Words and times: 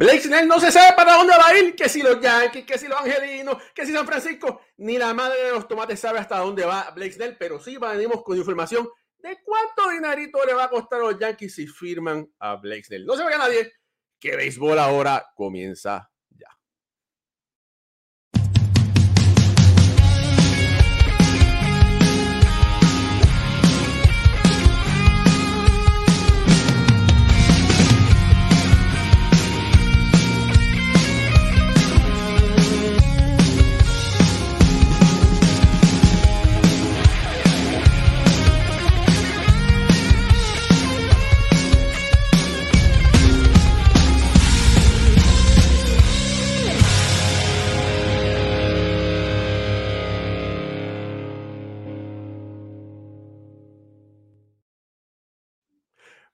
Blake 0.00 0.22
Snell 0.22 0.48
no 0.48 0.58
se 0.58 0.72
sabe 0.72 0.96
para 0.96 1.12
dónde 1.12 1.34
va 1.36 1.48
a 1.48 1.58
ir, 1.58 1.76
que 1.76 1.86
si 1.86 2.00
los 2.00 2.18
Yankees, 2.22 2.64
que 2.64 2.78
si 2.78 2.88
los 2.88 2.98
Angelinos, 2.98 3.62
que 3.74 3.84
si 3.84 3.92
San 3.92 4.06
Francisco, 4.06 4.62
ni 4.78 4.96
la 4.96 5.12
madre 5.12 5.42
de 5.42 5.50
los 5.50 5.68
tomates 5.68 6.00
sabe 6.00 6.18
hasta 6.18 6.38
dónde 6.38 6.64
va 6.64 6.90
Blake 6.92 7.12
Snell, 7.12 7.36
pero 7.36 7.60
sí 7.60 7.76
venimos 7.76 8.22
con 8.22 8.38
información 8.38 8.88
de 9.18 9.36
cuánto 9.44 9.90
dinerito 9.90 10.38
le 10.46 10.54
va 10.54 10.64
a 10.64 10.70
costar 10.70 11.00
a 11.02 11.04
los 11.04 11.18
Yankees 11.18 11.54
si 11.54 11.66
firman 11.66 12.26
a 12.38 12.56
Blake 12.56 12.84
Snell. 12.84 13.04
No 13.04 13.14
se 13.14 13.24
vaya 13.24 13.36
nadie, 13.36 13.74
que 14.18 14.36
béisbol 14.36 14.78
ahora 14.78 15.30
comienza 15.34 16.10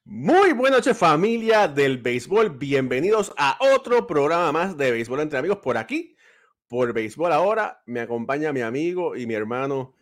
Muy 0.09 0.53
buenas 0.53 0.79
noches 0.79 0.97
familia 0.97 1.67
del 1.67 1.99
béisbol, 1.99 2.51
bienvenidos 2.51 3.33
a 3.37 3.59
otro 3.75 4.07
programa 4.07 4.53
más 4.53 4.77
de 4.77 4.93
béisbol 4.93 5.19
entre 5.19 5.41
amigos 5.41 5.59
por 5.59 5.77
aquí, 5.77 6.15
por 6.69 6.93
béisbol 6.93 7.33
ahora, 7.33 7.83
me 7.87 7.99
acompaña 7.99 8.53
mi 8.53 8.61
amigo 8.61 9.17
y 9.17 9.27
mi 9.27 9.35
hermano 9.35 9.97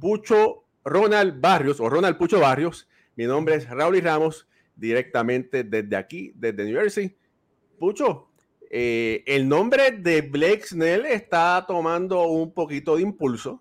Pucho 0.00 0.66
Ronald 0.84 1.40
Barrios 1.40 1.80
o 1.80 1.90
Ronald 1.90 2.16
Pucho 2.16 2.38
Barrios, 2.38 2.88
mi 3.16 3.24
nombre 3.24 3.56
es 3.56 3.68
Raúl 3.68 4.00
Ramos, 4.00 4.46
directamente 4.76 5.64
desde 5.64 5.96
aquí, 5.96 6.32
desde 6.36 6.64
New 6.64 6.76
Jersey. 6.76 7.16
Pucho, 7.76 8.30
eh, 8.70 9.24
el 9.26 9.48
nombre 9.48 9.90
de 9.90 10.22
Blake 10.22 10.62
Snell 10.62 11.06
está 11.06 11.64
tomando 11.66 12.22
un 12.28 12.54
poquito 12.54 12.94
de 12.94 13.02
impulso, 13.02 13.60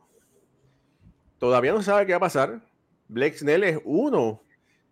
todavía 1.40 1.72
no 1.72 1.82
sabe 1.82 2.06
qué 2.06 2.12
va 2.12 2.17
a 2.17 2.20
pasar, 2.20 2.62
Blake 3.08 3.40
Snell 3.40 3.64
es 3.64 3.80
uno 3.84 4.44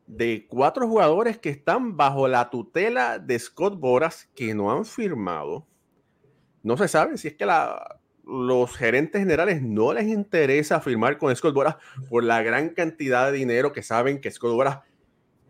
de 0.08 0.47
cuatro 0.50 0.88
jugadores 0.88 1.38
que 1.38 1.50
están 1.50 1.97
bajo 1.97 2.27
la 2.27 2.50
tutela 2.50 3.19
de 3.19 3.38
Scott 3.38 3.77
Boras 3.77 4.30
que 4.36 4.55
no 4.55 4.72
han 4.72 4.86
firmado. 4.86 5.67
No 6.63 6.77
se 6.77 6.88
sabe 6.88 7.17
si 7.17 7.27
es 7.27 7.36
que 7.36 7.45
los 8.23 8.75
gerentes 8.75 9.19
generales 9.19 9.61
no 9.61 9.94
les 9.94 10.05
interesa 10.05 10.80
firmar 10.80 11.17
con 11.17 11.35
Scott 11.35 11.53
Boras 11.53 11.75
por 12.09 12.23
la 12.23 12.41
gran 12.41 12.69
cantidad 12.69 13.31
de 13.31 13.38
dinero 13.38 13.73
que 13.73 13.83
saben 13.83 14.22
que 14.22 14.31
Scott 14.31 14.53
Boras 14.53 14.80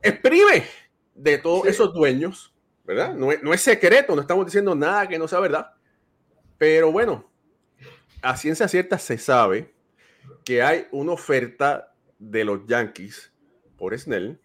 exprime 0.01 0.63
de 1.13 1.37
todos 1.37 1.67
esos 1.67 1.93
dueños, 1.93 2.53
¿verdad? 2.83 3.13
No 3.13 3.31
es, 3.31 3.41
no 3.43 3.53
es 3.53 3.61
secreto, 3.61 4.15
no 4.15 4.21
estamos 4.21 4.45
diciendo 4.45 4.73
nada 4.75 5.07
que 5.07 5.19
no 5.19 5.27
sea 5.27 5.39
verdad. 5.39 5.71
Pero 6.57 6.91
bueno, 6.91 7.29
a 8.23 8.35
ciencia 8.35 8.67
cierta 8.67 8.97
se 8.97 9.19
sabe 9.19 9.73
que 10.43 10.63
hay 10.63 10.87
una 10.91 11.11
oferta 11.11 11.93
de 12.17 12.43
los 12.43 12.65
Yankees 12.65 13.31
por 13.77 13.97
Snell 13.97 14.41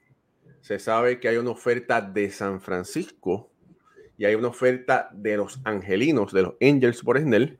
se 0.63 0.79
sabe 0.79 1.19
que 1.19 1.29
hay 1.29 1.37
una 1.37 1.51
oferta 1.51 2.01
de 2.01 2.31
San 2.31 2.61
Francisco 2.61 3.51
y 4.17 4.25
hay 4.25 4.37
una 4.37 4.49
oferta 4.49 5.11
de 5.13 5.37
los 5.37 5.61
Angelinos, 5.65 6.33
de 6.33 6.43
los 6.43 6.55
Angels 6.63 7.03
por 7.03 7.21
Snell. 7.21 7.59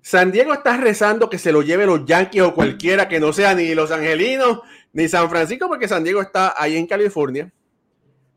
San 0.00 0.30
Diego 0.30 0.54
está 0.54 0.76
rezando 0.76 1.28
que 1.28 1.38
se 1.38 1.50
lo 1.50 1.60
lleve 1.62 1.86
los 1.86 2.06
Yankees 2.06 2.42
o 2.42 2.54
cualquiera 2.54 3.08
que 3.08 3.18
no 3.18 3.32
sea 3.32 3.54
ni 3.54 3.74
los 3.74 3.90
Angelinos 3.90 4.60
ni 4.92 5.08
San 5.08 5.28
Francisco, 5.28 5.68
porque 5.68 5.88
San 5.88 6.04
Diego 6.04 6.22
está 6.22 6.54
ahí 6.56 6.76
en 6.76 6.86
California. 6.86 7.52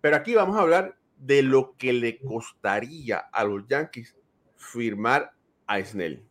Pero 0.02 0.16
aquí 0.16 0.34
vamos 0.34 0.58
a 0.58 0.62
hablar 0.62 0.98
de 1.16 1.44
lo 1.44 1.76
que 1.78 1.94
le 1.94 2.18
costaría 2.18 3.20
a 3.20 3.44
los 3.44 3.66
Yankees 3.68 4.16
firmar 4.58 5.32
a 5.68 5.80
Snell. 5.84 6.24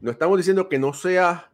No 0.00 0.10
estamos 0.10 0.38
diciendo 0.38 0.68
que 0.70 0.78
no 0.78 0.94
sea 0.94 1.51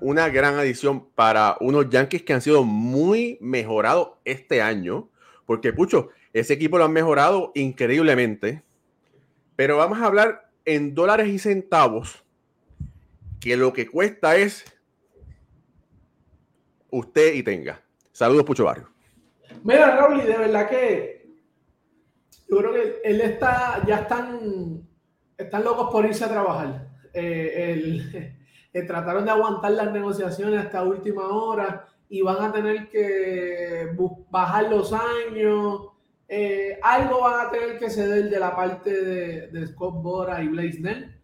una 0.00 0.28
gran 0.28 0.54
adición 0.54 1.08
para 1.14 1.56
unos 1.60 1.88
Yankees 1.90 2.22
que 2.22 2.32
han 2.32 2.42
sido 2.42 2.64
muy 2.64 3.38
mejorados 3.40 4.10
este 4.24 4.62
año, 4.62 5.08
porque 5.46 5.72
Pucho, 5.72 6.10
ese 6.32 6.54
equipo 6.54 6.78
lo 6.78 6.84
han 6.84 6.92
mejorado 6.92 7.52
increíblemente. 7.54 8.62
Pero 9.54 9.78
vamos 9.78 10.00
a 10.00 10.06
hablar 10.06 10.50
en 10.64 10.94
dólares 10.94 11.28
y 11.28 11.38
centavos, 11.38 12.24
que 13.40 13.56
lo 13.56 13.72
que 13.72 13.86
cuesta 13.86 14.36
es 14.36 14.64
usted 16.90 17.34
y 17.34 17.42
tenga. 17.42 17.82
Saludos, 18.12 18.44
Pucho 18.44 18.64
Barrio. 18.64 18.88
Mira, 19.62 19.96
Raúl, 19.96 20.24
de 20.24 20.36
verdad 20.36 20.68
que 20.68 21.16
yo 22.48 22.58
creo 22.58 22.72
que 22.72 23.00
él 23.04 23.20
está, 23.20 23.82
ya 23.86 23.96
están, 24.00 24.86
están 25.36 25.64
locos 25.64 25.90
por 25.90 26.04
irse 26.04 26.24
a 26.24 26.28
trabajar. 26.28 26.88
Eh, 27.12 27.72
el, 27.72 28.36
trataron 28.82 29.24
de 29.24 29.30
aguantar 29.30 29.72
las 29.72 29.92
negociaciones 29.92 30.64
hasta 30.64 30.82
última 30.82 31.28
hora 31.28 31.86
y 32.08 32.22
van 32.22 32.42
a 32.42 32.52
tener 32.52 32.88
que 32.88 33.96
bajar 34.30 34.70
los 34.70 34.92
años. 34.92 35.88
Eh, 36.28 36.78
algo 36.82 37.20
van 37.20 37.46
a 37.46 37.50
tener 37.50 37.78
que 37.78 37.90
ceder 37.90 38.28
de 38.28 38.40
la 38.40 38.54
parte 38.54 38.90
de, 39.50 39.66
Scott 39.68 40.02
Bora 40.02 40.42
y 40.42 40.48
Blaze 40.48 40.80
Nell. 40.80 41.16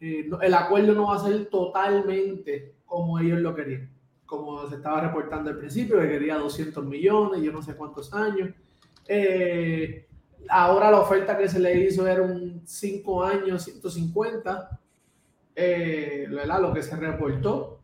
Eh, 0.00 0.28
el 0.40 0.54
acuerdo 0.54 0.94
no 0.94 1.08
va 1.08 1.16
a 1.16 1.24
ser 1.24 1.46
totalmente 1.46 2.74
como 2.84 3.18
ellos 3.18 3.40
lo 3.40 3.54
querían. 3.54 3.90
Como 4.26 4.68
se 4.68 4.76
estaba 4.76 5.00
reportando 5.00 5.50
al 5.50 5.58
principio, 5.58 6.00
que 6.00 6.08
quería 6.08 6.36
200 6.36 6.84
millones, 6.84 7.42
yo 7.42 7.52
no 7.52 7.62
sé 7.62 7.74
cuántos 7.74 8.12
años. 8.14 8.50
Eh, 9.06 10.06
ahora 10.48 10.90
la 10.90 11.00
oferta 11.00 11.36
que 11.36 11.48
se 11.48 11.58
le 11.58 11.80
hizo 11.80 12.06
era 12.06 12.22
un 12.22 12.62
5 12.64 13.24
años, 13.24 13.64
150 13.64 14.79
eh, 15.60 16.26
lo 16.28 16.72
que 16.72 16.82
se 16.82 16.96
reportó. 16.96 17.80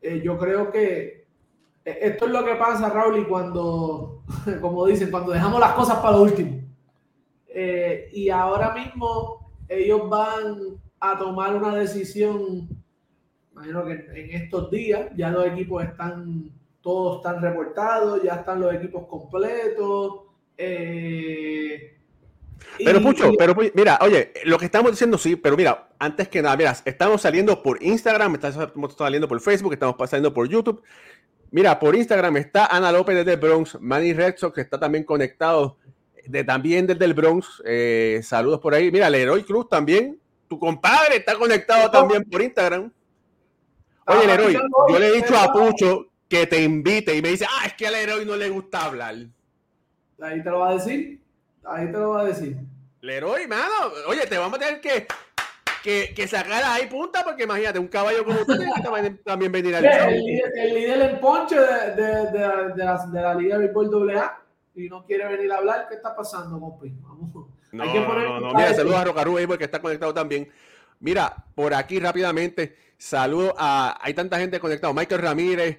Eh, 0.00 0.22
yo 0.24 0.38
creo 0.38 0.70
que 0.70 1.26
eh, 1.84 1.98
esto 2.02 2.26
es 2.26 2.30
lo 2.32 2.44
que 2.44 2.54
pasa, 2.54 2.88
Raúl, 2.88 3.18
y 3.18 3.24
cuando, 3.24 4.22
como 4.60 4.86
dicen, 4.86 5.10
cuando 5.10 5.32
dejamos 5.32 5.60
las 5.60 5.72
cosas 5.72 5.98
para 5.98 6.16
lo 6.16 6.22
último. 6.22 6.60
y 8.12 8.30
ahora 8.30 8.72
mismo 8.72 9.52
ellos 9.68 10.08
van 10.08 10.80
a 10.98 11.18
tomar 11.18 11.54
una 11.54 11.74
decisión, 11.74 12.68
imagino 13.52 13.84
que 13.84 13.92
en 13.92 14.42
estos 14.42 14.70
días 14.70 15.10
ya 15.16 15.30
los 15.30 15.46
equipos 15.46 15.84
están, 15.84 16.50
todos 16.80 17.18
están 17.18 17.42
reportados, 17.42 18.22
ya 18.22 18.36
están 18.36 18.60
los 18.60 18.72
equipos 18.74 19.06
completos. 19.06 20.22
Pero 22.84 23.00
Pucho, 23.02 23.32
pero 23.38 23.54
mira, 23.74 23.98
oye, 24.02 24.32
lo 24.44 24.58
que 24.58 24.64
estamos 24.64 24.90
diciendo 24.90 25.18
sí, 25.18 25.36
pero 25.36 25.56
mira, 25.56 25.88
antes 25.98 26.28
que 26.28 26.42
nada, 26.42 26.56
mira, 26.56 26.76
estamos 26.84 27.22
saliendo 27.22 27.62
por 27.62 27.82
Instagram, 27.82 28.34
estamos 28.34 28.94
saliendo 28.96 29.28
por 29.28 29.40
Facebook, 29.40 29.72
estamos 29.72 29.96
saliendo 30.08 30.32
por 30.32 30.48
YouTube. 30.48 30.82
Mira, 31.50 31.78
por 31.78 31.96
Instagram 31.96 32.36
está 32.36 32.66
Ana 32.66 32.92
López 32.92 33.16
desde 33.16 33.32
el 33.32 33.40
Bronx, 33.40 33.80
Manny 33.80 34.12
Red 34.12 34.34
que 34.54 34.60
está 34.60 34.78
también 34.78 35.04
conectado 35.04 35.78
de, 36.26 36.44
también 36.44 36.86
desde 36.86 37.04
el 37.04 37.14
Bronx. 37.14 37.62
Eh, 37.64 38.20
saludos 38.22 38.60
por 38.60 38.74
ahí. 38.74 38.90
Mira, 38.90 39.10
Leroy 39.10 39.42
Cruz 39.42 39.68
también, 39.68 40.18
tu 40.48 40.58
compadre 40.58 41.16
está 41.16 41.34
conectado 41.34 41.90
también 41.90 42.24
por 42.24 42.40
Instagram. 42.40 42.92
Oye, 44.06 44.26
Leroy, 44.26 44.58
yo 44.88 44.98
le 44.98 45.08
he 45.08 45.12
dicho 45.16 45.36
a 45.36 45.52
Pucho 45.52 46.06
que 46.28 46.46
te 46.46 46.62
invite 46.62 47.16
y 47.16 47.22
me 47.22 47.30
dice, 47.30 47.46
ah, 47.48 47.66
es 47.66 47.74
que 47.74 47.86
a 47.86 47.90
Leroy 47.90 48.24
no 48.24 48.36
le 48.36 48.48
gusta 48.48 48.84
hablar. 48.84 49.16
Ahí 50.20 50.42
te 50.42 50.50
lo 50.50 50.60
va 50.60 50.70
a 50.70 50.74
decir. 50.74 51.20
Ahí 51.64 51.86
te 51.86 51.92
lo 51.92 52.08
voy 52.08 52.22
a 52.22 52.24
decir. 52.24 52.56
Leroy, 53.00 53.46
mano, 53.46 53.92
oye, 54.08 54.26
te 54.26 54.36
vamos 54.36 54.58
a 54.58 54.62
tener 54.62 54.80
que, 54.80 55.06
que, 55.82 56.12
que 56.14 56.28
sacar 56.28 56.62
ahí 56.64 56.86
punta, 56.86 57.24
porque 57.24 57.44
imagínate, 57.44 57.78
un 57.78 57.88
caballo 57.88 58.24
como 58.24 58.40
usted 58.40 58.58
también 59.24 59.52
venir 59.52 59.74
al. 59.74 59.84
El, 59.84 60.42
el, 60.54 60.74
líder 60.74 61.10
en 61.10 61.20
ponche 61.20 61.58
de, 61.58 61.94
de, 61.94 62.30
de, 62.30 62.74
de, 62.74 62.84
la, 62.84 63.06
de 63.06 63.22
la 63.22 63.34
Liga 63.34 63.58
de 63.58 63.66
Béisbol 63.66 64.10
AA 64.10 64.42
y 64.74 64.88
no 64.88 65.04
quiere 65.04 65.26
venir 65.28 65.50
a 65.52 65.56
hablar. 65.58 65.86
¿Qué 65.88 65.94
está 65.94 66.14
pasando, 66.14 66.60
compi? 66.60 66.92
Vamos. 67.00 67.46
No, 67.72 67.84
Hay 67.84 67.92
que 67.92 68.00
poner 68.00 68.28
no, 68.28 68.40
no, 68.40 68.54
Mira, 68.54 68.74
saludos 68.74 68.98
a 68.98 69.04
Rocarú 69.04 69.36
ahí 69.36 69.46
porque 69.46 69.64
está 69.64 69.80
conectado 69.80 70.12
también. 70.12 70.50
Mira, 70.98 71.34
por 71.54 71.72
aquí 71.72 71.98
rápidamente, 71.98 72.76
saludo 72.98 73.54
a. 73.56 73.98
Hay 74.00 74.12
tanta 74.14 74.38
gente 74.38 74.60
conectada. 74.60 74.92
Michael 74.92 75.22
Ramírez, 75.22 75.78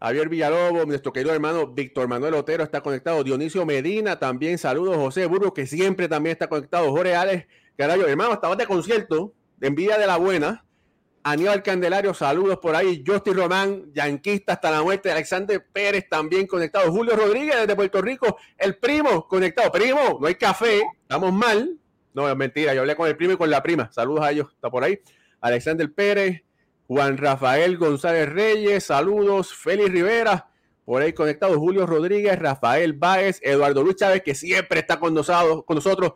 Javier 0.00 0.28
Villalobos, 0.28 0.86
nuestro 0.86 1.12
querido 1.12 1.34
hermano 1.34 1.66
Víctor 1.66 2.06
Manuel 2.06 2.34
Otero 2.34 2.62
está 2.62 2.80
conectado. 2.80 3.24
Dionisio 3.24 3.66
Medina 3.66 4.18
también, 4.18 4.56
saludos. 4.56 4.96
José 4.96 5.26
Burgos, 5.26 5.52
que 5.52 5.66
siempre 5.66 6.08
también 6.08 6.32
está 6.32 6.46
conectado. 6.46 6.90
Jorge 6.92 7.16
Alex, 7.16 7.46
carajo, 7.76 8.06
hermano, 8.06 8.34
estaba 8.34 8.54
de 8.54 8.66
concierto, 8.66 9.32
de 9.56 9.66
envidia 9.66 9.98
de 9.98 10.06
la 10.06 10.16
buena. 10.16 10.64
Aníbal 11.24 11.64
Candelario, 11.64 12.14
saludos 12.14 12.58
por 12.58 12.76
ahí. 12.76 13.02
Justin 13.04 13.34
Román, 13.34 13.92
yanquista 13.92 14.52
hasta 14.52 14.70
la 14.70 14.82
muerte. 14.82 15.10
Alexander 15.10 15.66
Pérez 15.72 16.08
también 16.08 16.46
conectado. 16.46 16.90
Julio 16.92 17.16
Rodríguez 17.16 17.56
desde 17.56 17.74
Puerto 17.74 18.00
Rico, 18.00 18.38
el 18.56 18.76
primo 18.76 19.26
conectado. 19.26 19.72
Primo, 19.72 20.18
no 20.20 20.26
hay 20.28 20.36
café, 20.36 20.82
estamos 21.02 21.32
mal. 21.32 21.76
No, 22.14 22.28
es 22.28 22.36
mentira. 22.36 22.72
Yo 22.72 22.80
hablé 22.80 22.94
con 22.94 23.08
el 23.08 23.16
primo 23.16 23.32
y 23.32 23.36
con 23.36 23.50
la 23.50 23.62
prima. 23.62 23.90
Saludos 23.92 24.24
a 24.24 24.30
ellos. 24.30 24.48
Está 24.54 24.70
por 24.70 24.84
ahí. 24.84 25.00
Alexander 25.40 25.92
Pérez, 25.92 26.42
Juan 26.88 27.18
Rafael 27.18 27.76
González 27.76 28.30
Reyes, 28.30 28.84
saludos. 28.84 29.54
Félix 29.54 29.92
Rivera, 29.92 30.48
por 30.86 31.02
ahí 31.02 31.12
conectado. 31.12 31.58
Julio 31.58 31.86
Rodríguez, 31.86 32.38
Rafael 32.38 32.94
Báez, 32.94 33.40
Eduardo 33.42 33.82
Luis 33.82 33.96
Chávez, 33.96 34.22
que 34.22 34.34
siempre 34.34 34.80
está 34.80 34.98
con 34.98 35.12
nosotros. 35.12 36.14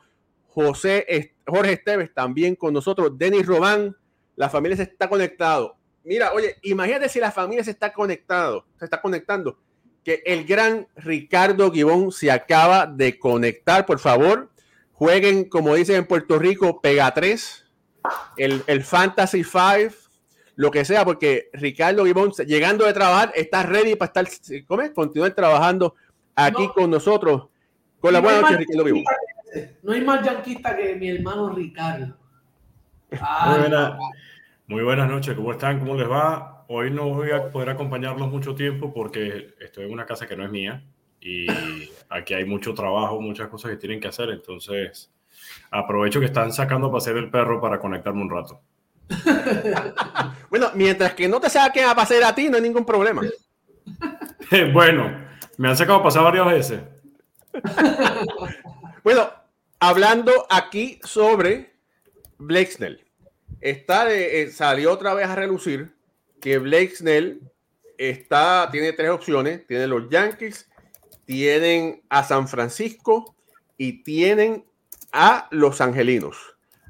José, 0.48 1.34
Jorge 1.46 1.74
Esteves 1.74 2.14
también 2.14 2.56
con 2.56 2.72
nosotros. 2.72 3.18
Denis 3.18 3.46
Román, 3.46 3.94
la 4.34 4.48
familia 4.48 4.78
se 4.78 4.84
está 4.84 5.10
conectado. 5.10 5.76
Mira, 6.04 6.32
oye, 6.32 6.56
imagínate 6.62 7.10
si 7.10 7.20
la 7.20 7.30
familia 7.30 7.62
se 7.62 7.70
está 7.70 7.92
conectado, 7.92 8.64
se 8.78 8.86
está 8.86 9.00
conectando, 9.00 9.58
que 10.02 10.22
el 10.24 10.44
gran 10.46 10.88
Ricardo 10.96 11.70
Gibón 11.70 12.12
se 12.12 12.30
acaba 12.30 12.86
de 12.86 13.18
conectar, 13.18 13.84
por 13.84 13.98
favor. 13.98 14.50
Jueguen, 14.92 15.50
como 15.50 15.74
dicen 15.74 15.96
en 15.96 16.06
Puerto 16.06 16.38
Rico, 16.38 16.80
Pega 16.80 17.12
3, 17.12 17.64
el, 18.38 18.64
el 18.66 18.82
Fantasy 18.84 19.44
5, 19.44 20.01
lo 20.56 20.70
que 20.70 20.84
sea, 20.84 21.04
porque 21.04 21.48
Ricardo 21.52 22.04
Gibón, 22.04 22.32
llegando 22.46 22.86
de 22.86 22.92
trabajar, 22.92 23.32
está 23.34 23.62
ready 23.62 23.96
para 23.96 24.08
estar, 24.08 24.64
¿cómo 24.66 24.82
es? 24.82 24.90
Continuar 24.90 25.32
trabajando 25.34 25.94
aquí 26.34 26.68
con 26.74 26.90
nosotros. 26.90 27.48
Con 28.00 28.12
la 28.12 28.20
buena 28.20 28.40
noche, 28.40 28.56
Ricardo 28.56 28.84
Gibón. 28.84 29.04
No 29.82 29.92
hay 29.92 30.00
más 30.00 30.24
yanquista 30.24 30.76
que 30.76 30.94
mi 30.96 31.10
hermano 31.10 31.50
Ricardo. 31.50 32.16
muy, 34.66 34.82
buenas 34.82 35.10
noches, 35.10 35.34
¿cómo 35.34 35.52
están? 35.52 35.78
¿Cómo 35.78 35.94
les 35.94 36.10
va? 36.10 36.64
Hoy 36.68 36.90
no 36.90 37.08
voy 37.10 37.30
a 37.30 37.50
poder 37.50 37.70
acompañarlos 37.70 38.30
mucho 38.30 38.54
tiempo 38.54 38.92
porque 38.94 39.54
estoy 39.60 39.84
en 39.84 39.92
una 39.92 40.06
casa 40.06 40.26
que 40.26 40.36
no 40.36 40.44
es 40.44 40.50
mía 40.50 40.82
y 41.20 41.46
aquí 42.08 42.34
hay 42.34 42.44
mucho 42.44 42.72
trabajo, 42.72 43.20
muchas 43.20 43.48
cosas 43.48 43.72
que 43.72 43.76
tienen 43.76 44.00
que 44.00 44.08
hacer, 44.08 44.30
entonces 44.30 45.12
aprovecho 45.70 46.18
que 46.18 46.26
están 46.26 46.52
sacando 46.52 46.88
a 46.88 46.92
pasear 46.92 47.16
el 47.16 47.30
perro 47.30 47.60
para 47.60 47.78
conectarme 47.78 48.22
un 48.22 48.30
rato. 48.30 48.60
bueno, 50.50 50.70
mientras 50.74 51.14
que 51.14 51.28
no 51.28 51.40
te 51.40 51.50
saquen 51.50 51.86
a 51.86 51.94
pasear 51.94 52.24
a 52.24 52.34
ti, 52.34 52.48
no 52.48 52.56
hay 52.56 52.62
ningún 52.62 52.84
problema. 52.84 53.22
bueno, 54.72 55.26
me 55.56 55.68
han 55.68 55.76
sacado 55.76 55.98
a 55.98 56.02
pasar 56.02 56.24
varias 56.24 56.46
veces. 56.46 56.80
bueno, 59.04 59.30
hablando 59.80 60.46
aquí 60.50 61.00
sobre 61.04 61.72
Blake 62.38 62.70
Snell. 62.70 63.04
Está, 63.60 64.12
eh, 64.12 64.50
salió 64.50 64.92
otra 64.92 65.14
vez 65.14 65.28
a 65.28 65.36
relucir 65.36 65.94
que 66.40 66.58
Blake 66.58 66.96
Snell 66.96 67.40
está, 67.96 68.68
tiene 68.72 68.92
tres 68.92 69.10
opciones. 69.10 69.66
Tiene 69.66 69.86
los 69.86 70.08
Yankees, 70.10 70.68
tienen 71.24 72.02
a 72.08 72.24
San 72.24 72.48
Francisco 72.48 73.36
y 73.76 74.02
tienen 74.02 74.64
a 75.12 75.46
los 75.50 75.80
Angelinos. 75.80 76.36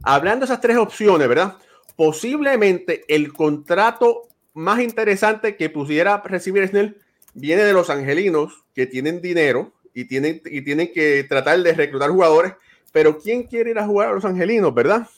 Hablando 0.03 0.47
de 0.47 0.53
esas 0.53 0.61
tres 0.61 0.77
opciones, 0.77 1.29
¿verdad? 1.29 1.57
Posiblemente 1.97 3.05
el 3.09 3.33
contrato 3.33 4.29
más 4.55 4.81
interesante 4.81 5.57
que 5.57 5.71
pudiera 5.71 6.19
recibir 6.19 6.67
Snell 6.69 6.99
viene 7.35 7.63
de 7.63 7.73
los 7.73 7.91
Angelinos, 7.91 8.65
que 8.75 8.87
tienen 8.87 9.21
dinero 9.21 9.73
y 9.95 10.05
tienen, 10.05 10.43
y 10.45 10.63
tienen 10.63 10.93
que 10.93 11.25
tratar 11.25 11.63
de 11.63 11.73
reclutar 11.73 12.11
jugadores 12.11 12.55
pero 12.93 13.19
¿quién 13.19 13.45
quiere 13.45 13.71
ir 13.71 13.79
a 13.79 13.87
jugar 13.87 14.11
a 14.11 14.13
los 14.13 14.25
Angelinos, 14.25 14.73
verdad? 14.73 15.09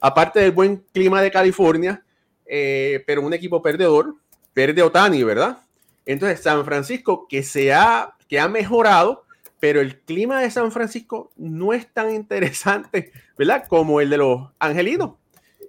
Aparte 0.00 0.40
del 0.40 0.52
buen 0.52 0.84
clima 0.92 1.22
de 1.22 1.30
California, 1.30 2.04
eh, 2.46 3.02
pero 3.06 3.22
un 3.22 3.32
equipo 3.32 3.62
perdedor, 3.62 4.14
perde 4.52 4.82
Otani, 4.82 5.24
¿verdad? 5.24 5.58
Entonces, 6.04 6.40
San 6.40 6.64
Francisco, 6.66 7.26
que 7.26 7.42
se 7.42 7.72
ha, 7.72 8.14
que 8.28 8.38
ha 8.38 8.46
mejorado, 8.48 9.24
pero 9.58 9.80
el 9.80 9.98
clima 10.00 10.42
de 10.42 10.50
San 10.50 10.70
Francisco 10.70 11.32
no 11.36 11.72
es 11.72 11.90
tan 11.90 12.14
interesante, 12.14 13.10
¿verdad? 13.38 13.64
Como 13.66 14.02
el 14.02 14.10
de 14.10 14.18
los 14.18 14.50
Angelinos, 14.58 15.14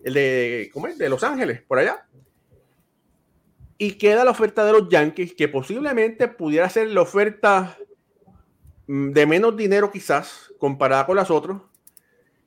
el 0.06 0.14
de, 0.14 1.10
Los 1.10 1.24
Ángeles, 1.24 1.62
por 1.62 1.80
allá. 1.80 2.06
Y 3.78 3.94
queda 3.94 4.24
la 4.24 4.32
oferta 4.32 4.64
de 4.66 4.72
los 4.72 4.88
Yankees, 4.88 5.34
que 5.34 5.50
posiblemente 5.50 6.30
pudiera 6.30 6.70
ser 6.70 6.88
la 6.88 7.02
oferta 7.02 7.78
Mm, 8.88 9.12
de 9.12 9.26
menos 9.26 9.58
dinero 9.58 9.92
quizás 9.92 10.54
comparada 10.60 11.06
con 11.06 11.16
las 11.16 11.32
otras. 11.32 11.58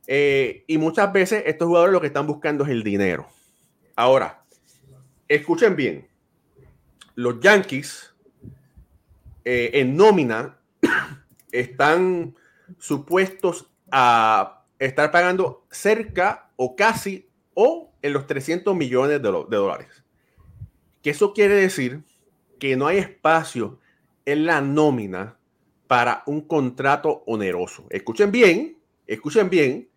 Eh, 0.07 0.65
y 0.67 0.79
muchas 0.79 1.13
veces 1.13 1.43
estos 1.47 1.69
jugadores 1.69 1.93
lo 1.93 2.01
que 2.01 2.07
están 2.07 2.27
buscando 2.27 2.65
es 2.65 2.71
el 2.71 2.83
dinero. 2.83 3.29
Ahora, 3.97 4.43
escuchen 5.27 5.77
bien. 5.77 6.09
Los 7.15 7.41
Yankees 7.41 8.15
eh, 9.45 9.71
en 9.75 9.97
nómina 9.97 10.59
están 11.53 12.35
supuestos 12.79 13.71
a 13.91 14.65
estar 14.79 15.11
pagando 15.11 15.67
cerca 15.71 16.51
o 16.57 16.77
casi 16.77 17.28
o 17.61 17.91
en 18.03 18.13
los 18.13 18.29
300 18.29 18.77
millones 18.77 19.21
de, 19.21 19.29
dólares. 19.29 19.89
Que 21.03 21.11
eso 21.11 21.33
quiere 21.35 21.55
decir 21.55 22.05
que 22.61 22.77
no 22.77 22.87
hay 22.87 22.99
espacio 22.99 23.81
en 24.25 24.47
la 24.47 24.61
nómina 24.61 25.37
para 25.89 26.23
un 26.27 26.43
contrato 26.43 27.25
oneroso. 27.27 27.85
Escuchen 27.91 28.31
bien, 28.31 28.79
escuchen 29.09 29.51
bien. 29.51 29.89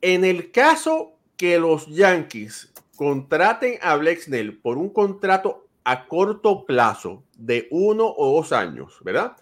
En 0.00 0.24
el 0.24 0.50
caso 0.50 1.20
que 1.36 1.56
los 1.60 1.86
Yankees 1.86 2.72
contraten 2.96 3.78
a 3.80 3.94
Blexnell 3.94 4.58
por 4.58 4.76
un 4.76 4.90
contrato 4.90 5.68
a 5.84 6.08
corto 6.08 6.66
plazo 6.66 7.22
de 7.36 7.68
uno 7.70 8.12
o 8.16 8.34
dos 8.38 8.52
años, 8.52 8.98
¿verdad? 9.04 9.36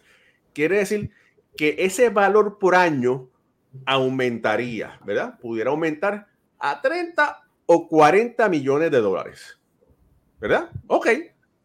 Quiere 0.52 0.76
decir 0.76 1.10
que 1.56 1.76
ese 1.78 2.10
valor 2.10 2.58
por 2.58 2.74
año 2.74 3.30
aumentaría, 3.86 5.00
¿verdad? 5.06 5.38
Pudiera 5.38 5.70
aumentar 5.70 6.29
a 6.60 6.80
30 6.80 7.42
o 7.66 7.88
40 7.88 8.48
millones 8.48 8.90
de 8.90 9.00
dólares, 9.00 9.58
¿verdad? 10.38 10.70
Ok, 10.86 11.08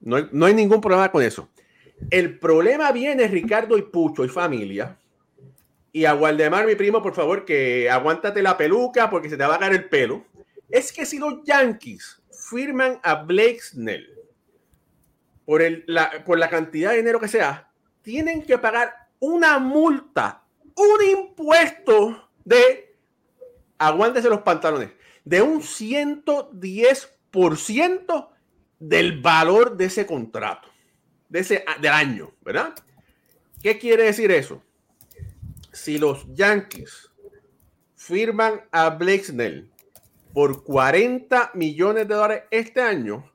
no 0.01 0.15
hay, 0.15 0.29
no 0.31 0.45
hay 0.45 0.53
ningún 0.53 0.81
problema 0.81 1.11
con 1.11 1.21
eso. 1.21 1.49
El 2.09 2.39
problema 2.39 2.91
viene, 2.91 3.27
Ricardo 3.27 3.77
y 3.77 3.83
Pucho 3.83 4.25
y 4.25 4.29
familia. 4.29 4.97
Y 5.91 6.05
a 6.05 6.13
Waldemar, 6.13 6.65
mi 6.65 6.75
primo, 6.75 7.01
por 7.01 7.13
favor, 7.13 7.45
que 7.45 7.89
aguántate 7.89 8.41
la 8.41 8.57
peluca 8.57 9.09
porque 9.09 9.29
se 9.29 9.37
te 9.37 9.45
va 9.45 9.55
a 9.55 9.59
caer 9.59 9.73
el 9.73 9.89
pelo. 9.89 10.25
Es 10.69 10.91
que 10.91 11.05
si 11.05 11.17
los 11.17 11.43
Yankees 11.45 12.21
firman 12.49 12.99
a 13.01 13.15
Blake 13.15 13.61
Snell 13.61 14.09
por, 15.45 15.61
la, 15.87 16.23
por 16.25 16.37
la 16.37 16.49
cantidad 16.49 16.91
de 16.91 16.97
dinero 16.97 17.19
que 17.19 17.27
sea, 17.27 17.69
tienen 18.01 18.43
que 18.43 18.57
pagar 18.57 18.93
una 19.19 19.57
multa, 19.57 20.43
un 20.75 21.03
impuesto 21.17 22.29
de, 22.43 22.84
aguántese 23.77 24.29
los 24.29 24.41
pantalones, 24.41 24.89
de 25.23 25.41
un 25.41 25.61
110% 25.61 28.29
del 28.79 29.21
valor 29.21 29.77
de 29.77 29.85
ese 29.85 30.05
contrato 30.05 30.75
de 31.29 31.39
ese, 31.39 31.65
del 31.81 31.91
año, 31.91 32.31
¿verdad? 32.41 32.73
¿Qué 33.61 33.77
quiere 33.77 34.03
decir 34.03 34.31
eso? 34.31 34.61
Si 35.71 35.97
los 35.97 36.25
Yankees 36.33 37.11
firman 37.95 38.61
a 38.71 38.89
Blake 38.91 39.25
Snell 39.25 39.69
por 40.33 40.63
40 40.63 41.51
millones 41.53 42.07
de 42.07 42.13
dólares 42.13 42.43
este 42.51 42.81
año, 42.81 43.31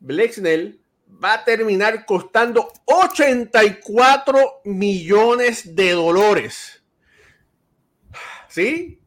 Blake 0.00 0.32
Snell 0.32 0.80
va 1.22 1.34
a 1.34 1.44
terminar 1.44 2.06
costando 2.06 2.72
84 2.86 4.62
millones 4.64 5.76
de 5.76 5.92
dólares. 5.92 6.82
¿Sí? 8.48 9.00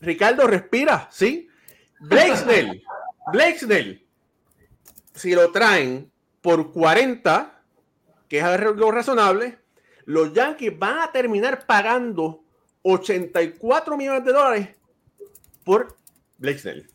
Ricardo, 0.00 0.46
respira, 0.46 1.08
¿sí? 1.10 1.48
Blake 2.00 2.36
Snell, 2.36 2.82
Blake 3.32 3.58
Snell, 3.58 4.06
si 5.14 5.34
lo 5.34 5.52
traen 5.52 6.10
por 6.40 6.72
40, 6.72 7.62
que 8.28 8.38
es 8.38 8.44
algo 8.44 8.90
razonable, 8.90 9.58
los 10.06 10.32
Yankees 10.32 10.78
van 10.78 11.00
a 11.00 11.12
terminar 11.12 11.66
pagando 11.66 12.42
84 12.82 13.96
millones 13.96 14.24
de 14.24 14.32
dólares 14.32 14.68
por 15.64 15.96
Blake 16.38 16.58
Snell. 16.58 16.86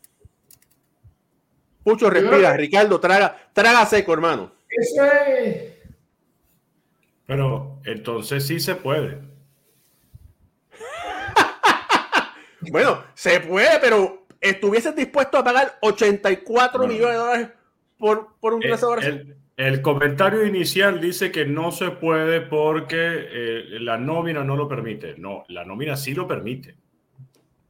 Pucho 1.84 2.10
respira, 2.10 2.56
Ricardo, 2.56 2.98
traga, 2.98 3.50
traga 3.52 3.86
seco, 3.86 4.12
hermano. 4.12 4.52
Eso 4.68 5.04
es. 5.04 5.74
Pero 7.26 7.80
entonces 7.84 8.44
sí 8.44 8.58
se 8.58 8.74
puede. 8.74 9.20
Bueno, 12.70 13.02
se 13.14 13.40
puede, 13.40 13.78
pero 13.80 14.26
¿estuvieses 14.40 14.94
dispuesto 14.94 15.38
a 15.38 15.44
pagar 15.44 15.78
84 15.80 16.86
millones 16.86 17.12
de 17.12 17.18
dólares 17.18 17.48
por, 17.98 18.36
por 18.40 18.54
un 18.54 18.60
lanzador 18.60 19.00
el 19.56 19.80
comentario 19.80 20.44
inicial 20.44 21.00
dice 21.00 21.32
que 21.32 21.46
no 21.46 21.72
se 21.72 21.90
puede 21.90 22.42
porque 22.42 22.96
eh, 22.98 23.64
la 23.80 23.96
nómina 23.96 24.44
no 24.44 24.54
lo 24.54 24.68
permite. 24.68 25.16
No, 25.16 25.44
la 25.48 25.64
nómina 25.64 25.96
sí 25.96 26.12
lo 26.12 26.28
permite. 26.28 26.76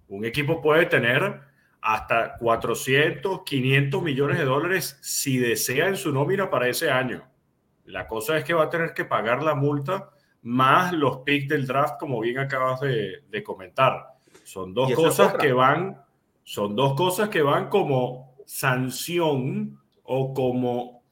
Un 0.08 0.24
equipo 0.24 0.60
puede 0.60 0.86
tener 0.86 1.40
hasta 1.80 2.36
400, 2.38 3.42
500 3.44 4.02
millones 4.02 4.38
de 4.38 4.44
dólares 4.44 4.98
si 5.00 5.38
desea 5.38 5.86
en 5.86 5.96
su 5.96 6.12
nómina 6.12 6.50
para 6.50 6.68
ese 6.68 6.90
año. 6.90 7.22
La 7.84 8.08
cosa 8.08 8.36
es 8.36 8.44
que 8.44 8.54
va 8.54 8.64
a 8.64 8.70
tener 8.70 8.92
que 8.92 9.04
pagar 9.04 9.44
la 9.44 9.54
multa 9.54 10.10
más 10.42 10.92
los 10.92 11.18
picks 11.18 11.48
del 11.48 11.68
draft, 11.68 12.00
como 12.00 12.20
bien 12.20 12.38
acabas 12.38 12.80
de, 12.80 13.42
comentar. 13.44 14.15
Son 14.46 14.72
dos 14.72 14.92
cosas 14.92 15.34
que 15.34 15.52
van, 15.52 16.00
son 16.44 16.76
dos 16.76 16.94
cosas 16.94 17.30
que 17.30 17.42
van 17.42 17.68
como 17.68 18.36
sanción 18.46 19.80
o 20.04 20.32
como 20.32 21.02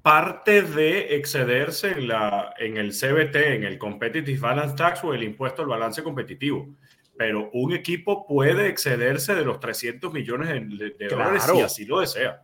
parte 0.00 0.62
de 0.62 1.14
excederse 1.16 1.90
en, 1.90 2.08
la, 2.08 2.54
en 2.58 2.78
el 2.78 2.92
CBT, 2.92 3.36
en 3.36 3.64
el 3.64 3.76
Competitive 3.76 4.40
Balance 4.40 4.76
Tax 4.76 5.04
o 5.04 5.12
el 5.12 5.22
impuesto 5.24 5.60
al 5.60 5.68
balance 5.68 6.02
competitivo. 6.02 6.70
Pero 7.18 7.50
un 7.52 7.74
equipo 7.74 8.26
puede 8.26 8.68
excederse 8.68 9.34
de 9.34 9.44
los 9.44 9.60
300 9.60 10.10
millones 10.10 10.48
de, 10.48 11.06
dólares 11.06 11.42
si 11.52 11.60
así 11.60 11.84
lo 11.84 12.00
desea. 12.00 12.42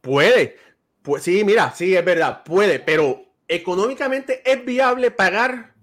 Puede. 0.00 0.58
Pues 1.02 1.24
sí, 1.24 1.42
mira, 1.42 1.72
sí, 1.72 1.96
es 1.96 2.04
verdad, 2.04 2.44
puede, 2.44 2.78
pero 2.78 3.20
económicamente 3.48 4.48
es 4.48 4.64
viable 4.64 5.10
pagar 5.10 5.74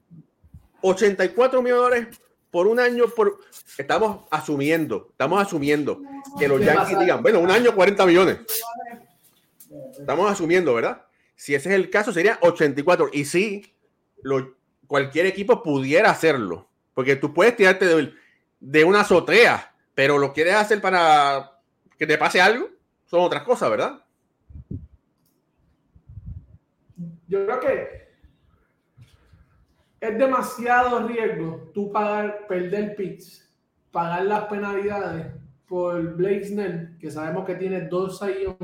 84 0.80 1.62
millones 1.62 2.23
por 2.54 2.68
un 2.68 2.80
año, 2.80 3.06
por 3.08 3.40
estamos 3.80 4.28
asumiendo, 4.30 5.08
estamos 5.10 5.42
asumiendo 5.42 6.00
que 6.38 6.48
los 6.48 6.64
Yankees 6.64 7.00
digan, 7.00 7.24
bueno, 7.24 7.40
un 7.40 7.50
año 7.50 7.74
40 7.74 8.06
millones. 8.06 8.42
Estamos 10.00 10.32
asumiendo, 10.32 10.76
¿verdad? 10.76 11.04
Si 11.36 11.56
ese 11.56 11.70
es 11.70 11.76
el 11.76 11.90
caso, 11.90 12.14
sería 12.14 12.38
84. 12.42 13.10
Y 13.12 13.26
sí, 13.26 13.74
cualquier 14.86 15.26
equipo 15.26 15.64
pudiera 15.64 16.12
hacerlo, 16.12 16.70
porque 16.94 17.16
tú 17.16 17.34
puedes 17.34 17.56
tirarte 17.56 18.14
de 18.60 18.84
una 18.84 19.02
azotea, 19.02 19.74
pero 19.96 20.20
lo 20.20 20.32
quieres 20.32 20.54
hacer 20.54 20.80
para 20.80 21.60
que 21.98 22.06
te 22.06 22.20
pase 22.20 22.40
algo, 22.40 22.70
son 23.08 23.22
otras 23.22 23.42
cosas, 23.42 23.72
¿verdad? 23.72 24.06
Yo 27.28 27.48
creo 27.48 27.60
que 27.60 28.03
es 30.04 30.18
demasiado 30.18 31.08
riesgo 31.08 31.72
tú 31.74 31.90
pagar, 31.90 32.46
perder 32.48 32.94
picks, 32.96 33.50
pagar 33.90 34.26
las 34.26 34.46
penalidades 34.46 35.28
por 35.66 36.16
Blake 36.18 36.44
Snell, 36.44 36.98
que 37.00 37.10
sabemos 37.10 37.46
que 37.46 37.56
tiene 37.56 37.88
dos 37.88 38.22
años, 38.22 38.56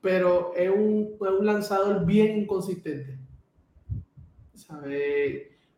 pero 0.00 0.54
es 0.56 0.70
un, 0.70 1.16
un, 1.20 1.46
lanzador 1.46 2.06
bien 2.06 2.38
inconsistente. 2.38 3.18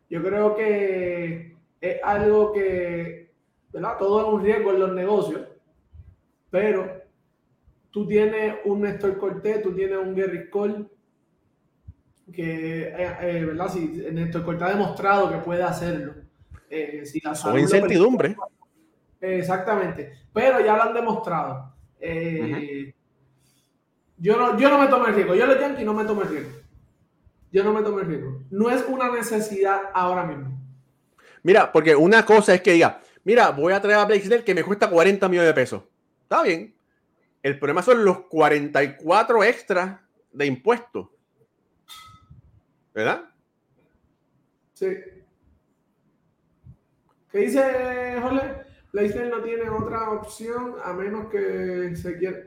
Yo 0.09 0.23
creo 0.23 0.55
que 0.55 1.57
es 1.81 1.97
algo 2.01 2.53
que, 2.53 3.33
¿verdad? 3.73 3.97
Todo 3.99 4.21
es 4.21 4.33
un 4.33 4.41
riesgo 4.41 4.71
en 4.71 4.79
los 4.79 4.93
negocios, 4.93 5.41
pero 6.49 7.03
tú 7.91 8.07
tienes 8.07 8.55
un 8.63 8.81
Néstor 8.81 9.17
Cortés, 9.17 9.61
tú 9.61 9.75
tienes 9.75 9.97
un 9.97 10.15
Gary 10.15 10.49
Cole, 10.49 10.85
que, 12.33 12.83
eh, 12.83 13.17
eh, 13.21 13.45
¿verdad? 13.45 13.69
Si 13.69 13.79
Néstor 14.11 14.43
Cortés 14.43 14.63
ha 14.63 14.69
demostrado 14.69 15.29
que 15.29 15.37
puede 15.37 15.63
hacerlo. 15.63 16.13
Eh, 16.69 17.05
si 17.05 17.19
la 17.21 17.31
o 17.31 17.57
incertidumbre. 17.57 18.35
exactamente, 19.21 20.13
pero 20.33 20.59
ya 20.59 20.75
lo 20.75 20.83
han 20.83 20.93
demostrado. 20.93 21.73
yo, 24.17 24.37
no, 24.37 24.59
yo 24.59 24.69
no 24.69 24.79
me 24.79 24.87
tomo 24.87 25.07
el 25.07 25.15
riesgo, 25.15 25.35
yo 25.35 25.45
los 25.45 25.59
Yankees 25.59 25.85
no 25.85 25.93
me 25.93 26.05
tomo 26.05 26.23
el 26.23 26.29
riesgo. 26.29 26.51
Yo 27.51 27.63
no 27.63 27.73
me 27.73 27.81
tomo 27.81 27.99
el 27.99 28.07
riesgo. 28.07 28.43
No 28.49 28.69
es 28.69 28.83
una 28.87 29.09
necesidad 29.09 29.83
ahora 29.93 30.25
mismo. 30.25 30.59
Mira, 31.43 31.71
porque 31.71 31.95
una 31.95 32.25
cosa 32.25 32.53
es 32.53 32.61
que 32.61 32.73
diga, 32.73 33.01
mira, 33.23 33.51
voy 33.51 33.71
a 33.71 33.81
traer 33.81 33.99
a 33.99 34.05
Blake 34.05 34.25
Snell 34.25 34.43
que 34.43 34.53
me 34.53 34.63
cuesta 34.63 34.89
40 34.89 35.29
millones 35.29 35.49
de 35.49 35.53
pesos. 35.53 35.83
Está 36.23 36.43
bien. 36.43 36.75
El 37.41 37.57
problema 37.57 37.81
son 37.81 38.03
los 38.03 38.25
44 38.25 39.43
extras 39.45 40.01
de 40.33 40.45
impuestos. 40.45 41.07
¿Verdad? 42.97 43.29
Sí. 44.73 44.87
¿Qué 47.31 47.37
dice 47.37 48.19
Jole? 48.23 48.41
Leicester 48.91 49.29
no 49.29 49.43
tiene 49.43 49.69
otra 49.69 50.09
opción 50.09 50.77
a 50.83 50.93
menos 50.93 51.29
que 51.29 51.95
se 51.95 52.17
quiera. 52.17 52.39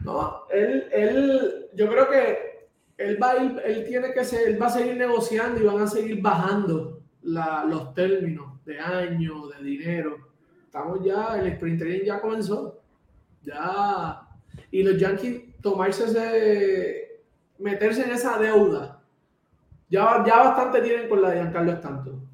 No, 0.00 0.42
él, 0.50 0.88
él, 0.90 1.68
yo 1.72 1.88
creo 1.88 2.10
que 2.10 2.68
él 2.96 3.22
va 3.22 3.30
a 3.30 3.36
él 3.36 3.84
tiene 3.86 4.12
que 4.12 4.24
ser, 4.24 4.48
él 4.48 4.60
va 4.60 4.66
a 4.66 4.70
seguir 4.70 4.96
negociando 4.96 5.60
y 5.60 5.66
van 5.66 5.82
a 5.82 5.86
seguir 5.86 6.20
bajando 6.20 7.00
la, 7.22 7.64
los 7.64 7.94
términos 7.94 8.64
de 8.64 8.80
año, 8.80 9.46
de 9.46 9.62
dinero. 9.62 10.16
Estamos 10.64 11.04
ya, 11.04 11.38
el 11.38 11.46
sprint 11.46 11.78
training 11.78 12.06
ya 12.06 12.20
comenzó. 12.20 12.82
Ya. 13.42 14.20
Y 14.72 14.82
los 14.82 14.98
Yankees 14.98 15.60
tomarse 15.62 16.06
ese, 16.06 17.22
meterse 17.56 18.02
en 18.02 18.10
esa 18.10 18.36
deuda 18.36 18.87
ya, 19.90 20.22
ya 20.26 20.38
bastante 20.38 20.80
tienen 20.80 21.08
con 21.08 21.22
la 21.22 21.30
de 21.30 21.36
Giancarlo 21.36 21.72
Stanton. 21.72 22.28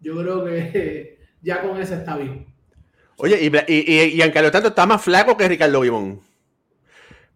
Yo 0.00 0.16
creo 0.18 0.44
que 0.44 1.18
ya 1.42 1.62
con 1.62 1.80
ese 1.80 1.94
está 1.94 2.16
bien. 2.16 2.46
Oye, 3.16 3.38
y, 3.40 3.72
y, 3.72 4.00
y 4.02 4.10
Giancarlo 4.12 4.48
Stanton 4.48 4.70
está 4.70 4.86
más 4.86 5.02
flaco 5.02 5.36
que 5.36 5.48
Ricardo 5.48 5.80
Vivón. 5.80 6.20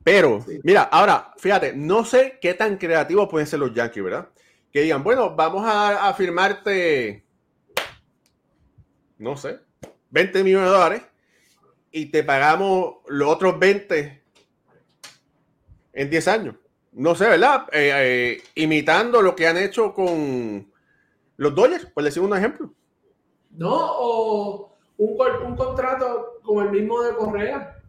Pero, 0.04 0.44
mira, 0.64 0.82
ahora, 0.82 1.32
fíjate, 1.36 1.74
no 1.76 2.04
sé 2.04 2.38
qué 2.40 2.54
tan 2.54 2.76
creativos 2.76 3.28
pueden 3.28 3.46
ser 3.46 3.60
los 3.60 3.72
Yankees, 3.72 4.02
¿verdad? 4.02 4.28
Que 4.72 4.82
digan, 4.82 5.04
bueno, 5.04 5.36
vamos 5.36 5.64
a, 5.64 6.08
a 6.08 6.14
firmarte, 6.14 7.24
no 9.18 9.36
sé, 9.36 9.60
20 10.10 10.42
millones 10.42 10.68
de 10.68 10.72
dólares 10.72 11.02
y 11.92 12.06
te 12.06 12.24
pagamos 12.24 12.96
los 13.06 13.28
otros 13.28 13.58
20 13.60 14.22
en 15.92 16.10
10 16.10 16.28
años 16.28 16.54
no 16.92 17.14
sé, 17.14 17.28
¿verdad? 17.28 17.66
Eh, 17.72 17.92
eh, 17.94 18.42
imitando 18.54 19.22
lo 19.22 19.34
que 19.34 19.46
han 19.46 19.56
hecho 19.56 19.94
con 19.94 20.70
los 21.36 21.54
Dodgers, 21.54 21.86
por 21.86 22.04
decir 22.04 22.22
un 22.22 22.36
ejemplo. 22.36 22.72
No, 23.50 23.70
o 23.72 24.76
un, 24.98 25.16
un 25.46 25.56
contrato 25.56 26.40
como 26.42 26.62
el 26.62 26.70
mismo 26.70 27.02
de 27.02 27.14
Correa, 27.14 27.82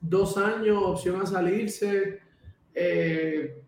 dos 0.00 0.36
años, 0.36 0.82
opción 0.82 1.20
a 1.20 1.26
salirse. 1.26 2.20
Eh, 2.74 3.62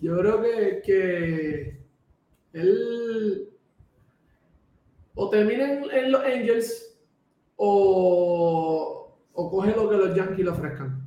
yo 0.00 0.18
creo 0.18 0.42
que, 0.42 0.82
que 0.84 1.80
él 2.52 3.48
o 5.14 5.28
termina 5.28 5.72
en, 5.72 6.12
los 6.12 6.24
Angels 6.24 6.98
o, 7.56 9.16
o 9.32 9.50
coge 9.50 9.72
lo 9.72 9.88
que 9.88 9.96
los 9.96 10.14
Yankees 10.14 10.44
le 10.44 10.50
ofrezcan. 10.50 11.02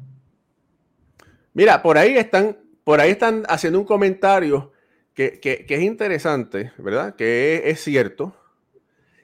Mira, 1.53 1.82
por 1.82 1.98
ahí 1.98 2.17
están 2.17 2.62
por 2.84 3.00
ahí 3.00 3.12
están 3.12 3.44
haciendo 3.48 3.80
un 3.80 3.86
comentario 3.86 4.72
que, 5.13 5.66
es 5.68 5.82
interesante, 5.82 6.72
¿verdad? 6.78 7.16
Que 7.16 7.63
es, 7.66 7.82
cierto. 7.82 8.36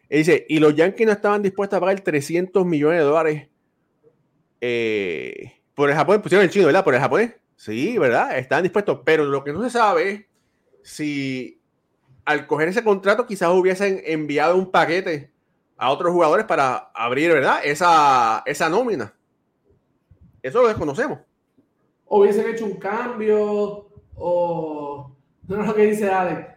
Y 0.09 0.17
dice, 0.17 0.45
y 0.47 0.59
los 0.59 0.75
Yankees 0.75 1.07
no 1.07 1.13
estaban 1.13 1.41
dispuestos 1.41 1.77
a 1.77 1.79
pagar 1.79 1.99
300 1.99 2.65
millones 2.65 2.99
de 2.99 3.05
dólares 3.05 3.47
eh, 4.61 5.61
por 5.73 5.89
el 5.89 5.95
japonés, 5.95 6.21
pusieron 6.21 6.43
el 6.45 6.51
chino, 6.51 6.65
¿verdad? 6.65 6.83
Por 6.83 6.95
el 6.95 7.01
japonés. 7.01 7.35
Sí, 7.55 7.97
¿verdad? 7.97 8.37
Estaban 8.37 8.63
dispuestos, 8.63 9.01
pero 9.03 9.25
lo 9.25 9.43
que 9.43 9.51
no 9.51 9.63
se 9.63 9.69
sabe 9.69 10.11
es 10.11 10.25
si 10.83 11.61
al 12.23 12.47
coger 12.47 12.69
ese 12.69 12.83
contrato 12.83 13.25
quizás 13.25 13.49
hubiesen 13.49 14.01
enviado 14.05 14.55
un 14.55 14.71
paquete 14.71 15.33
a 15.75 15.91
otros 15.91 16.13
jugadores 16.13 16.45
para 16.45 16.91
abrir, 16.93 17.31
¿verdad? 17.31 17.59
Esa, 17.63 18.43
esa 18.45 18.69
nómina. 18.69 19.13
Eso 20.41 20.61
lo 20.61 20.67
desconocemos 20.67 21.19
o 22.09 22.21
hubiesen 22.21 22.49
hecho 22.49 22.65
un 22.65 22.77
cambio, 22.77 23.87
o 24.15 25.15
no 25.47 25.61
es 25.61 25.67
lo 25.67 25.75
que 25.75 25.85
dice 25.85 26.09
Alex. 26.09 26.47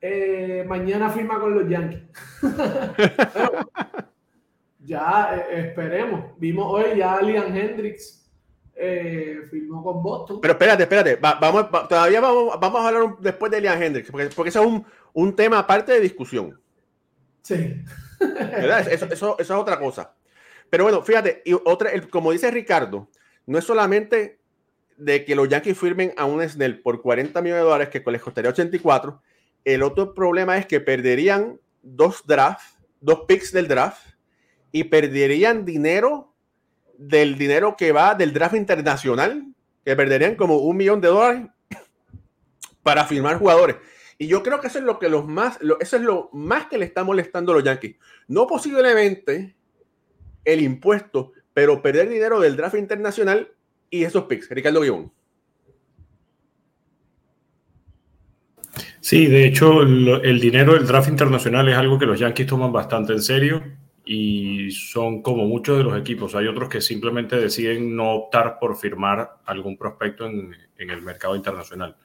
Eh, 0.00 0.64
mañana 0.66 1.10
firma 1.10 1.38
con 1.38 1.54
los 1.54 1.68
Yankees. 1.68 2.02
ya 4.80 5.36
eh, 5.36 5.68
esperemos. 5.68 6.38
Vimos 6.38 6.66
hoy 6.68 6.98
ya 6.98 7.14
a 7.14 7.22
Liam 7.22 7.54
Hendricks 7.54 8.30
eh, 8.74 9.42
firmó 9.50 9.82
con 9.82 10.02
Boston. 10.02 10.40
Pero 10.40 10.52
espérate, 10.52 10.82
espérate. 10.82 11.16
vamos, 11.16 11.70
todavía 11.88 12.20
vamos, 12.20 12.58
vamos, 12.58 12.80
a 12.80 12.88
hablar 12.88 13.16
después 13.20 13.52
de 13.52 13.60
Liam 13.60 13.82
Hendricks, 13.82 14.10
porque, 14.10 14.30
porque 14.34 14.48
eso 14.48 14.60
es 14.60 14.66
un, 14.66 14.84
un, 15.12 15.36
tema 15.36 15.58
aparte 15.58 15.92
de 15.92 16.00
discusión. 16.00 16.58
Sí. 17.42 17.82
Eso, 18.20 19.06
eso, 19.06 19.08
eso, 19.12 19.38
es 19.38 19.50
otra 19.50 19.78
cosa. 19.78 20.14
Pero 20.70 20.84
bueno, 20.84 21.02
fíjate, 21.02 21.42
y 21.44 21.52
otra, 21.52 21.90
como 22.10 22.32
dice 22.32 22.50
Ricardo, 22.50 23.08
no 23.46 23.58
es 23.58 23.64
solamente 23.64 24.43
de 24.96 25.24
que 25.24 25.34
los 25.34 25.48
Yankees 25.48 25.78
firmen 25.78 26.12
a 26.16 26.24
un 26.24 26.46
Snell 26.48 26.80
por 26.80 27.02
40 27.02 27.40
millones 27.42 27.62
de 27.62 27.68
dólares, 27.68 27.88
que 27.88 28.10
les 28.10 28.22
costaría 28.22 28.50
84. 28.50 29.20
El 29.64 29.82
otro 29.82 30.14
problema 30.14 30.58
es 30.58 30.66
que 30.66 30.80
perderían 30.80 31.58
dos 31.82 32.26
drafts, 32.26 32.78
dos 33.00 33.22
picks 33.26 33.52
del 33.52 33.68
draft, 33.68 34.14
y 34.72 34.84
perderían 34.84 35.64
dinero 35.64 36.34
del 36.98 37.38
dinero 37.38 37.76
que 37.76 37.92
va 37.92 38.14
del 38.14 38.32
draft 38.32 38.54
internacional, 38.54 39.46
que 39.84 39.96
perderían 39.96 40.36
como 40.36 40.58
un 40.58 40.76
millón 40.76 41.00
de 41.00 41.08
dólares 41.08 41.46
para 42.82 43.04
firmar 43.04 43.38
jugadores. 43.38 43.76
Y 44.18 44.28
yo 44.28 44.42
creo 44.42 44.60
que 44.60 44.68
eso 44.68 44.78
es 44.78 44.84
lo 44.84 44.98
que 44.98 45.08
los 45.08 45.26
más, 45.26 45.58
eso 45.80 45.96
es 45.96 46.02
lo 46.02 46.30
más 46.32 46.66
que 46.66 46.78
le 46.78 46.84
está 46.84 47.02
molestando 47.02 47.52
a 47.52 47.56
los 47.56 47.64
Yankees. 47.64 47.96
No 48.28 48.46
posiblemente 48.46 49.56
el 50.44 50.60
impuesto, 50.60 51.32
pero 51.52 51.82
perder 51.82 52.08
dinero 52.08 52.40
del 52.40 52.56
draft 52.56 52.76
internacional 52.76 53.52
y 53.94 54.04
esos 54.04 54.24
picks, 54.24 54.50
Ricardo 54.50 54.80
Guión. 54.80 55.12
Sí, 59.00 59.26
de 59.26 59.46
hecho, 59.46 59.82
el, 59.82 60.40
dinero 60.40 60.74
del 60.74 60.86
draft 60.86 61.08
internacional 61.08 61.68
es 61.68 61.76
algo 61.76 61.98
que 61.98 62.06
los 62.06 62.18
Yankees 62.18 62.46
toman 62.46 62.72
bastante 62.72 63.12
en 63.12 63.22
serio 63.22 63.62
y 64.04 64.70
son 64.72 65.22
como 65.22 65.44
muchos 65.44 65.78
de 65.78 65.84
los 65.84 65.96
equipos. 65.96 66.34
Hay 66.34 66.48
otros 66.48 66.68
que 66.68 66.80
simplemente 66.80 67.36
deciden 67.36 67.94
no 67.94 68.14
optar 68.14 68.58
por 68.58 68.76
firmar 68.76 69.36
algún 69.44 69.76
prospecto 69.76 70.26
en, 70.26 70.56
el 70.76 71.02
mercado 71.02 71.36
internacional. 71.36 71.96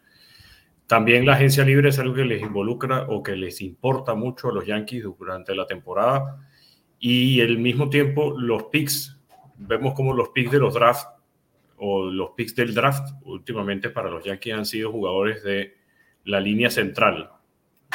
También 0.86 1.26
la 1.26 1.34
agencia 1.34 1.64
libre 1.64 1.90
es 1.90 2.00
algo 2.00 2.14
que 2.14 2.26
les 2.26 2.42
involucra 2.42 3.06
o 3.10 3.24
que 3.24 3.36
les 3.36 3.62
importa 3.62 4.14
mucho 4.14 4.50
a 4.50 4.54
los 4.54 4.66
Yankees 4.66 5.06
durante 5.18 5.56
la 5.56 5.66
temporada 5.66 6.38
y 7.00 7.42
al 7.42 7.58
mismo 7.58 7.90
tiempo 7.90 8.38
los 8.38 8.66
picks. 8.66 9.18
Vemos 9.58 9.94
como 9.94 10.14
los 10.14 10.30
picks 10.30 10.52
de 10.52 10.60
los 10.60 10.74
drafts 10.74 11.08
o 11.80 12.10
los 12.10 12.32
picks 12.32 12.56
del 12.56 12.74
draft 12.74 13.14
últimamente 13.24 13.90
para 13.90 14.10
los 14.10 14.24
Yankees 14.24 14.54
han 14.54 14.66
sido 14.66 14.92
jugadores 14.92 15.44
de 15.44 15.76
la 16.26 16.40
línea 16.40 16.70
central, 16.70 17.32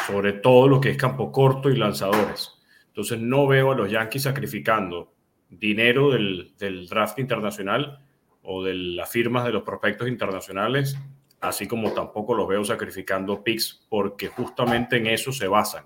sobre 0.07 0.33
todo 0.33 0.69
lo 0.69 0.81
que 0.81 0.91
es 0.91 0.97
campo 0.97 1.31
corto 1.31 1.71
y 1.71 1.77
lanzadores. 1.77 2.53
Entonces 2.89 3.21
no 3.21 3.47
veo 3.47 3.73
a 3.73 3.77
los 3.77 3.91
Yankees 3.91 4.23
sacrificando 4.23 5.13
dinero 5.51 6.11
del, 6.11 6.55
del 6.59 6.89
draft 6.89 7.19
internacional 7.19 8.01
o 8.43 8.63
de 8.65 8.75
las 8.75 9.11
firmas 9.11 9.45
de 9.45 9.53
los 9.53 9.63
prospectos 9.63 10.09
internacionales, 10.09 10.99
así 11.41 11.67
como 11.67 11.93
tampoco 11.93 12.35
los 12.35 12.49
veo 12.49 12.65
sacrificando 12.65 13.43
picks, 13.43 13.87
porque 13.89 14.29
justamente 14.29 14.97
en 14.97 15.07
eso 15.07 15.33
se 15.33 15.47
basan, 15.47 15.85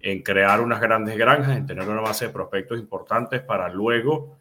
en 0.00 0.22
crear 0.22 0.60
unas 0.60 0.80
grandes 0.80 1.16
granjas, 1.16 1.56
en 1.56 1.66
tener 1.66 1.88
una 1.88 2.00
base 2.00 2.26
de 2.26 2.32
prospectos 2.32 2.78
importantes 2.78 3.42
para 3.42 3.68
luego 3.68 4.36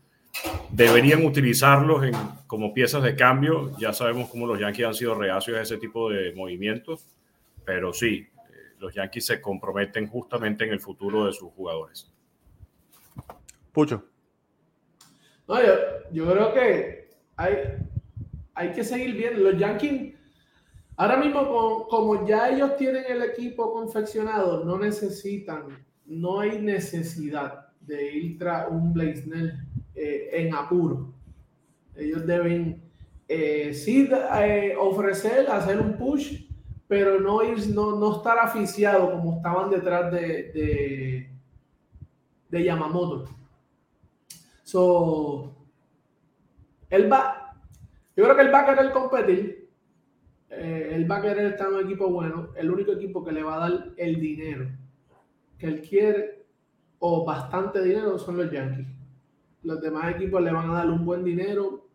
deberían 0.70 1.25
utilizarlos 1.25 2.04
en, 2.04 2.13
como 2.48 2.74
piezas 2.74 3.04
de 3.04 3.15
cambio. 3.15 3.72
Ya 3.77 3.94
sabemos 3.94 4.30
cómo 4.30 4.48
los 4.48 4.60
Yankees 4.60 4.86
han 4.86 4.94
sido 4.94 5.15
reacios 5.15 5.58
a 5.58 5.62
ese 5.62 5.77
tipo 5.77 6.10
de 6.10 6.34
movimientos, 6.34 7.08
pero 7.63 7.94
sí, 7.94 8.27
eh, 8.27 8.54
los 8.80 8.94
Yankees 8.94 9.25
se 9.25 9.42
comprometen 9.42 10.08
justamente 10.08 10.65
en 10.65 10.72
el 10.72 10.80
futuro 10.80 11.25
de 11.25 11.34
sus 11.34 11.51
jugadores. 11.54 12.12
Pucho. 13.72 14.06
No, 15.48 15.62
yo, 15.62 15.74
yo 16.12 16.32
creo 16.32 16.54
que 16.54 17.10
hay, 17.36 17.54
hay 18.54 18.72
que 18.72 18.84
seguir 18.84 19.15
viendo. 19.15 19.51
Los 19.51 19.60
Yankees, 19.60 20.15
ahora 20.98 21.18
mismo, 21.18 21.48
como, 21.48 21.88
como 21.88 22.27
ya 22.27 22.50
ellos 22.50 22.75
tienen 22.77 23.04
el 23.08 23.22
equipo 23.22 23.74
confeccionado, 23.74 24.63
no 24.63 24.80
necesitan, 24.80 25.68
no 26.06 26.39
hay 26.39 26.60
necesidad 26.60 27.68
de 27.82 28.12
ir 28.12 28.39
tras 28.39 28.70
un 28.72 28.94
Blaisnell 28.94 29.64
eh, 29.95 30.29
en 30.33 30.53
apuro. 30.53 31.13
Ellos 31.95 32.25
deben 32.25 32.81
eh, 33.27 33.73
sí 33.73 34.09
eh, 34.11 34.75
ofrecer, 34.79 35.49
hacer 35.49 35.79
un 35.79 35.97
push, 35.97 36.45
pero 36.87 37.19
no, 37.19 37.43
ir, 37.43 37.67
no, 37.73 37.95
no 37.95 38.17
estar 38.17 38.37
aficiado 38.39 39.11
como 39.11 39.37
estaban 39.37 39.69
detrás 39.69 40.11
de, 40.11 40.51
de, 40.53 41.29
de 42.49 42.63
Yamamoto. 42.63 43.25
So, 44.63 45.55
él 46.89 47.11
va, 47.11 47.55
yo 48.15 48.23
creo 48.23 48.35
que 48.35 48.41
él 48.41 48.53
va 48.53 48.61
a 48.61 48.65
querer 48.65 48.91
competir. 48.91 49.69
Eh, 50.49 50.91
él 50.93 51.09
va 51.09 51.17
a 51.17 51.21
querer 51.21 51.53
estar 51.53 51.67
en 51.67 51.75
un 51.75 51.85
equipo 51.85 52.09
bueno. 52.09 52.49
El 52.55 52.71
único 52.71 52.93
equipo 52.93 53.23
que 53.23 53.31
le 53.31 53.43
va 53.43 53.55
a 53.55 53.69
dar 53.69 53.89
el 53.97 54.19
dinero 54.19 54.69
que 55.57 55.67
él 55.67 55.81
quiere 55.81 56.45
o 56.99 57.25
bastante 57.25 57.81
dinero 57.81 58.17
son 58.17 58.37
los 58.37 58.51
Yankees. 58.51 58.87
Los 59.65 59.81
demás 59.81 60.13
equipos 60.15 60.41
le 60.43 60.51
van 60.51 60.69
a 60.69 60.74
dar 60.74 60.89
un 60.89 61.03
buen 61.03 61.24
dinero, 61.24 61.88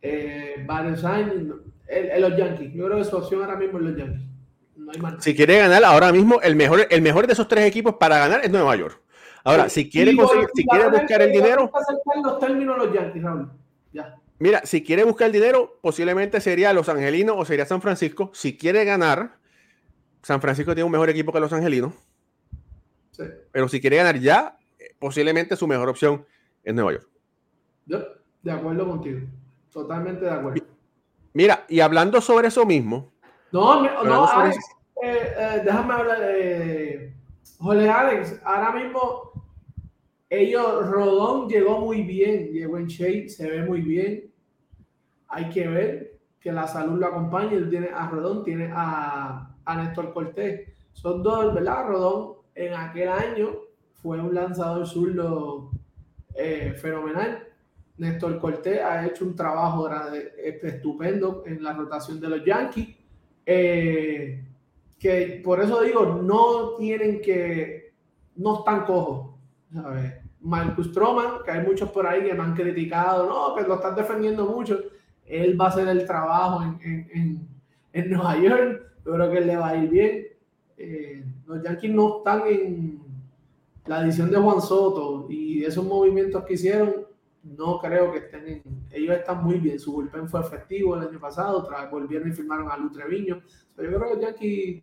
eh, 0.00 0.64
varios 0.64 1.04
años. 1.04 1.34
Los 2.18 2.36
Yankees, 2.36 2.72
yo 2.72 2.86
creo 2.86 2.98
que 2.98 3.04
su 3.04 3.16
opción 3.16 3.42
ahora 3.42 3.56
mismo 3.56 3.78
es 3.78 3.84
los 3.84 3.96
Yankees. 3.96 4.22
No 4.76 4.92
hay. 4.92 5.16
Si 5.18 5.34
quiere 5.34 5.58
ganar 5.58 5.82
ahora 5.84 6.12
mismo, 6.12 6.40
el 6.40 6.54
mejor, 6.54 6.86
el 6.88 7.02
mejor 7.02 7.26
de 7.26 7.32
esos 7.32 7.48
tres 7.48 7.66
equipos 7.66 7.96
para 7.96 8.18
ganar 8.18 8.44
es 8.44 8.50
Nueva 8.50 8.76
York. 8.76 9.00
Ahora, 9.42 9.68
si 9.68 9.90
quiere, 9.90 10.14
conseguir, 10.14 10.48
si 10.54 10.64
quiere 10.64 10.88
buscar 10.88 11.22
el 11.22 11.32
dinero, 11.32 11.56
tengo 11.56 11.72
que 11.72 11.78
aceptar 11.78 12.16
los 12.22 12.38
términos 12.38 12.78
de 12.78 12.86
los 12.86 12.94
Yankees, 12.94 13.22
Raúl. 13.22 13.50
Ya. 13.92 14.14
mira, 14.38 14.60
si 14.64 14.84
quiere 14.84 15.02
buscar 15.02 15.26
el 15.26 15.32
dinero, 15.32 15.78
posiblemente 15.80 16.40
sería 16.40 16.72
Los 16.72 16.88
Angelinos 16.88 17.34
o 17.36 17.44
sería 17.44 17.66
San 17.66 17.82
Francisco. 17.82 18.30
Si 18.34 18.56
quiere 18.56 18.84
ganar, 18.84 19.38
San 20.22 20.40
Francisco 20.40 20.74
tiene 20.74 20.84
un 20.84 20.92
mejor 20.92 21.10
equipo 21.10 21.32
que 21.32 21.40
Los 21.40 21.52
Angelinos. 21.52 21.92
Sí. 23.10 23.24
Pero 23.50 23.68
si 23.68 23.80
quiere 23.80 23.96
ganar 23.96 24.20
ya, 24.20 24.58
eh, 24.78 24.94
posiblemente 24.98 25.56
su 25.56 25.66
mejor 25.66 25.88
opción 25.88 26.24
es 26.62 26.74
Nueva 26.74 26.92
York. 26.92 27.08
Yo, 27.86 27.98
de 28.42 28.52
acuerdo 28.52 28.86
contigo. 28.88 29.20
Totalmente 29.72 30.24
de 30.24 30.30
acuerdo. 30.30 30.64
Mira, 31.32 31.64
y 31.68 31.80
hablando 31.80 32.20
sobre 32.20 32.48
eso 32.48 32.66
mismo, 32.66 33.12
No, 33.52 33.82
no, 34.04 34.26
Alex, 34.26 34.58
eh, 35.02 35.34
eh, 35.36 35.62
déjame 35.64 35.94
hablar. 35.94 36.18
Eh, 36.22 37.14
Jorge 37.58 37.88
Alex, 37.88 38.40
ahora 38.44 38.72
mismo 38.72 39.30
ellos, 40.28 40.88
Rodón 40.88 41.48
llegó 41.48 41.80
muy 41.80 42.02
bien, 42.02 42.52
llegó 42.52 42.78
en 42.78 42.86
shape, 42.86 43.28
se 43.28 43.50
ve 43.50 43.64
muy 43.64 43.80
bien. 43.80 44.32
Hay 45.28 45.48
que 45.50 45.66
ver 45.66 46.18
que 46.40 46.52
la 46.52 46.66
salud 46.66 46.98
lo 46.98 47.06
acompañe. 47.06 47.56
Él 47.56 47.68
tiene 47.68 47.88
a 47.92 48.08
Rodón, 48.08 48.44
tiene 48.44 48.70
a, 48.72 49.54
a 49.64 49.76
Néstor 49.76 50.12
Cortés. 50.12 50.68
Son 50.92 51.22
dos, 51.22 51.52
¿verdad? 51.54 51.86
Rodón 51.88 52.34
en 52.54 52.74
aquel 52.74 53.08
año 53.08 53.50
fue 53.94 54.20
un 54.20 54.34
lanzador 54.34 54.86
zurdo 54.86 55.70
eh, 56.34 56.74
fenomenal. 56.76 57.46
Néstor 57.98 58.38
Cortés 58.38 58.80
ha 58.82 59.06
hecho 59.06 59.24
un 59.24 59.36
trabajo 59.36 59.82
grande- 59.84 60.32
estupendo 60.62 61.42
en 61.46 61.62
la 61.62 61.72
rotación 61.74 62.18
de 62.20 62.28
los 62.28 62.44
Yankees. 62.44 62.96
Eh, 63.44 64.44
que 64.98 65.40
por 65.44 65.60
eso 65.62 65.82
digo, 65.82 66.04
no 66.22 66.76
tienen 66.78 67.20
que, 67.20 67.92
no 68.36 68.58
están 68.58 68.84
cojos. 68.84 69.34
Marcus 70.40 70.88
Stroman, 70.88 71.42
que 71.44 71.50
hay 71.50 71.66
muchos 71.66 71.90
por 71.90 72.06
ahí 72.06 72.22
que 72.24 72.34
me 72.34 72.42
han 72.42 72.54
criticado, 72.54 73.26
no, 73.28 73.54
que 73.54 73.66
lo 73.68 73.74
están 73.74 73.94
defendiendo 73.94 74.46
mucho. 74.46 74.78
Él 75.26 75.60
va 75.60 75.66
a 75.66 75.68
hacer 75.68 75.86
el 75.88 76.06
trabajo 76.06 76.62
en, 76.62 76.78
en, 76.82 77.10
en, 77.12 77.48
en 77.92 78.10
Nueva 78.10 78.38
York. 78.38 78.82
Yo 79.04 79.12
creo 79.12 79.30
que 79.30 79.40
le 79.40 79.56
va 79.56 79.68
a 79.68 79.76
ir 79.76 79.90
bien. 79.90 80.26
Eh, 80.78 81.24
los 81.46 81.62
Yankees 81.62 81.90
no 81.92 82.18
están 82.18 82.42
en 82.46 83.00
la 83.86 84.02
edición 84.02 84.30
de 84.30 84.36
Juan 84.36 84.60
Soto 84.60 85.26
y 85.28 85.64
esos 85.64 85.84
movimientos 85.84 86.44
que 86.44 86.54
hicieron, 86.54 87.06
no 87.42 87.78
creo 87.78 88.12
que 88.12 88.18
estén 88.18 88.46
en. 88.46 88.62
Ellos 88.90 89.16
están 89.16 89.42
muy 89.42 89.58
bien. 89.58 89.78
Su 89.78 89.92
bullpen 89.92 90.28
fue 90.28 90.40
efectivo 90.40 90.96
el 90.96 91.08
año 91.08 91.18
pasado. 91.18 91.68
Vez 91.68 91.90
volvieron 91.90 92.28
y 92.28 92.32
firmaron 92.32 92.70
a 92.70 92.76
Lu 92.76 92.90
Treviño. 92.90 93.42
Pero 93.74 93.90
yo 93.90 93.98
creo 93.98 94.14
que 94.14 94.24
Yankees. 94.24 94.82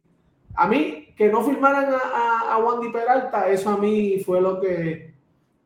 A 0.55 0.67
mí, 0.67 1.13
que 1.15 1.29
no 1.29 1.43
firmaran 1.43 1.93
a, 1.93 1.97
a, 1.97 2.53
a 2.53 2.57
Wandy 2.57 2.91
Peralta, 2.91 3.47
eso 3.47 3.69
a 3.69 3.77
mí 3.77 4.19
fue 4.25 4.41
lo 4.41 4.59
que 4.59 5.13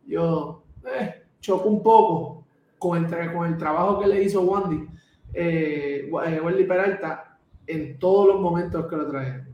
yo 0.06 0.64
eh, 0.86 1.24
chocó 1.40 1.70
un 1.70 1.82
poco 1.82 2.46
con 2.78 2.98
el, 2.98 3.34
con 3.34 3.48
el 3.48 3.58
trabajo 3.58 4.00
que 4.00 4.08
le 4.08 4.24
hizo 4.24 4.42
Wandy, 4.42 4.88
eh, 5.34 6.10
eh, 6.26 6.42
Wandy 6.44 6.64
Peralta, 6.66 7.38
en 7.68 8.00
todos 8.00 8.28
los 8.28 8.42
momentos 8.42 8.88
que 8.88 8.96
lo 8.98 9.08
trajeron, 9.08 9.48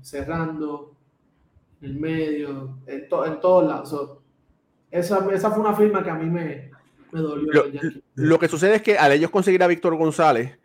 cerrando, 0.00 0.94
el 1.82 1.94
medio, 1.98 2.78
en, 2.86 3.08
to- 3.08 3.24
en 3.26 3.40
todos 3.40 3.66
lados. 3.66 3.88
So, 3.90 4.22
esa, 4.90 5.26
esa 5.32 5.50
fue 5.50 5.60
una 5.60 5.74
firma 5.74 6.02
que 6.02 6.10
a 6.10 6.14
mí 6.14 6.26
me, 6.30 6.70
me 7.12 7.20
dolió. 7.20 7.52
Lo, 7.52 7.64
lo 8.14 8.38
que 8.38 8.48
sucede 8.48 8.76
es 8.76 8.82
que 8.82 8.98
al 8.98 9.12
ellos 9.12 9.30
conseguir 9.30 9.62
a 9.62 9.66
Víctor 9.66 9.96
González, 9.96 10.58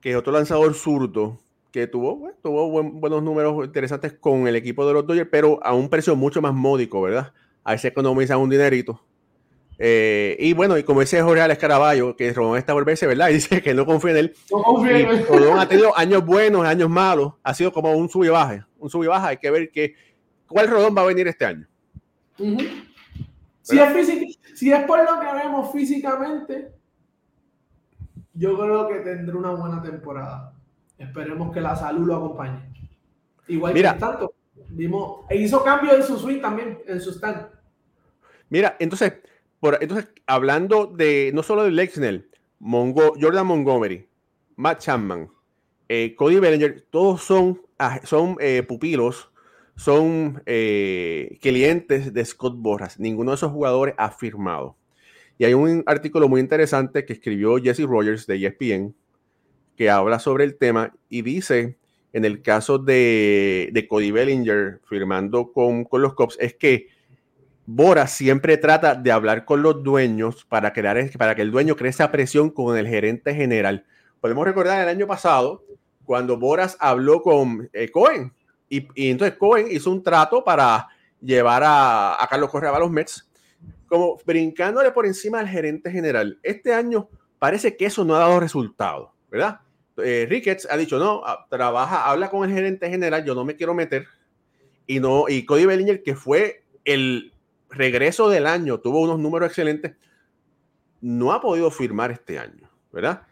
que 0.00 0.10
es 0.10 0.16
otro 0.16 0.32
lanzador 0.32 0.74
zurdo, 0.74 1.38
que 1.72 1.86
tuvo, 1.86 2.16
bueno, 2.16 2.36
tuvo 2.42 2.68
buen- 2.68 3.00
buenos 3.00 3.22
números 3.22 3.64
interesantes 3.64 4.12
con 4.14 4.46
el 4.48 4.56
equipo 4.56 4.86
de 4.86 4.92
los 4.94 5.06
Dodgers, 5.06 5.28
pero 5.30 5.58
a 5.64 5.72
un 5.74 5.88
precio 5.88 6.16
mucho 6.16 6.42
más 6.42 6.54
módico, 6.54 7.00
¿verdad? 7.02 7.32
Ahí 7.64 7.78
se 7.78 7.88
economiza 7.88 8.36
un 8.38 8.50
dinerito. 8.50 9.00
Eh, 9.82 10.36
y 10.38 10.52
bueno, 10.52 10.76
y 10.76 10.82
como 10.82 11.00
dice 11.00 11.22
Jorge 11.22 11.40
Alex 11.40 11.58
Caraballo, 11.58 12.14
que 12.14 12.30
Rodón 12.34 12.58
está 12.58 12.74
por 12.74 12.84
verse, 12.84 13.06
¿verdad? 13.06 13.28
Y 13.30 13.34
dice 13.34 13.62
que 13.62 13.72
no 13.72 13.86
confía 13.86 14.10
en 14.10 14.16
él. 14.18 14.34
No 14.50 14.62
confío 14.62 14.98
Y 14.98 15.02
en 15.02 15.08
él. 15.08 15.26
Rodón 15.26 15.58
ha 15.58 15.66
tenido 15.68 15.96
años 15.96 16.24
buenos, 16.26 16.66
años 16.66 16.90
malos. 16.90 17.32
Ha 17.42 17.54
sido 17.54 17.72
como 17.72 17.92
un 17.94 18.08
sub 18.08 18.24
y 18.24 18.28
baja. 18.28 18.66
Un 18.78 18.90
sub 18.90 19.04
y 19.04 19.06
baja. 19.06 19.28
Hay 19.28 19.36
que 19.38 19.50
ver 19.50 19.70
que, 19.70 19.94
cuál 20.50 20.68
Rodón 20.68 20.94
va 20.96 21.02
a 21.02 21.06
venir 21.06 21.26
este 21.28 21.46
año. 21.46 21.66
Si, 23.62 23.78
es 23.78 23.88
físic- 23.94 24.38
si 24.54 24.72
es 24.72 24.84
por 24.84 24.98
lo 24.98 25.20
que 25.20 25.26
vemos 25.32 25.72
físicamente, 25.72 26.72
yo 28.34 28.58
creo 28.58 28.88
que 28.88 28.96
tendrá 29.00 29.36
una 29.36 29.50
buena 29.52 29.82
temporada. 29.82 30.54
Esperemos 30.98 31.52
que 31.52 31.60
la 31.60 31.76
salud 31.76 32.06
lo 32.06 32.16
acompañe. 32.16 32.72
Igual 33.48 33.74
Mira. 33.74 33.94
que 33.94 34.00
tanto, 34.00 34.34
vimos, 34.70 35.24
e 35.28 35.36
hizo 35.36 35.62
cambio 35.64 35.94
en 35.94 36.02
su 36.02 36.18
swing 36.18 36.40
también, 36.40 36.78
en 36.86 37.00
su 37.00 37.10
stand. 37.10 37.46
Mira, 38.48 38.76
entonces, 38.78 39.14
por, 39.60 39.78
entonces 39.80 40.08
hablando 40.26 40.86
de 40.86 41.30
no 41.34 41.42
solo 41.42 41.64
de 41.64 41.70
Lexnell, 41.70 42.28
Mongo, 42.58 43.14
Jordan 43.20 43.46
Montgomery, 43.46 44.08
Matt 44.56 44.80
Chapman, 44.80 45.30
eh, 45.88 46.14
Cody 46.16 46.38
Bellinger, 46.38 46.82
todos 46.90 47.22
son, 47.22 47.60
ah, 47.78 48.00
son 48.04 48.36
eh, 48.40 48.62
pupilos, 48.62 49.30
son 49.80 50.42
eh, 50.44 51.38
clientes 51.40 52.12
de 52.12 52.22
Scott 52.26 52.54
Borras. 52.58 53.00
Ninguno 53.00 53.30
de 53.30 53.36
esos 53.36 53.50
jugadores 53.50 53.94
ha 53.96 54.10
firmado. 54.10 54.76
Y 55.38 55.46
hay 55.46 55.54
un 55.54 55.82
artículo 55.86 56.28
muy 56.28 56.42
interesante 56.42 57.06
que 57.06 57.14
escribió 57.14 57.56
Jesse 57.56 57.84
Rogers 57.84 58.26
de 58.26 58.46
ESPN 58.46 58.94
que 59.76 59.88
habla 59.88 60.18
sobre 60.18 60.44
el 60.44 60.58
tema 60.58 60.92
y 61.08 61.22
dice, 61.22 61.78
en 62.12 62.26
el 62.26 62.42
caso 62.42 62.76
de, 62.76 63.70
de 63.72 63.88
Cody 63.88 64.10
Bellinger 64.10 64.82
firmando 64.84 65.50
con, 65.50 65.84
con 65.84 66.02
los 66.02 66.12
Cubs, 66.12 66.36
es 66.38 66.54
que 66.54 66.88
Bora 67.64 68.06
siempre 68.06 68.58
trata 68.58 68.94
de 68.94 69.12
hablar 69.12 69.46
con 69.46 69.62
los 69.62 69.82
dueños 69.82 70.44
para, 70.44 70.74
crear, 70.74 71.10
para 71.16 71.34
que 71.34 71.40
el 71.40 71.50
dueño 71.50 71.74
cree 71.74 71.88
esa 71.88 72.12
presión 72.12 72.50
con 72.50 72.76
el 72.76 72.86
gerente 72.86 73.34
general. 73.34 73.86
Podemos 74.20 74.44
recordar 74.44 74.82
el 74.82 74.88
año 74.88 75.06
pasado 75.06 75.64
cuando 76.04 76.36
Boras 76.36 76.76
habló 76.80 77.22
con 77.22 77.70
eh, 77.72 77.88
Cohen 77.88 78.34
y, 78.70 79.10
entonces 79.10 79.36
Cohen 79.36 79.66
hizo 79.68 79.90
un 79.90 80.02
trato 80.02 80.44
para 80.44 80.88
llevar 81.20 81.62
a, 81.66 82.16
Carlos 82.30 82.50
Correa 82.50 82.70
a 82.70 82.78
los 82.78 82.90
Mets, 82.90 83.28
como 83.86 84.16
brincándole 84.24 84.92
por 84.92 85.04
encima 85.04 85.40
al 85.40 85.48
gerente 85.48 85.90
general. 85.90 86.38
Este 86.42 86.72
año 86.72 87.08
parece 87.40 87.76
que 87.76 87.86
eso 87.86 88.04
no 88.04 88.14
ha 88.14 88.20
dado 88.20 88.38
resultado, 88.38 89.12
¿verdad? 89.28 89.60
Eh, 89.96 90.26
Ricketts 90.30 90.68
ha 90.70 90.76
dicho, 90.76 90.98
no, 90.98 91.22
ah, 91.26 91.46
trabaja, 91.50 92.08
habla 92.08 92.30
con 92.30 92.48
el 92.48 92.54
gerente 92.54 92.88
general, 92.88 93.24
yo 93.24 93.34
no 93.34 93.44
me 93.44 93.56
quiero 93.56 93.74
meter. 93.74 94.06
Y, 94.86 95.00
no, 95.00 95.28
y 95.28 95.44
Cody 95.44 95.66
Bellinger, 95.66 96.02
que 96.04 96.14
fue 96.14 96.64
el 96.84 97.34
regreso 97.68 98.28
del 98.28 98.46
año, 98.46 98.78
tuvo 98.78 99.00
unos 99.00 99.18
números 99.18 99.48
excelentes, 99.48 99.96
no 101.00 101.32
ha 101.32 101.40
podido 101.40 101.70
firmar 101.72 102.12
este 102.12 102.38
año, 102.38 102.70
¿verdad? 102.92 103.22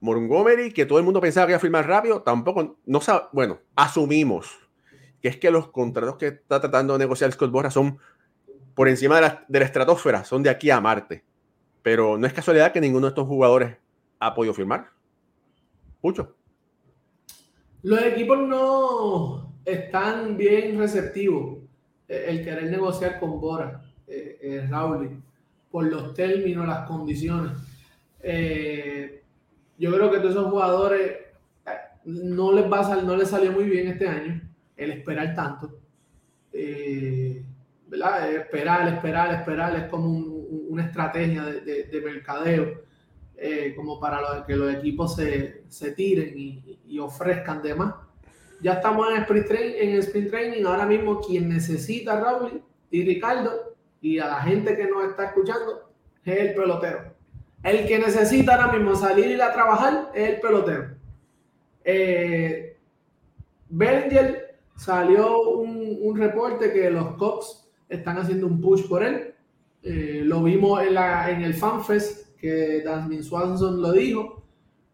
Montgomery, 0.00 0.72
que 0.72 0.86
todo 0.86 0.98
el 0.98 1.04
mundo 1.04 1.20
pensaba 1.20 1.46
que 1.46 1.52
iba 1.52 1.58
a 1.58 1.60
firmar 1.60 1.86
rápido, 1.86 2.22
tampoco, 2.22 2.78
no 2.86 3.00
sabe, 3.00 3.26
bueno, 3.32 3.60
asumimos 3.76 4.61
que 5.22 5.28
es 5.28 5.36
que 5.36 5.50
los 5.50 5.68
contratos 5.68 6.16
que 6.16 6.26
está 6.26 6.60
tratando 6.60 6.94
de 6.94 6.98
negociar 6.98 7.30
Scott 7.32 7.52
Borra 7.52 7.70
son 7.70 7.98
por 8.74 8.88
encima 8.88 9.16
de 9.16 9.22
la, 9.22 9.44
de 9.48 9.62
estratosfera, 9.62 10.24
son 10.24 10.42
de 10.42 10.50
aquí 10.50 10.70
a 10.70 10.80
Marte. 10.80 11.24
Pero 11.82 12.18
no 12.18 12.26
es 12.26 12.32
casualidad 12.32 12.72
que 12.72 12.80
ninguno 12.80 13.06
de 13.06 13.10
estos 13.10 13.28
jugadores 13.28 13.76
ha 14.18 14.34
podido 14.34 14.52
firmar. 14.54 14.90
Mucho. 16.02 16.34
Los 17.82 18.02
equipos 18.02 18.38
no 18.38 19.54
están 19.64 20.36
bien 20.36 20.78
receptivos 20.78 21.58
el 22.08 22.44
querer 22.44 22.70
negociar 22.70 23.18
con 23.18 23.40
Bora, 23.40 23.82
eh, 24.06 24.38
eh, 24.42 24.66
Raúl, 24.68 25.22
por 25.70 25.84
los 25.84 26.14
términos, 26.14 26.66
las 26.66 26.86
condiciones. 26.86 27.52
Eh, 28.20 29.22
yo 29.78 29.92
creo 29.92 30.10
que 30.10 30.18
todos 30.18 30.32
esos 30.32 30.50
jugadores 30.50 31.12
eh, 31.66 31.70
no 32.04 32.52
les 32.52 32.70
va 32.70 32.80
a 32.80 32.96
no 33.02 33.16
les 33.16 33.28
salió 33.28 33.50
muy 33.52 33.64
bien 33.64 33.88
este 33.88 34.06
año 34.06 34.40
el 34.82 34.92
esperar 34.92 35.34
tanto. 35.34 35.78
¿verdad? 37.86 38.32
Esperar, 38.32 38.88
esperar, 38.88 39.34
esperar 39.34 39.76
es 39.76 39.84
como 39.84 40.08
una 40.08 40.86
estrategia 40.86 41.44
de, 41.44 42.02
mercadeo, 42.04 42.82
como 43.76 44.00
para 44.00 44.44
que 44.46 44.56
los 44.56 44.74
equipos 44.74 45.16
se, 45.16 45.92
tiren 45.96 46.32
y, 46.36 46.98
ofrezcan 46.98 47.62
de 47.62 47.74
más 47.74 47.94
ya 48.62 48.74
estamos 48.74 49.10
en 49.10 49.22
sprint, 49.22 49.46
training, 49.48 49.74
en 49.76 49.98
sprint 49.98 50.30
training. 50.30 50.64
Ahora 50.64 50.86
mismo 50.86 51.20
quien 51.20 51.48
necesita 51.48 52.12
a 52.12 52.20
Raúl 52.20 52.62
y 52.90 53.04
Ricardo 53.04 53.74
y 54.00 54.18
a 54.18 54.26
la 54.28 54.40
gente 54.40 54.76
que 54.76 54.86
nos 54.86 55.04
está 55.04 55.26
escuchando 55.26 55.92
es 56.24 56.38
el 56.38 56.54
pelotero. 56.54 57.12
El 57.64 57.86
que 57.86 57.98
necesita 57.98 58.54
ahora 58.54 58.72
mismo 58.72 58.94
salir 58.94 59.26
y 59.26 59.40
a 59.40 59.52
trabajar 59.52 60.12
es 60.14 60.30
el 60.30 60.40
pelotero. 60.40 60.94
Eh, 61.84 62.78
salió 64.76 65.50
un, 65.50 65.98
un, 66.00 66.16
reporte 66.16 66.72
que 66.72 66.90
los 66.90 67.16
Cops 67.16 67.68
están 67.88 68.18
haciendo 68.18 68.46
un 68.46 68.60
push 68.60 68.88
por 68.88 69.02
él. 69.02 69.34
Eh, 69.82 70.22
lo 70.24 70.42
vimos 70.42 70.82
en, 70.82 70.94
la, 70.94 71.30
en 71.30 71.42
el 71.42 71.54
FanFest 71.54 72.36
que 72.36 72.82
Dasmin 72.82 73.22
Swanson 73.22 73.80
lo 73.80 73.92
dijo 73.92 74.42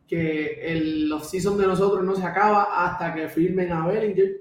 que 0.06 0.72
el 0.72 1.12
off-season 1.12 1.58
de 1.58 1.66
nosotros 1.66 2.02
no 2.02 2.16
se 2.16 2.24
acaba 2.24 2.86
hasta 2.86 3.14
que 3.14 3.28
firmen 3.28 3.72
a 3.72 3.86
Bellinger, 3.86 4.40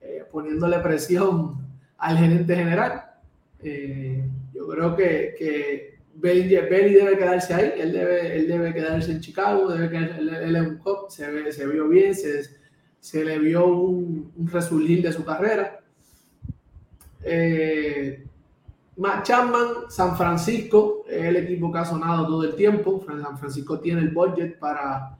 eh, 0.00 0.24
poniéndole 0.30 0.78
presión 0.80 1.56
al 1.98 2.18
gerente 2.18 2.56
general. 2.56 3.04
Eh, 3.62 4.24
yo 4.52 4.66
creo 4.66 4.96
que, 4.96 5.34
que 5.38 6.00
Bellinger, 6.14 6.68
Belly 6.68 6.94
debe 6.94 7.18
quedarse 7.18 7.54
ahí, 7.54 7.72
él 7.76 7.92
debe, 7.92 8.36
él 8.36 8.48
debe 8.48 8.74
quedarse 8.74 9.12
en 9.12 9.20
Chicago, 9.20 9.68
debe 9.72 9.96
él, 9.96 10.28
él, 10.28 10.56
es 10.56 10.62
un 10.62 10.78
cop, 10.78 11.08
se, 11.08 11.52
se 11.52 11.66
vio 11.66 11.88
bien, 11.88 12.14
se, 12.14 12.42
se 13.00 13.24
le 13.24 13.38
vio 13.38 13.66
un, 13.66 14.32
un 14.36 14.48
resurgir 14.48 15.02
de 15.02 15.12
su 15.12 15.24
carrera. 15.24 15.80
Eh, 17.22 18.26
Matt 18.96 19.26
Chapman, 19.26 19.66
San 19.88 20.16
Francisco, 20.16 21.04
es 21.08 21.24
el 21.24 21.36
equipo 21.36 21.72
que 21.72 21.78
ha 21.78 21.84
sonado 21.84 22.26
todo 22.26 22.44
el 22.44 22.54
tiempo. 22.54 23.02
San 23.06 23.38
Francisco 23.38 23.80
tiene 23.80 24.02
el 24.02 24.10
budget 24.10 24.58
para, 24.58 25.18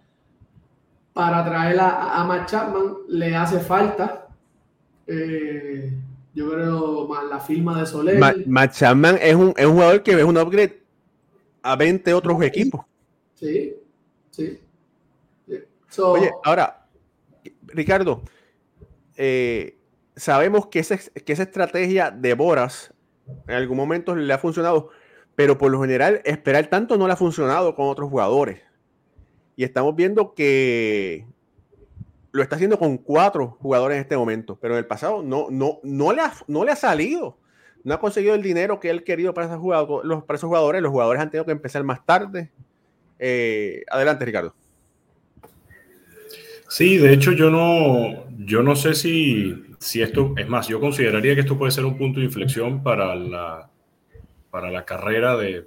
para 1.15 1.45
traer 1.45 1.81
a, 1.81 2.21
a 2.21 2.25
Matt 2.25 2.51
Chapman. 2.51 2.95
Le 3.09 3.35
hace 3.35 3.59
falta. 3.61 4.29
Eh, 5.07 5.93
yo 6.35 6.51
creo 6.51 7.09
más 7.09 7.25
la 7.25 7.41
firma 7.41 7.81
de 7.81 7.87
Soler. 7.87 8.47
Matt, 8.47 8.73
Chapman 8.73 9.19
es 9.21 9.35
un, 9.35 9.55
es 9.57 9.67
un, 9.67 9.73
jugador 9.73 10.03
que 10.03 10.13
es 10.13 10.25
un 10.25 10.37
upgrade 10.37 10.83
a 11.63 11.75
20 11.75 12.15
otros 12.15 12.43
equipos. 12.43 12.85
Sí, 13.35 13.75
sí. 14.31 14.61
Oye, 15.99 16.31
ahora, 16.45 16.80
Ricardo, 17.73 18.23
eh, 19.17 19.79
sabemos 20.17 20.67
que, 20.67 20.79
esa 20.79 21.43
estrategia 21.43 22.11
de 22.11 22.35
Boras 22.35 22.93
en 23.47 23.55
algún 23.55 23.77
momento 23.77 24.15
le 24.15 24.33
ha 24.33 24.39
funcionado, 24.39 24.91
pero 25.35 25.59
por 25.59 25.71
lo 25.71 25.81
general 25.81 26.21
esperar 26.25 26.67
tanto 26.67 26.97
no 26.97 27.07
le 27.07 27.13
ha 27.13 27.17
funcionado 27.17 27.75
con 27.75 27.89
otros 27.89 28.11
jugadores. 28.11 28.61
Y 29.57 29.65
estamos 29.65 29.95
viendo 29.95 30.35
que 30.35 31.27
lo 32.33 32.43
está 32.43 32.57
haciendo 32.57 32.79
con 32.79 32.99
cuatro 32.99 33.59
jugadores 33.61 33.97
en 33.97 34.03
este 34.03 34.17
momento, 34.17 34.59
pero 34.61 34.75
en 34.75 34.79
el 34.79 34.87
pasado 34.87 35.23
no, 35.23 35.49
no, 35.51 35.81
no, 35.83 36.13
le, 36.13 36.23
ha, 36.23 36.77
salido. 36.77 37.39
No 37.85 37.95
ha 37.95 38.01
conseguido 38.01 38.35
el 38.35 38.43
dinero 38.43 38.81
que 38.81 38.91
él 38.91 39.05
querido 39.05 39.35
para, 39.35 39.49
esos 39.49 39.59
jugadores, 39.59 40.09
los, 40.09 40.25
para 40.25 40.37
esos 40.37 40.49
jugadores. 40.49 40.83
Los 40.83 40.93
jugadores 40.93 41.21
han 41.21 41.31
tenido 41.31 41.45
que 41.45 41.53
empezar 41.53 41.83
más 41.83 42.05
tarde. 42.07 42.51
Eh, 43.19 43.85
adelante, 43.91 44.25
Ricardo. 44.25 44.55
Sí, 46.71 46.97
de 46.97 47.13
hecho 47.13 47.33
yo 47.33 47.51
no, 47.51 48.25
yo 48.39 48.63
no 48.63 48.75
sé 48.75 48.95
si 48.95 49.71
si 49.81 50.03
esto, 50.03 50.35
es 50.37 50.47
más, 50.47 50.69
yo 50.69 50.79
consideraría 50.79 51.35
que 51.35 51.41
esto 51.41 51.57
puede 51.57 51.73
ser 51.73 51.87
un 51.87 51.97
punto 51.97 52.21
de 52.21 52.27
inflexión 52.27 52.83
para 52.83 53.15
la, 53.17 53.71
para 54.51 54.71
la 54.71 54.85
carrera 54.85 55.37
de, 55.37 55.67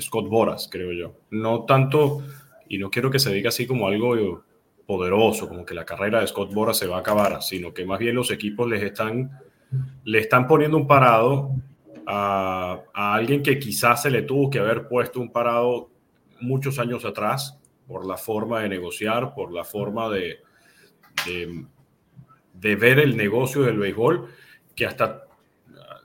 Scott 0.00 0.28
Boras, 0.28 0.68
creo 0.70 0.92
yo. 0.92 1.16
No 1.30 1.64
tanto, 1.64 2.22
y 2.68 2.78
no 2.78 2.88
quiero 2.88 3.10
que 3.10 3.18
se 3.18 3.32
diga 3.32 3.48
así 3.48 3.66
como 3.66 3.88
algo 3.88 4.44
poderoso, 4.86 5.48
como 5.48 5.66
que 5.66 5.74
la 5.74 5.84
carrera 5.84 6.20
de 6.20 6.28
Scott 6.28 6.54
Boras 6.54 6.78
se 6.78 6.86
va 6.86 6.96
a 6.96 7.00
acabar, 7.00 7.42
sino 7.42 7.74
que 7.74 7.84
más 7.84 7.98
bien 7.98 8.14
los 8.14 8.30
equipos 8.30 8.70
les 8.70 8.82
están, 8.82 9.30
le 10.04 10.20
están 10.20 10.46
poniendo 10.46 10.76
un 10.76 10.86
parado 10.86 11.50
a, 12.06 12.80
a, 12.94 13.14
alguien 13.14 13.42
que 13.42 13.58
quizás 13.58 14.02
se 14.02 14.10
le 14.10 14.22
tuvo 14.22 14.48
que 14.48 14.60
haber 14.60 14.88
puesto 14.88 15.20
un 15.20 15.30
parado 15.30 15.90
muchos 16.40 16.78
años 16.78 17.04
atrás 17.04 17.58
por 17.92 18.06
la 18.06 18.16
forma 18.16 18.60
de 18.62 18.70
negociar, 18.70 19.34
por 19.34 19.52
la 19.52 19.64
forma 19.64 20.08
de, 20.08 20.38
de 22.54 22.76
ver 22.76 22.98
el 22.98 23.18
negocio 23.18 23.62
del 23.62 23.78
béisbol, 23.78 24.28
que 24.74 24.86
hasta 24.86 25.26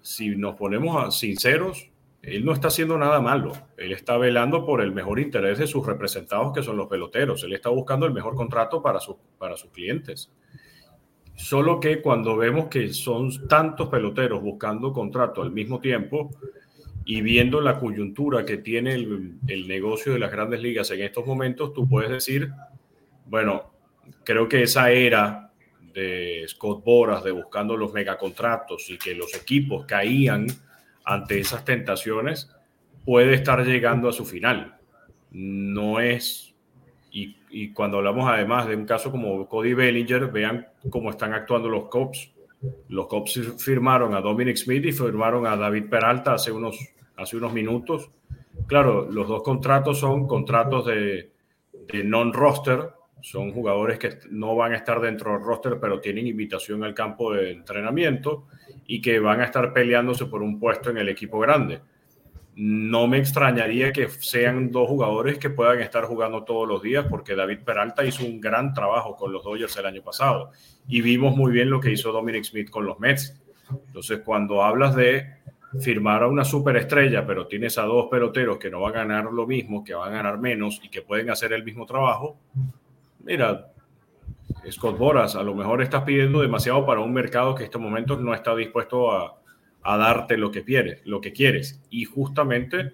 si 0.02 0.36
nos 0.36 0.56
ponemos 0.56 1.18
sinceros, 1.18 1.90
él 2.22 2.44
no 2.44 2.52
está 2.52 2.68
haciendo 2.68 2.98
nada 2.98 3.22
malo. 3.22 3.54
Él 3.78 3.94
está 3.94 4.18
velando 4.18 4.66
por 4.66 4.82
el 4.82 4.92
mejor 4.92 5.18
interés 5.18 5.60
de 5.60 5.68
sus 5.68 5.86
representados, 5.86 6.52
que 6.54 6.62
son 6.62 6.76
los 6.76 6.90
peloteros. 6.90 7.42
Él 7.44 7.54
está 7.54 7.70
buscando 7.70 8.06
el 8.06 8.14
mejor 8.14 8.36
contrato 8.36 8.82
para, 8.82 9.00
para 9.38 9.56
sus 9.56 9.72
clientes. 9.72 10.30
Solo 11.36 11.80
que 11.80 12.02
cuando 12.02 12.36
vemos 12.36 12.68
que 12.68 12.94
son 12.94 13.48
tantos 13.48 13.88
peloteros 13.88 14.42
buscando 14.42 14.92
contrato 14.92 15.42
al 15.42 15.52
mismo 15.52 15.80
tiempo 15.80 16.32
y 17.06 17.22
viendo 17.22 17.62
la 17.62 17.80
coyuntura 17.80 18.46
que 18.46 18.58
tiene 18.58 18.94
el, 18.94 19.68
negocio 19.68 20.14
de 20.14 20.20
las 20.20 20.32
grandes 20.32 20.62
ligas 20.62 20.92
en 20.92 21.02
estos 21.02 21.26
momentos, 21.26 21.74
tú 21.74 21.88
puedes 21.88 22.10
decir, 22.10 22.52
bueno, 23.26 23.72
creo 24.24 24.48
que 24.48 24.64
esa 24.64 24.92
era 24.92 25.52
de 25.94 26.44
Scott 26.48 26.84
Boras 26.84 27.24
de 27.24 27.32
buscando 27.32 27.78
los 27.78 27.94
megacontratos 27.94 28.90
y 28.90 28.98
que 28.98 29.16
los 29.16 29.34
equipos 29.36 29.86
caían 29.86 30.48
ante 31.06 31.40
esas 31.40 31.64
tentaciones, 31.64 32.52
puede 33.06 33.36
estar 33.36 33.66
llegando 33.66 34.10
a 34.10 34.14
su 34.14 34.26
final. 34.26 34.78
No 35.32 36.02
es, 36.02 36.54
y, 37.12 37.38
y 37.50 37.72
cuando 37.72 37.98
hablamos 37.98 38.30
además 38.30 38.68
de 38.68 38.76
un 38.76 38.86
caso 38.86 39.12
como 39.12 39.48
Cody 39.48 39.74
Bellinger, 39.74 40.28
vean 40.28 40.68
cómo 40.90 41.10
están 41.10 41.34
actuando 41.34 41.70
los 41.70 41.86
Cubs. 41.86 42.32
Los 42.90 43.08
Cubs 43.08 43.40
firmaron 43.58 44.14
a 44.16 44.22
Dominic 44.22 44.58
Smith 44.58 44.86
y 44.86 44.92
firmaron 44.92 45.46
a 45.46 45.56
David 45.56 45.90
Peralta 45.90 46.34
hace 46.34 46.52
unos, 46.52 46.78
hace 47.16 47.38
unos 47.38 47.54
minutos. 47.54 48.10
Claro, 48.68 49.10
los 49.10 49.28
dos 49.28 49.44
contratos 49.44 50.00
son 50.00 50.28
contratos 50.28 50.86
de, 50.86 51.32
de 51.92 52.04
non-roster, 52.04 52.90
son 53.22 53.52
jugadores 53.52 53.98
que 53.98 54.20
no 54.30 54.56
van 54.56 54.74
a 54.74 54.78
estar 54.78 55.00
dentro 55.00 55.32
del 55.32 55.42
roster, 55.42 55.80
pero 55.80 56.00
tienen 56.00 56.28
invitación 56.28 56.84
al 56.84 56.94
campo 56.94 57.34
de 57.34 57.52
entrenamiento 57.52 58.48
y 58.86 59.02
que 59.02 59.20
van 59.20 59.42
a 59.42 59.46
estar 59.46 59.74
peleándose 59.74 60.26
por 60.26 60.42
un 60.42 60.60
puesto 60.60 60.90
en 60.90 60.98
el 60.98 61.10
equipo 61.10 61.40
grande. 61.40 61.82
No 62.60 63.08
me 63.08 63.20
extrañaría 63.20 63.92
que 63.92 64.10
sean 64.10 64.72
dos 64.72 64.88
jugadores 64.88 65.38
que 65.38 65.52
puedan 65.52 65.80
estar 65.80 66.06
jugando 66.06 66.44
todos 66.44 66.68
los 66.68 66.82
días, 66.82 67.06
porque 67.08 67.36
David 67.36 67.60
Peralta 67.64 68.04
hizo 68.04 68.26
un 68.26 68.42
gran 68.42 68.74
trabajo 68.74 69.16
con 69.16 69.32
los 69.32 69.44
Dodgers 69.44 69.78
el 69.78 69.86
año 69.86 70.02
pasado 70.02 70.50
y 70.88 71.02
vimos 71.02 71.38
muy 71.38 71.52
bien 71.52 71.70
lo 71.70 71.80
que 71.80 71.92
hizo 71.92 72.12
Dominic 72.12 72.46
Smith 72.46 72.72
con 72.72 72.84
los 72.84 73.00
Mets. 73.00 73.40
Entonces, 73.70 74.22
cuando 74.26 74.64
hablas 74.64 74.96
de 74.96 75.28
firmar 75.80 76.24
a 76.24 76.28
una 76.28 76.44
superestrella, 76.44 77.28
pero 77.28 77.46
tienes 77.46 77.78
a 77.78 77.84
dos 77.84 78.08
peloteros 78.10 78.58
que 78.58 78.72
no 78.72 78.82
van 78.82 78.96
a 78.96 79.06
ganar 79.06 79.26
lo 79.26 79.46
mismo, 79.46 79.84
que 79.84 79.94
van 79.94 80.14
a 80.14 80.18
ganar 80.18 80.40
menos 80.40 80.82
y 80.82 80.90
que 80.90 81.04
pueden 81.04 81.30
hacer 81.30 81.54
el 81.54 81.64
mismo 81.64 81.86
trabajo, 81.86 82.40
mira, 83.24 83.68
Scott 84.72 84.98
Boras, 84.98 85.36
a 85.36 85.44
lo 85.44 85.54
mejor 85.54 85.84
estás 85.84 86.02
pidiendo 86.02 86.42
demasiado 86.42 86.84
para 86.88 87.02
un 87.02 87.14
mercado 87.14 87.54
que 87.54 87.62
en 87.62 87.66
estos 87.66 87.82
momentos 87.84 88.20
no 88.20 88.34
está 88.34 88.56
dispuesto 88.56 89.12
a, 89.12 89.38
a 89.84 89.98
darte 89.98 90.38
lo 90.38 90.52
que 90.52 90.64
quieres, 90.64 91.02
lo 91.06 91.22
que 91.22 91.34
quieres. 91.34 91.82
Y 91.90 92.06
justamente 92.06 92.94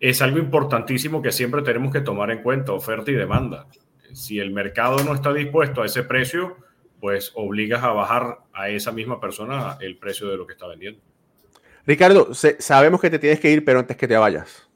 es 0.00 0.20
algo 0.20 0.38
importantísimo 0.38 1.22
que 1.22 1.32
siempre 1.32 1.62
tenemos 1.62 1.92
que 1.92 2.00
tomar 2.00 2.30
en 2.30 2.42
cuenta, 2.42 2.72
oferta 2.72 3.10
y 3.10 3.14
demanda. 3.14 3.66
Si 4.12 4.38
el 4.38 4.50
mercado 4.50 5.02
no 5.04 5.14
está 5.14 5.32
dispuesto 5.32 5.82
a 5.82 5.86
ese 5.86 6.02
precio, 6.02 6.56
pues 7.00 7.32
obligas 7.34 7.82
a 7.82 7.92
bajar 7.92 8.38
a 8.52 8.68
esa 8.68 8.92
misma 8.92 9.20
persona 9.20 9.78
el 9.80 9.96
precio 9.96 10.28
de 10.28 10.36
lo 10.36 10.46
que 10.46 10.52
está 10.52 10.66
vendiendo. 10.66 11.00
Ricardo, 11.86 12.30
sabemos 12.32 13.00
que 13.00 13.10
te 13.10 13.18
tienes 13.18 13.40
que 13.40 13.50
ir, 13.50 13.64
pero 13.64 13.80
antes 13.80 13.96
que 13.96 14.06
te 14.06 14.16
vayas. 14.16 14.68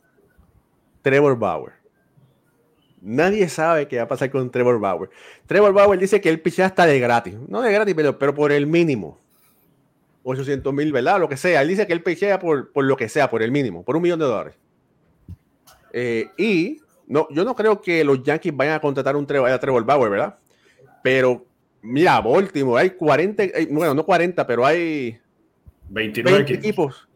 Trevor 1.02 1.38
Bauer. 1.38 1.74
Nadie 3.00 3.48
sabe 3.48 3.86
qué 3.86 3.98
va 3.98 4.04
a 4.04 4.08
pasar 4.08 4.30
con 4.30 4.50
Trevor 4.50 4.80
Bauer. 4.80 5.10
Trevor 5.46 5.72
Bauer 5.72 5.98
dice 5.98 6.20
que 6.20 6.28
él 6.28 6.40
pichea 6.40 6.66
hasta 6.66 6.86
de 6.86 6.98
gratis. 6.98 7.34
No 7.48 7.62
de 7.62 7.72
gratis, 7.72 7.94
pero, 7.94 8.18
pero 8.18 8.34
por 8.34 8.50
el 8.50 8.66
mínimo. 8.66 9.20
800 10.28 10.74
mil, 10.74 10.92
¿verdad? 10.92 11.20
Lo 11.20 11.28
que 11.28 11.36
sea. 11.36 11.62
Él 11.62 11.68
dice 11.68 11.86
que 11.86 11.92
él 11.92 12.02
pichea 12.02 12.40
por, 12.40 12.72
por 12.72 12.84
lo 12.84 12.96
que 12.96 13.08
sea, 13.08 13.30
por 13.30 13.42
el 13.42 13.52
mínimo, 13.52 13.84
por 13.84 13.94
un 13.94 14.02
millón 14.02 14.18
de 14.18 14.24
dólares. 14.24 14.54
Eh, 15.92 16.28
y 16.36 16.80
no, 17.06 17.28
yo 17.30 17.44
no 17.44 17.54
creo 17.54 17.80
que 17.80 18.02
los 18.02 18.22
Yankees 18.24 18.54
vayan 18.54 18.74
a 18.74 18.80
contratar 18.80 19.14
un 19.14 19.24
Trevor, 19.24 19.50
a 19.50 19.60
Trevor 19.60 19.84
Bauer, 19.84 20.10
¿verdad? 20.10 20.36
Pero 21.02 21.46
mira, 21.80 22.20
Baltimore, 22.20 22.82
hay 22.82 22.90
40, 22.90 23.44
bueno, 23.70 23.94
no 23.94 24.04
40, 24.04 24.44
pero 24.44 24.66
hay 24.66 25.16
29 25.88 26.54
equipos. 26.54 27.08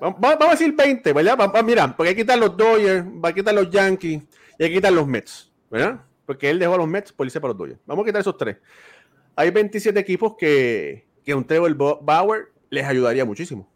Vamos, 0.00 0.18
a 0.20 0.50
decir 0.50 0.74
20, 0.74 1.12
¿verdad? 1.12 1.64
mira, 1.64 1.96
porque 1.96 2.10
hay 2.10 2.16
que 2.16 2.22
quitar 2.22 2.38
los 2.40 2.56
Dodgers, 2.56 3.06
va 3.24 3.28
a 3.28 3.32
quitar 3.32 3.54
los 3.54 3.70
Yankees 3.70 4.22
y 4.58 4.62
hay 4.64 4.68
que 4.68 4.74
quitar 4.74 4.92
los 4.92 5.06
Mets, 5.06 5.52
¿verdad? 5.70 6.00
Porque 6.26 6.50
él 6.50 6.58
dejó 6.58 6.74
a 6.74 6.78
los 6.78 6.88
Mets 6.88 7.12
por 7.12 7.24
irse 7.24 7.40
para 7.40 7.52
los 7.52 7.58
Dodgers. 7.58 7.80
Vamos 7.86 8.02
a 8.02 8.06
quitar 8.06 8.20
esos 8.20 8.36
tres. 8.36 8.56
Hay 9.36 9.50
27 9.50 10.00
equipos 10.00 10.34
que, 10.36 11.07
que 11.28 11.34
un 11.34 11.44
Trevor 11.44 11.76
Bauer 12.00 12.46
les 12.70 12.86
ayudaría 12.86 13.26
muchísimo. 13.26 13.70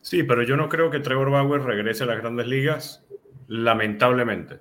Sí, 0.00 0.22
pero 0.22 0.42
yo 0.42 0.56
no 0.56 0.70
creo 0.70 0.88
que 0.88 0.98
Trevor 0.98 1.30
Bauer 1.30 1.60
regrese 1.60 2.04
a 2.04 2.06
las 2.06 2.16
grandes 2.16 2.46
ligas, 2.46 3.04
lamentablemente. 3.46 4.60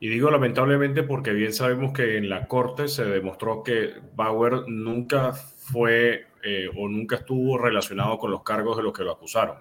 Y 0.00 0.08
digo 0.08 0.30
lamentablemente 0.30 1.02
porque 1.02 1.34
bien 1.34 1.52
sabemos 1.52 1.92
que 1.92 2.16
en 2.16 2.30
la 2.30 2.46
corte 2.46 2.88
se 2.88 3.04
demostró 3.04 3.62
que 3.62 3.96
Bauer 4.14 4.66
nunca 4.66 5.34
fue 5.34 6.28
eh, 6.42 6.70
o 6.74 6.88
nunca 6.88 7.16
estuvo 7.16 7.58
relacionado 7.58 8.16
con 8.16 8.30
los 8.30 8.42
cargos 8.42 8.78
de 8.78 8.84
los 8.84 8.94
que 8.94 9.04
lo 9.04 9.12
acusaron. 9.12 9.58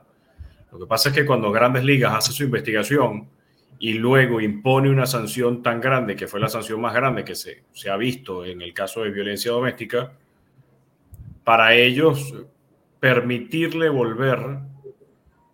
Lo 0.71 0.79
que 0.79 0.85
pasa 0.85 1.09
es 1.09 1.15
que 1.15 1.25
cuando 1.25 1.51
Grandes 1.51 1.83
Ligas 1.83 2.13
hace 2.15 2.31
su 2.31 2.45
investigación 2.45 3.27
y 3.79 3.95
luego 3.95 4.39
impone 4.39 4.89
una 4.89 5.05
sanción 5.05 5.61
tan 5.61 5.81
grande, 5.81 6.15
que 6.15 6.27
fue 6.27 6.39
la 6.39 6.47
sanción 6.47 6.79
más 6.79 6.93
grande 6.93 7.25
que 7.25 7.35
se, 7.35 7.65
se 7.73 7.89
ha 7.89 7.97
visto 7.97 8.45
en 8.45 8.61
el 8.61 8.73
caso 8.73 9.03
de 9.03 9.11
violencia 9.11 9.51
doméstica, 9.51 10.13
para 11.47 11.75
ellos 11.75 12.33
permitirle 12.99 13.87
volver 13.87 14.59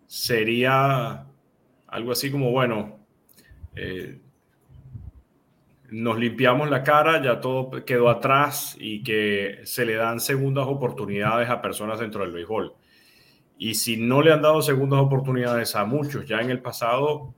sería 0.08 1.24
algo 1.86 2.10
así 2.10 2.32
como, 2.32 2.50
bueno, 2.50 2.98
eh, 3.76 4.18
nos 5.90 6.18
limpiamos 6.18 6.68
la 6.68 6.82
cara, 6.82 7.22
ya 7.22 7.40
todo 7.40 7.84
quedó 7.84 8.10
atrás 8.10 8.76
y 8.80 9.04
que 9.04 9.60
se 9.62 9.86
le 9.86 9.94
dan 9.94 10.18
segundas 10.18 10.66
oportunidades 10.66 11.48
a 11.48 11.62
personas 11.62 12.00
dentro 12.00 12.22
del 12.22 12.32
béisbol. 12.32 12.74
Y 13.56 13.76
si 13.76 13.96
no 13.96 14.20
le 14.20 14.32
han 14.32 14.42
dado 14.42 14.62
segundas 14.62 14.98
oportunidades 14.98 15.76
a 15.76 15.84
muchos 15.84 16.26
ya 16.26 16.40
en 16.40 16.50
el 16.50 16.60
pasado, 16.60 17.32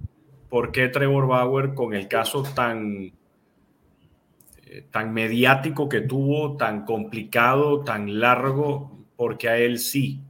¿por 0.48 0.72
qué 0.72 0.88
Trevor 0.88 1.26
Bauer 1.26 1.74
con 1.74 1.92
el 1.92 2.08
caso 2.08 2.42
tan, 2.42 3.12
eh, 4.66 4.84
tan 4.90 5.14
mediático 5.14 5.88
que 5.88 6.00
tuvo, 6.00 6.56
tan 6.56 6.84
complicado, 6.84 7.84
tan 7.84 8.18
largo, 8.18 9.06
porque 9.16 9.48
a 9.48 9.58
él 9.58 9.78
sí? 9.78 10.22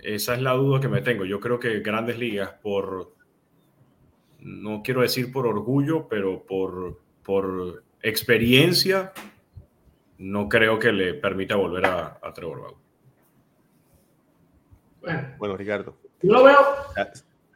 Esa 0.00 0.34
es 0.34 0.42
la 0.42 0.54
duda 0.54 0.80
que 0.80 0.88
me 0.88 1.00
tengo. 1.00 1.24
Yo 1.24 1.38
creo 1.38 1.60
que 1.60 1.78
grandes 1.78 2.18
ligas, 2.18 2.50
por, 2.60 3.14
no 4.40 4.82
quiero 4.82 5.02
decir 5.02 5.30
por 5.30 5.46
orgullo, 5.46 6.08
pero 6.08 6.44
por, 6.44 7.00
por 7.22 7.84
experiencia, 8.02 9.12
no 10.18 10.48
creo 10.48 10.80
que 10.80 10.90
le 10.90 11.14
permita 11.14 11.54
volver 11.54 11.86
a, 11.86 12.18
Trevor 12.34 12.76
Bauer. 15.02 15.36
Bueno, 15.38 15.56
Ricardo. 15.56 15.96
Yo 16.20 16.32
lo 16.32 16.44
veo, 16.44 16.58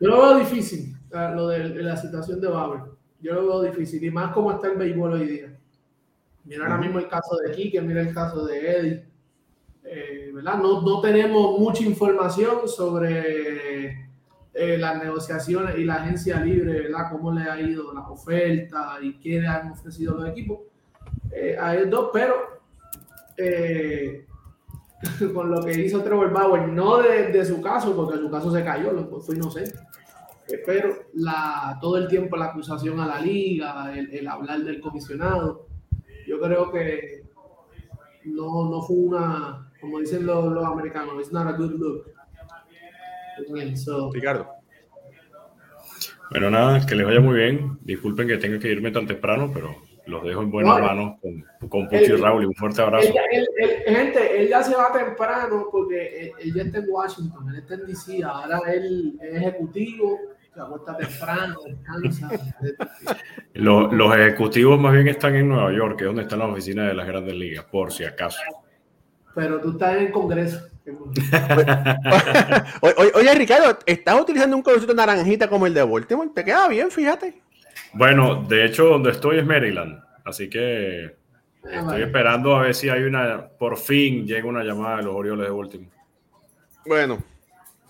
yo 0.00 0.08
lo 0.08 0.22
veo 0.22 0.38
difícil, 0.38 0.96
lo 1.10 1.48
de, 1.48 1.82
la 1.82 1.96
situación 1.96 2.40
de 2.40 2.48
Bauer. 2.48 2.82
Yo 3.20 3.34
lo 3.34 3.46
veo 3.46 3.62
difícil, 3.62 4.04
y 4.04 4.10
más 4.10 4.32
como 4.32 4.52
está 4.52 4.70
el 4.70 4.78
béisbol 4.78 5.14
hoy 5.14 5.26
día. 5.26 5.53
Mira 6.44 6.64
ahora 6.64 6.78
mismo 6.78 6.98
el 6.98 7.08
caso 7.08 7.36
de 7.36 7.52
Kike, 7.52 7.80
mira 7.80 8.00
el 8.00 8.14
caso 8.14 8.44
de 8.44 8.70
Eddie. 8.70 9.04
Eh, 9.84 10.30
¿verdad? 10.34 10.58
No, 10.58 10.82
no 10.82 11.00
tenemos 11.00 11.58
mucha 11.58 11.82
información 11.82 12.68
sobre 12.68 14.04
eh, 14.56 14.78
las 14.78 15.02
negociaciones 15.02 15.76
y 15.78 15.84
la 15.84 15.96
agencia 15.96 16.40
libre, 16.40 16.82
¿verdad? 16.82 17.10
Cómo 17.10 17.32
le 17.32 17.42
ha 17.42 17.60
ido 17.60 17.92
las 17.92 18.04
ofertas 18.06 19.02
y 19.02 19.14
qué 19.18 19.40
le 19.40 19.48
han 19.48 19.72
ofrecido 19.72 20.14
los 20.14 20.28
equipos 20.28 20.60
eh, 21.32 21.56
a 21.60 21.74
ellos 21.74 21.90
dos, 21.90 22.10
pero 22.12 22.34
eh, 23.36 24.24
con 25.34 25.50
lo 25.50 25.64
que 25.64 25.72
hizo 25.72 26.02
Trevor 26.02 26.32
Bauer, 26.32 26.68
no 26.68 26.98
de, 26.98 27.44
su 27.44 27.60
caso, 27.60 27.96
porque 27.96 28.18
su 28.18 28.30
caso 28.30 28.52
se 28.52 28.64
cayó, 28.64 28.92
lo, 28.92 29.20
fue 29.20 29.34
inocente, 29.34 29.74
pero 30.64 30.94
la, 31.14 31.76
todo 31.80 31.96
el 31.96 32.06
tiempo 32.06 32.36
la 32.36 32.46
acusación 32.46 33.00
a 33.00 33.06
la 33.06 33.20
liga, 33.20 33.92
el, 33.92 34.26
hablar 34.28 34.60
del 34.60 34.80
comisionado, 34.80 35.66
yo 36.26 36.40
creo 36.40 36.70
que 36.70 37.22
no, 38.24 38.70
no 38.70 38.82
fue 38.82 38.96
una, 38.96 39.70
como 39.80 40.00
dicen 40.00 40.26
los, 40.26 40.52
los 40.52 40.64
americanos, 40.64 41.14
it's 41.18 41.32
not 41.32 41.46
a 41.46 41.52
good 41.52 41.72
look 41.72 42.14
Ricardo. 44.12 44.48
Bueno, 46.30 46.50
nada, 46.50 46.84
que 46.86 46.94
les 46.94 47.06
vaya 47.06 47.20
muy 47.20 47.36
bien. 47.36 47.78
Disculpen 47.82 48.28
que 48.28 48.38
tenga 48.38 48.58
que 48.58 48.68
irme 48.68 48.90
tan 48.90 49.06
temprano, 49.06 49.50
pero 49.52 49.74
los 50.06 50.24
dejo 50.24 50.42
en 50.42 50.50
buenas 50.50 50.80
manos 50.80 51.18
con, 51.20 51.68
con 51.68 51.88
Pucho 51.88 52.16
y 52.16 52.20
Raúl 52.20 52.42
y 52.42 52.46
un 52.46 52.54
fuerte 52.54 52.82
abrazo. 52.82 53.12
gente, 53.86 54.40
él 54.40 54.48
ya 54.48 54.62
se 54.62 54.74
va 54.74 54.92
temprano 54.92 55.68
porque 55.70 56.32
él, 56.40 56.54
ya 56.54 56.62
está 56.62 56.78
en 56.78 56.86
Washington, 56.88 57.48
él 57.50 57.56
está 57.56 57.74
en 57.74 57.86
DC, 57.86 58.22
ahora 58.22 58.60
él 58.72 59.18
es 59.20 59.36
ejecutivo, 59.36 60.18
temprano, 60.98 61.56
descansa. 61.64 62.30
los, 63.54 63.92
los 63.92 64.16
ejecutivos 64.16 64.80
más 64.80 64.92
bien 64.92 65.08
están 65.08 65.34
en 65.34 65.48
Nueva 65.48 65.72
York, 65.72 65.98
que 65.98 66.04
es 66.04 66.08
donde 66.08 66.22
están 66.22 66.38
las 66.38 66.50
oficinas 66.50 66.88
de 66.88 66.94
las 66.94 67.06
grandes 67.06 67.34
ligas, 67.34 67.64
por 67.64 67.92
si 67.92 68.04
acaso. 68.04 68.40
Pero 69.34 69.60
tú 69.60 69.72
estás 69.72 69.96
en 69.96 70.06
el 70.06 70.12
Congreso. 70.12 70.68
oye, 72.82 73.34
Ricardo, 73.34 73.78
¿estás 73.86 74.20
utilizando 74.20 74.54
un 74.54 74.62
colorcito 74.62 74.92
naranjita 74.92 75.48
como 75.48 75.66
el 75.66 75.72
de 75.74 75.82
Baltimore? 75.82 76.30
Te 76.34 76.44
queda 76.44 76.68
bien, 76.68 76.90
fíjate. 76.90 77.42
Bueno, 77.94 78.42
de 78.42 78.66
hecho, 78.66 78.84
donde 78.84 79.10
estoy 79.10 79.38
es 79.38 79.46
Maryland, 79.46 80.02
así 80.24 80.50
que 80.50 81.16
ah, 81.64 81.68
estoy 81.70 82.02
esperando 82.02 82.54
a 82.56 82.62
ver 82.62 82.74
si 82.74 82.88
hay 82.90 83.04
una, 83.04 83.48
por 83.48 83.78
fin 83.78 84.26
llega 84.26 84.46
una 84.46 84.62
llamada 84.62 84.98
de 84.98 85.04
los 85.04 85.14
Orioles 85.14 85.46
de 85.46 85.52
Baltimore. 85.52 85.90
Bueno, 86.84 87.18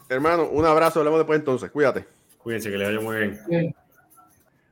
hermano, 0.09 0.45
un 0.45 0.65
abrazo, 0.65 1.01
hablamos 1.01 1.21
después 1.21 1.39
entonces, 1.39 1.71
cuídate. 1.71 2.14
Cuídense, 2.45 2.71
que 2.71 2.77
les 2.77 2.89
vaya 2.89 3.01
muy 3.01 3.17
bien. 3.17 3.75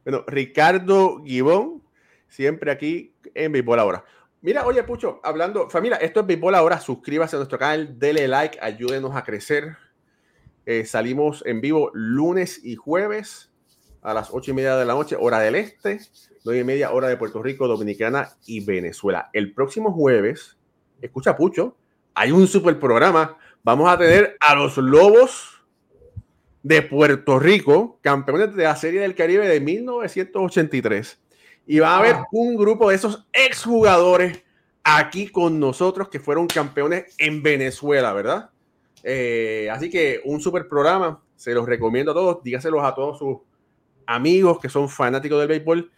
Bueno, 0.04 0.24
Ricardo 0.26 1.20
Guibón, 1.20 1.82
siempre 2.28 2.70
aquí 2.70 3.14
en 3.34 3.50
Béisbol 3.50 3.78
ahora. 3.78 4.04
Mira, 4.42 4.66
oye, 4.66 4.82
Pucho, 4.82 5.20
hablando, 5.24 5.70
familia, 5.70 5.96
esto 5.96 6.20
es 6.20 6.26
Béisbol 6.26 6.54
ahora. 6.54 6.78
Suscríbase 6.80 7.34
a 7.36 7.38
nuestro 7.38 7.58
canal, 7.58 7.98
dele 7.98 8.28
like, 8.28 8.58
ayúdenos 8.60 9.16
a 9.16 9.24
crecer. 9.24 9.78
Eh, 10.66 10.84
salimos 10.84 11.42
en 11.46 11.62
vivo 11.62 11.90
lunes 11.94 12.62
y 12.62 12.76
jueves 12.76 13.50
a 14.02 14.12
las 14.12 14.28
ocho 14.32 14.50
y 14.50 14.54
media 14.54 14.76
de 14.76 14.84
la 14.84 14.92
noche, 14.92 15.16
hora 15.18 15.38
del 15.38 15.54
este, 15.54 15.98
nueve 16.44 16.60
y 16.60 16.64
media, 16.64 16.92
hora 16.92 17.08
de 17.08 17.16
Puerto 17.16 17.42
Rico, 17.42 17.66
Dominicana 17.68 18.36
y 18.44 18.62
Venezuela. 18.62 19.30
El 19.32 19.54
próximo 19.54 19.92
jueves, 19.92 20.58
escucha, 21.00 21.36
Pucho, 21.38 21.78
hay 22.12 22.32
un 22.32 22.46
super 22.46 22.78
programa. 22.78 23.38
Vamos 23.62 23.90
a 23.90 23.96
tener 23.96 24.36
a 24.40 24.54
los 24.56 24.76
Lobos 24.76 25.51
de 26.62 26.82
Puerto 26.82 27.38
Rico, 27.38 27.98
campeones 28.02 28.54
de 28.54 28.64
la 28.64 28.76
Serie 28.76 29.00
del 29.00 29.14
Caribe 29.14 29.48
de 29.48 29.60
1983 29.60 31.18
y 31.66 31.78
va 31.78 31.94
a 31.94 31.98
haber 31.98 32.16
un 32.32 32.56
grupo 32.56 32.90
de 32.90 32.96
esos 32.96 33.26
exjugadores 33.32 34.42
aquí 34.84 35.28
con 35.28 35.60
nosotros 35.60 36.08
que 36.08 36.20
fueron 36.20 36.46
campeones 36.46 37.14
en 37.18 37.42
Venezuela, 37.42 38.12
¿verdad? 38.12 38.50
Eh, 39.02 39.68
así 39.70 39.90
que 39.90 40.20
un 40.24 40.40
super 40.40 40.68
programa, 40.68 41.22
se 41.36 41.54
los 41.54 41.66
recomiendo 41.66 42.12
a 42.12 42.14
todos, 42.14 42.42
dígaselos 42.42 42.84
a 42.84 42.94
todos 42.94 43.18
sus 43.18 43.38
amigos 44.06 44.58
que 44.60 44.68
son 44.68 44.88
fanáticos 44.88 45.38
del 45.38 45.48
béisbol, 45.48 45.90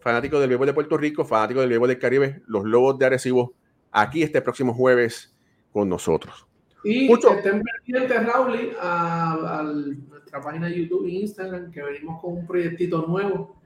fanáticos 0.00 0.40
del 0.40 0.48
béisbol 0.48 0.66
de 0.66 0.74
Puerto 0.74 0.96
Rico, 0.96 1.24
fanáticos 1.24 1.62
del 1.62 1.70
béisbol 1.70 1.88
del 1.88 1.98
Caribe, 1.98 2.42
los 2.46 2.64
Lobos 2.64 2.98
de 2.98 3.06
Arecibo, 3.06 3.54
aquí 3.90 4.22
este 4.22 4.40
próximo 4.42 4.74
jueves 4.74 5.34
con 5.72 5.88
nosotros. 5.88 6.45
Y 6.86 7.12
estén 7.12 7.62
pendientes, 7.62 8.26
Raúl, 8.26 8.76
a, 8.80 9.64
nuestra 10.08 10.40
página 10.40 10.68
de 10.68 10.78
YouTube 10.78 11.06
e 11.06 11.10
Instagram, 11.10 11.72
que 11.72 11.82
venimos 11.82 12.20
con 12.20 12.34
un 12.34 12.46
proyectito 12.46 13.04
nuevo. 13.08 13.56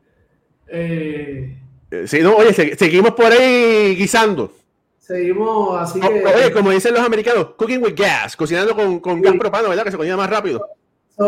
Eh, 0.66 1.54
eh, 1.90 2.06
sí, 2.06 2.20
no, 2.22 2.36
oye, 2.36 2.54
seguimos 2.54 3.10
por 3.10 3.26
ahí 3.26 3.94
guisando. 3.94 4.50
Seguimos 4.98 5.78
así 5.82 6.00
que. 6.00 6.06
Oye, 6.06 6.50
como 6.52 6.70
dicen 6.70 6.94
los 6.94 7.04
americanos, 7.04 7.50
cooking 7.56 7.82
with 7.82 7.94
gas, 7.94 8.34
cocinando 8.36 8.74
con, 8.74 9.00
con 9.00 9.20
gas 9.20 9.34
propano, 9.36 9.68
¿verdad? 9.68 9.84
Que 9.84 9.90
se 9.90 9.98
cocina 9.98 10.16
más 10.16 10.30
rápido. 10.30 10.66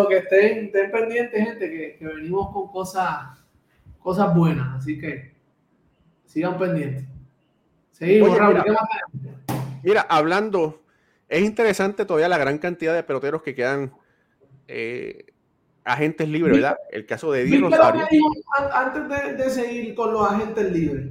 que 0.08 0.16
estén, 0.16 0.66
estén 0.66 0.90
pendientes, 0.90 1.44
gente, 1.44 1.70
que, 1.70 1.96
que, 1.98 2.06
venimos 2.06 2.50
con 2.54 2.68
cosas, 2.68 3.38
cosas 3.98 4.34
buenas. 4.34 4.78
Así 4.78 4.98
que 4.98 5.34
sigan 6.24 6.56
pendientes. 6.56 7.04
Seguimos, 7.90 8.38
Raúl. 8.38 8.62
Mira, 8.64 8.80
mira, 9.82 10.00
hablando, 10.08 10.81
es 11.32 11.42
interesante 11.42 12.04
todavía 12.04 12.28
la 12.28 12.36
gran 12.36 12.58
cantidad 12.58 12.94
de 12.94 13.02
peloteros 13.02 13.42
que 13.42 13.54
quedan 13.54 13.90
eh, 14.68 15.32
agentes 15.82 16.28
libres, 16.28 16.56
¿verdad? 16.56 16.76
El 16.90 17.06
caso 17.06 17.32
de 17.32 17.44
Di 17.44 17.58
Rosario. 17.58 18.06
Antes 18.74 19.08
de, 19.08 19.42
de, 19.42 19.50
seguir 19.50 19.94
con 19.94 20.12
los 20.12 20.30
agentes 20.30 20.70
libres, 20.70 21.08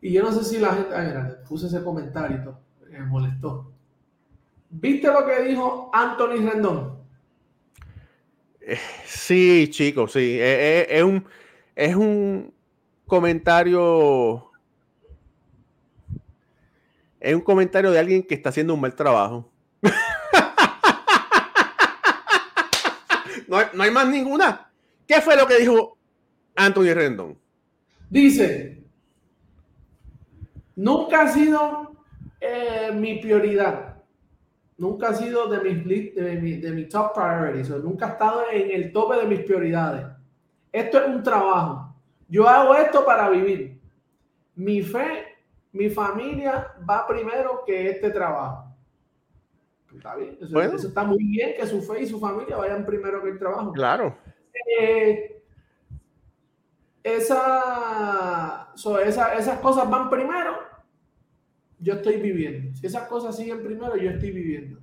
y 0.00 0.12
yo 0.12 0.22
no 0.22 0.30
sé 0.30 0.44
si 0.44 0.58
la 0.60 0.72
gente, 0.72 0.94
ay, 0.94 1.08
mira, 1.08 1.42
puse 1.48 1.66
ese 1.66 1.82
comentario, 1.82 2.58
me 2.88 3.00
molestó. 3.00 3.72
¿Viste 4.70 5.08
lo 5.08 5.26
que 5.26 5.42
dijo 5.42 5.90
Anthony 5.92 6.48
Rendón? 6.48 7.00
Eh, 8.60 8.78
sí, 9.04 9.68
chicos, 9.68 10.12
sí. 10.12 10.36
Eh, 10.38 10.86
es, 10.88 11.02
un, 11.02 11.24
es 11.74 11.96
un 11.96 12.54
comentario. 13.04 14.49
Es 17.20 17.34
un 17.34 17.42
comentario 17.42 17.92
de 17.92 17.98
alguien 17.98 18.22
que 18.22 18.34
está 18.34 18.48
haciendo 18.48 18.72
un 18.74 18.80
mal 18.80 18.94
trabajo. 18.94 19.52
no, 23.48 23.56
hay, 23.56 23.66
no 23.74 23.82
hay 23.82 23.90
más 23.90 24.08
ninguna. 24.08 24.70
¿Qué 25.06 25.20
fue 25.20 25.36
lo 25.36 25.46
que 25.46 25.58
dijo 25.58 25.98
Anthony 26.56 26.94
Rendón? 26.94 27.38
Dice, 28.08 28.80
Nunca 30.80 31.22
ha 31.22 31.28
sido 31.28 31.92
eh, 32.40 32.90
mi 32.94 33.16
prioridad. 33.16 33.96
Nunca 34.78 35.10
ha 35.10 35.14
sido 35.14 35.46
de 35.46 35.60
mis 35.60 36.14
de 36.14 36.38
mi, 36.40 36.56
de 36.56 36.84
top 36.84 37.12
priorities. 37.12 37.68
nunca 37.84 38.06
ha 38.06 38.10
estado 38.12 38.44
en 38.50 38.70
el 38.70 38.90
tope 38.90 39.16
de 39.16 39.26
mis 39.26 39.40
prioridades. 39.40 40.06
Esto 40.72 41.00
es 41.00 41.08
un 41.08 41.22
trabajo. 41.22 41.94
Yo 42.30 42.48
hago 42.48 42.74
esto 42.76 43.04
para 43.04 43.28
vivir. 43.28 43.78
Mi 44.54 44.80
fe, 44.80 45.29
mi 45.72 45.90
familia 45.90 46.72
va 46.88 47.06
primero 47.06 47.62
que 47.64 47.90
este 47.90 48.10
trabajo. 48.10 48.74
Está 49.94 50.14
bien. 50.16 50.38
Eso, 50.40 50.88
está 50.88 51.04
muy 51.04 51.24
bien 51.24 51.54
que 51.56 51.66
su 51.66 51.82
fe 51.82 52.02
y 52.02 52.06
su 52.06 52.20
familia 52.20 52.56
vayan 52.56 52.86
primero 52.86 53.22
que 53.22 53.30
el 53.30 53.38
trabajo. 53.38 53.72
Claro. 53.72 54.16
Eh, 54.78 55.42
esa, 57.02 58.72
esa, 59.04 59.34
esas 59.34 59.58
cosas 59.60 59.88
van 59.88 60.10
primero 60.10 60.70
yo 61.80 61.94
estoy 61.94 62.16
viviendo. 62.16 62.76
Si 62.76 62.86
esas 62.86 63.08
cosas 63.08 63.36
siguen 63.36 63.62
primero, 63.62 63.96
yo 63.96 64.10
estoy 64.10 64.30
viviendo. 64.30 64.78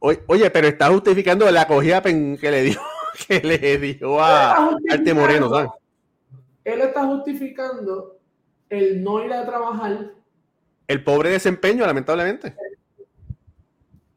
Oye, 0.00 0.50
pero 0.50 0.66
está 0.66 0.88
justificando 0.88 1.48
la 1.50 1.62
acogida 1.62 2.02
que 2.02 2.38
le 2.40 2.62
dio, 2.62 2.80
que 3.28 3.40
le 3.40 3.78
dio 3.78 4.20
a 4.20 4.70
Arte 4.90 5.14
Moreno, 5.14 5.48
¿sabes? 5.48 5.70
Él 6.64 6.80
está 6.80 7.06
justificando 7.06 8.19
el 8.70 9.02
no 9.02 9.22
ir 9.22 9.32
a 9.32 9.44
trabajar. 9.44 10.12
El 10.86 11.04
pobre 11.04 11.30
desempeño, 11.30 11.84
lamentablemente. 11.84 12.56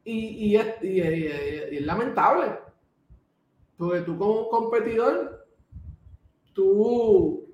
Y, 0.06 0.56
es, 0.56 0.68
es, 0.82 1.82
lamentable. 1.86 2.52
Porque 3.78 4.02
tú 4.02 4.18
como 4.18 4.50
competidor, 4.50 5.46
tú, 6.54 7.50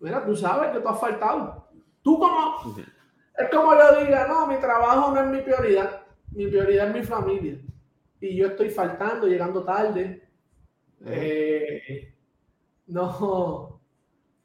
mira, 0.00 0.24
tú 0.24 0.34
sabes 0.34 0.70
que 0.72 0.80
tú 0.80 0.88
has 0.88 1.00
faltado. 1.00 1.68
Tú 2.02 2.18
como, 2.18 2.76
es 3.36 3.50
como 3.50 3.74
yo 3.74 4.04
diga, 4.04 4.26
no, 4.26 4.46
mi 4.46 4.56
trabajo 4.56 5.12
no 5.12 5.20
es 5.20 5.26
mi 5.26 5.40
prioridad, 5.42 6.02
mi 6.30 6.46
prioridad 6.46 6.88
es 6.88 6.94
mi 6.94 7.02
familia. 7.02 7.60
Y 8.20 8.36
yo 8.36 8.48
estoy 8.48 8.70
faltando, 8.70 9.26
llegando 9.26 9.64
tarde. 9.64 10.28
Eh, 11.04 12.14
no, 12.86 13.67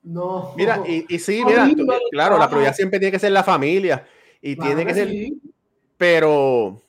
no. 0.03 0.53
Mira, 0.55 0.81
y, 0.85 1.05
y 1.13 1.19
sí, 1.19 1.43
mira, 1.45 1.67
claro, 2.11 2.37
la 2.37 2.47
prioridad 2.47 2.75
siempre 2.75 2.99
tiene 2.99 3.11
que 3.11 3.19
ser 3.19 3.31
la 3.31 3.43
familia. 3.43 4.05
Y 4.41 4.55
tiene 4.57 4.85
que 4.85 4.93
ser. 4.93 5.09
Pero, 5.97 6.81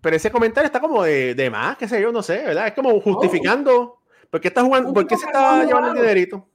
pero 0.00 0.16
ese 0.16 0.30
comentario 0.30 0.66
está 0.66 0.80
como 0.80 1.02
de, 1.02 1.34
de, 1.34 1.50
más, 1.50 1.76
qué 1.76 1.88
sé 1.88 2.00
yo, 2.00 2.12
no 2.12 2.22
sé, 2.22 2.42
¿verdad? 2.44 2.68
Es 2.68 2.74
como 2.74 3.00
justificando. 3.00 3.98
¿Por 4.30 4.40
qué 4.40 4.48
está 4.48 4.62
jugando? 4.62 4.92
¿Por 4.92 5.06
qué 5.06 5.16
se 5.16 5.26
está 5.26 5.64
llevando 5.64 5.90
el 5.90 5.96
dinerito? 5.96 6.46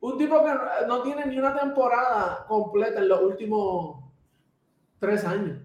Un 0.00 0.18
tipo 0.18 0.44
que 0.44 0.52
no 0.86 1.02
tiene 1.02 1.26
ni 1.26 1.38
una 1.38 1.58
temporada 1.58 2.44
completa 2.46 3.00
en 3.00 3.08
los 3.08 3.22
últimos 3.22 4.04
tres 4.98 5.24
años. 5.24 5.58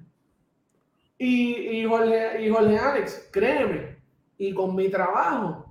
Y, 1.18 1.54
y, 1.54 1.86
Jorge, 1.86 2.44
y 2.44 2.50
Jorge 2.50 2.78
Alex, 2.80 3.30
créeme, 3.32 3.98
y 4.38 4.54
con 4.54 4.74
mi 4.74 4.90
trabajo, 4.90 5.71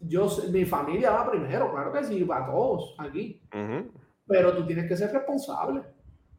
yo, 0.00 0.28
mi 0.50 0.64
familia 0.64 1.10
va 1.10 1.30
primero, 1.30 1.70
claro 1.70 1.92
que 1.92 2.04
sí, 2.04 2.24
va 2.24 2.46
todos 2.46 2.94
aquí. 2.98 3.40
Pero 4.26 4.56
tú 4.56 4.66
tienes 4.66 4.88
que 4.88 4.96
ser 4.96 5.12
responsable. 5.12 5.82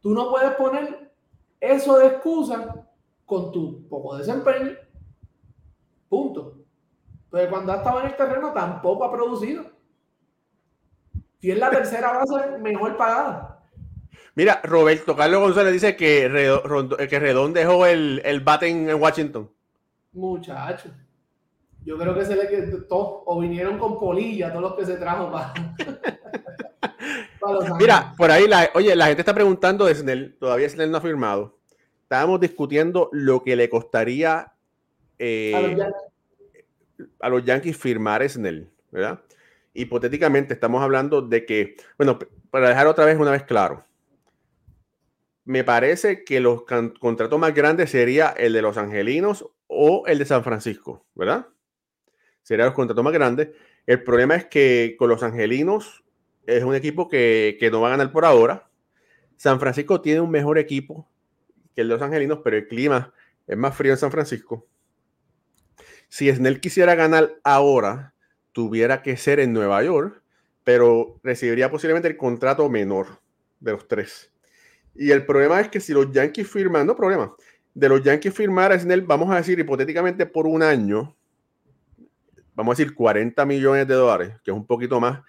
Tú 0.00 0.12
no 0.12 0.30
puedes 0.30 0.52
poner 0.52 1.12
eso 1.60 1.98
de 1.98 2.06
excusa 2.08 2.86
con 3.24 3.52
tu 3.52 3.88
poco 3.88 4.16
desempeño. 4.16 4.72
Punto. 6.08 6.58
Pero 7.30 7.50
cuando 7.50 7.72
ha 7.72 7.76
estado 7.76 8.00
en 8.00 8.06
el 8.06 8.16
terreno 8.16 8.52
tampoco 8.52 9.04
ha 9.04 9.12
producido. 9.12 9.64
Y 11.40 11.50
es 11.50 11.58
la 11.58 11.70
tercera 11.70 12.12
base 12.12 12.58
mejor 12.58 12.96
pagada. 12.96 13.62
Mira, 14.34 14.60
Roberto 14.64 15.14
Carlos 15.14 15.40
González 15.40 15.72
dice 15.72 15.94
que, 15.94 16.28
Redón, 16.28 16.96
que 17.08 17.18
Redón 17.18 17.52
dejó 17.52 17.86
el, 17.86 18.22
el 18.24 18.40
bate 18.40 18.68
en 18.68 18.92
Washington. 18.94 19.50
Muchacho. 20.12 20.90
Yo 21.84 21.98
creo 21.98 22.14
que 22.14 22.24
se 22.24 22.36
le 22.36 22.48
que 22.48 22.62
todos, 22.88 23.22
o 23.26 23.40
vinieron 23.40 23.78
con 23.78 23.98
polilla, 23.98 24.50
todos 24.50 24.62
los 24.62 24.74
que 24.74 24.86
se 24.86 24.96
trajo 24.96 25.32
para. 25.32 25.52
Mira, 27.78 28.14
por 28.16 28.30
ahí, 28.30 28.46
la, 28.46 28.70
oye, 28.74 28.94
la 28.94 29.06
gente 29.06 29.22
está 29.22 29.34
preguntando 29.34 29.86
de 29.86 29.94
Snell, 29.94 30.36
todavía 30.38 30.68
Snell 30.68 30.90
no 30.90 30.98
ha 30.98 31.00
firmado. 31.00 31.58
Estábamos 32.02 32.40
discutiendo 32.40 33.08
lo 33.12 33.42
que 33.42 33.56
le 33.56 33.68
costaría 33.68 34.52
eh, 35.18 35.52
a, 35.54 35.62
los 35.62 35.86
a, 37.18 37.28
los 37.28 37.44
Yankees 37.44 37.76
firmar 37.76 38.28
Snell, 38.28 38.70
¿verdad? 38.92 39.20
hipotéticamente 39.74 40.54
estamos 40.54 40.82
hablando 40.82 41.22
de 41.22 41.46
que, 41.46 41.76
bueno, 41.96 42.18
para 42.50 42.68
dejar 42.68 42.86
otra 42.86 43.04
vez 43.04 43.18
una 43.18 43.30
vez 43.30 43.44
claro, 43.44 43.84
me 45.44 45.64
parece 45.64 46.24
que 46.24 46.40
los 46.40 46.62
contratos 46.62 47.38
más 47.38 47.54
grandes 47.54 47.90
sería 47.90 48.30
el 48.30 48.52
de 48.52 48.62
los 48.62 48.76
Angelinos 48.76 49.48
o 49.66 50.04
el 50.06 50.18
de 50.18 50.24
San 50.24 50.44
Francisco, 50.44 51.04
¿verdad? 51.14 51.46
Serían 52.42 52.66
los 52.66 52.74
contratos 52.74 53.04
más 53.04 53.12
grandes. 53.12 53.50
El 53.86 54.02
problema 54.02 54.34
es 54.36 54.46
que 54.46 54.96
con 54.98 55.08
los 55.08 55.22
Angelinos 55.22 56.04
es 56.46 56.64
un 56.64 56.74
equipo 56.74 57.08
que, 57.08 57.56
que 57.58 57.70
no 57.70 57.80
va 57.80 57.88
a 57.88 57.90
ganar 57.92 58.12
por 58.12 58.24
ahora. 58.24 58.68
San 59.36 59.60
Francisco 59.60 60.00
tiene 60.00 60.20
un 60.20 60.30
mejor 60.30 60.58
equipo 60.58 61.08
que 61.74 61.82
el 61.82 61.88
de 61.88 61.94
los 61.94 62.02
Angelinos, 62.02 62.40
pero 62.44 62.56
el 62.56 62.68
clima 62.68 63.12
es 63.46 63.56
más 63.56 63.76
frío 63.76 63.92
en 63.92 63.98
San 63.98 64.10
Francisco. 64.10 64.66
Si 66.08 66.30
Snell 66.30 66.60
quisiera 66.60 66.94
ganar 66.94 67.40
ahora, 67.42 68.14
tuviera 68.52 69.02
que 69.02 69.16
ser 69.16 69.40
en 69.40 69.52
Nueva 69.52 69.82
York, 69.82 70.22
pero 70.64 71.18
recibiría 71.22 71.70
posiblemente 71.70 72.08
el 72.08 72.16
contrato 72.16 72.68
menor 72.68 73.20
de 73.60 73.72
los 73.72 73.88
tres. 73.88 74.30
Y 74.94 75.10
el 75.10 75.24
problema 75.24 75.60
es 75.60 75.68
que 75.68 75.80
si 75.80 75.92
los 75.92 76.12
Yankees 76.12 76.48
firman, 76.48 76.86
no 76.86 76.94
problema, 76.94 77.34
de 77.74 77.88
los 77.88 78.02
Yankees 78.02 78.34
firmar 78.34 78.72
a 78.72 78.78
Snell, 78.78 79.02
vamos 79.02 79.30
a 79.30 79.36
decir 79.36 79.58
hipotéticamente 79.58 80.26
por 80.26 80.46
un 80.46 80.62
año, 80.62 81.16
vamos 82.54 82.72
a 82.72 82.76
decir 82.78 82.94
40 82.94 83.44
millones 83.46 83.86
de 83.86 83.94
dólares, 83.94 84.34
que 84.44 84.50
es 84.50 84.56
un 84.56 84.66
poquito 84.66 85.00
más 85.00 85.20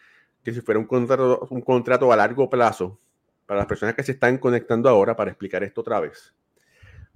que 0.43 0.53
si 0.53 0.61
fuera 0.61 0.79
un 0.79 0.85
contrato, 0.85 1.47
un 1.49 1.61
contrato 1.61 2.11
a 2.11 2.17
largo 2.17 2.49
plazo, 2.49 2.99
para 3.45 3.59
las 3.59 3.67
personas 3.67 3.95
que 3.95 4.03
se 4.03 4.13
están 4.13 4.37
conectando 4.37 4.89
ahora, 4.89 5.15
para 5.15 5.31
explicar 5.31 5.63
esto 5.63 5.81
otra 5.81 5.99
vez. 5.99 6.33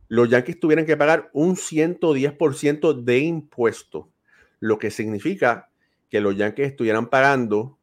Los 0.07 0.29
Yankees 0.29 0.59
tuvieran 0.59 0.85
que 0.85 0.97
pagar 0.97 1.29
un 1.33 1.55
110% 1.55 3.03
de 3.03 3.19
impuesto, 3.19 4.09
lo 4.59 4.77
que 4.79 4.91
significa 4.91 5.69
que 6.09 6.21
los 6.21 6.37
Yankees 6.37 6.67
estuvieran 6.67 7.09
pagando 7.09 7.77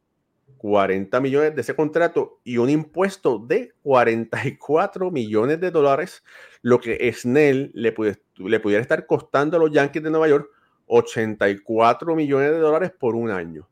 40 0.57 1.19
millones 1.21 1.53
de 1.53 1.61
ese 1.61 1.75
contrato 1.75 2.39
y 2.43 2.57
un 2.57 2.69
impuesto 2.69 3.37
de 3.37 3.73
44 3.83 5.11
millones 5.11 5.59
de 5.59 5.69
dólares, 5.69 6.23
lo 6.63 6.79
que 6.79 7.11
Snell 7.13 7.71
le, 7.75 7.93
le 8.37 8.59
pudiera 8.59 8.81
estar 8.81 9.05
costando 9.05 9.57
a 9.57 9.59
los 9.59 9.71
Yankees 9.71 10.01
de 10.01 10.09
Nueva 10.09 10.27
York 10.27 10.49
84 10.87 12.15
millones 12.15 12.51
de 12.51 12.59
dólares 12.59 12.91
por 12.97 13.15
un 13.15 13.31
año. 13.31 13.67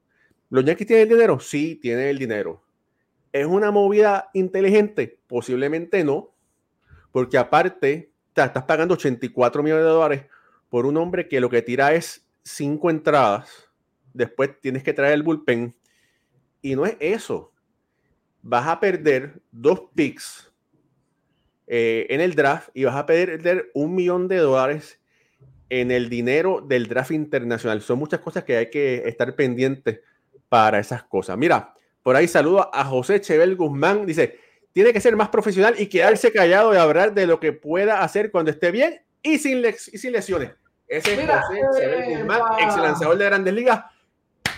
¿Los 0.49 0.65
Yankees 0.65 0.87
tienen 0.87 1.03
el 1.03 1.09
dinero? 1.09 1.39
Sí, 1.39 1.75
tienen 1.75 2.07
el 2.07 2.17
dinero. 2.17 2.63
¿Es 3.31 3.45
una 3.45 3.71
movida 3.71 4.29
inteligente? 4.33 5.19
Posiblemente 5.27 6.03
no, 6.03 6.33
porque 7.11 7.37
aparte 7.37 8.11
estás 8.29 8.63
pagando 8.63 8.95
84 8.95 9.63
millones 9.63 9.85
de 9.85 9.89
dólares 9.89 10.25
por 10.69 10.85
un 10.85 10.97
hombre 10.97 11.27
que 11.27 11.39
lo 11.39 11.49
que 11.49 11.61
tira 11.61 11.93
es 11.93 12.25
cinco 12.43 12.89
entradas, 12.89 13.69
después 14.13 14.59
tienes 14.59 14.83
que 14.83 14.93
traer 14.93 15.13
el 15.13 15.23
bullpen, 15.23 15.75
y 16.61 16.75
no 16.75 16.85
es 16.85 16.97
eso. 16.99 17.51
Vas 18.41 18.67
a 18.67 18.79
perder 18.79 19.41
dos 19.51 19.83
picks 19.93 20.51
eh, 21.67 22.07
en 22.09 22.21
el 22.21 22.35
draft 22.35 22.69
y 22.73 22.83
vas 22.83 22.95
a 22.95 23.05
perder 23.05 23.69
un 23.73 23.95
millón 23.95 24.27
de 24.27 24.37
dólares 24.37 24.99
en 25.81 25.89
el 25.89 26.07
dinero 26.07 26.61
del 26.61 26.87
draft 26.87 27.11
internacional. 27.11 27.81
Son 27.81 27.97
muchas 27.97 28.19
cosas 28.19 28.43
que 28.43 28.57
hay 28.57 28.69
que 28.69 29.07
estar 29.07 29.35
pendientes 29.35 30.01
para 30.47 30.79
esas 30.79 31.03
cosas. 31.03 31.35
Mira, 31.37 31.73
por 32.03 32.15
ahí 32.15 32.27
saludo 32.27 32.69
a 32.73 32.85
José 32.85 33.19
Chebel 33.21 33.55
Guzmán. 33.55 34.05
Dice, 34.05 34.39
tiene 34.71 34.93
que 34.93 35.01
ser 35.01 35.15
más 35.15 35.29
profesional 35.29 35.73
y 35.77 35.87
quedarse 35.87 36.31
callado 36.31 36.73
y 36.73 36.77
hablar 36.77 37.13
de 37.13 37.25
lo 37.25 37.39
que 37.39 37.53
pueda 37.53 38.03
hacer 38.03 38.29
cuando 38.29 38.51
esté 38.51 38.69
bien 38.69 39.01
y 39.23 39.39
sin, 39.39 39.65
y 39.65 39.97
sin 39.97 40.11
lesiones. 40.11 40.51
Ese 40.87 41.13
es 41.13 41.27
José 41.27 41.61
Chebel 41.79 42.17
Guzmán, 42.17 42.41
ex 42.59 42.77
lanzador 42.77 43.17
de 43.17 43.25
Grandes 43.25 43.53
Ligas, 43.55 43.83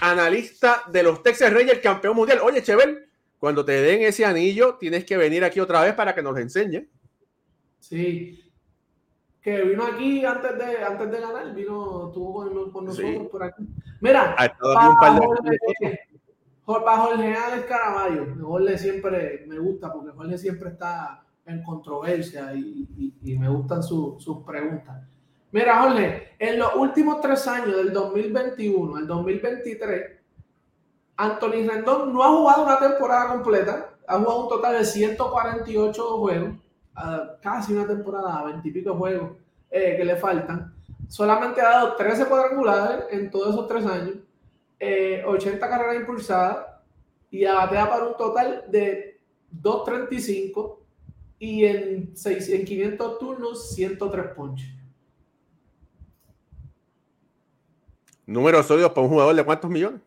analista 0.02 0.84
de 0.92 1.02
los 1.02 1.24
Texas 1.24 1.54
Rangers, 1.54 1.80
campeón 1.80 2.18
mundial. 2.18 2.40
Oye, 2.44 2.62
Chebel, 2.62 3.08
cuando 3.40 3.64
te 3.64 3.72
den 3.72 4.02
ese 4.02 4.26
anillo, 4.26 4.76
tienes 4.76 5.06
que 5.06 5.16
venir 5.16 5.46
aquí 5.46 5.62
otra 5.62 5.82
vez 5.82 5.94
para 5.94 6.14
que 6.14 6.22
nos 6.22 6.38
enseñe. 6.38 6.90
Sí, 7.80 8.45
que 9.46 9.62
vino 9.62 9.86
aquí 9.86 10.26
antes 10.26 10.58
de, 10.58 10.84
antes 10.84 11.12
de 11.12 11.22
ganar, 11.22 11.54
vino, 11.54 12.08
estuvo 12.08 12.72
con, 12.72 12.86
nosotros 12.86 13.28
por 13.32 13.44
aquí. 13.44 13.64
Mira, 14.02 14.36
para, 16.66 16.98
Jorge, 16.98 17.36
Alex 17.36 17.66
Caraballo, 17.68 18.26
Jorge 18.42 18.76
siempre 18.80 19.46
me 19.48 19.60
gusta 19.60 19.94
porque 19.94 20.18
Jorge 20.18 20.40
siempre 20.40 20.70
está 20.70 21.24
en 21.46 21.62
controversia 21.62 22.56
y, 22.56 23.14
y, 23.22 23.38
me 23.38 23.48
gustan 23.48 23.84
sus 23.84 24.44
preguntas. 24.44 25.04
Mira, 25.52 25.80
Jorge, 25.80 26.30
en 26.40 26.58
los 26.58 26.74
últimos 26.74 27.22
tres 27.22 27.48
años, 27.48 27.78
del 27.78 27.94
2021 27.94 28.96
al 28.96 29.06
2023, 29.06 30.06
Anthony 31.18 31.68
Rendón 31.70 32.12
no 32.12 32.24
ha 32.24 32.30
jugado 32.30 32.64
una 32.64 32.80
temporada 32.80 33.34
completa, 33.34 33.92
ha 34.08 34.18
jugado 34.18 34.42
un 34.42 34.50
total 34.50 34.80
de 34.80 34.86
148 34.86 36.18
juegos 36.18 36.65
casi 37.42 37.74
una 37.74 37.88
temporada, 37.88 38.44
20 38.44 38.68
y 38.68 38.72
pico 38.72 38.96
juegos 38.96 39.32
eh, 39.70 39.96
que 39.98 40.06
le 40.06 40.16
faltan. 40.16 40.74
Solamente 41.08 41.62
ha 41.62 41.70
dado 41.70 41.96
13 41.96 42.26
cuadrangulares 42.26 43.06
en 43.12 43.30
todos 43.30 43.54
esos 43.54 43.68
tres 43.68 43.86
años, 43.86 44.16
80 44.80 44.80
eh, 44.80 45.60
carreras 45.60 45.96
impulsadas 45.98 46.66
y 47.30 47.46
abatea 47.46 47.90
para 47.90 48.08
un 48.08 48.18
total 48.18 48.64
de 48.70 49.20
235 49.52 50.82
y 51.40 51.66
en, 51.66 52.16
6, 52.16 52.50
en 52.50 52.66
500 52.66 53.20
turnos 53.20 53.76
103 53.76 54.28
ponches. 54.36 54.70
Número 58.26 58.64
sólidos 58.64 58.92
para 58.92 59.02
un 59.02 59.10
jugador 59.10 59.36
de 59.36 59.44
cuántos 59.44 59.70
millones? 59.70 60.02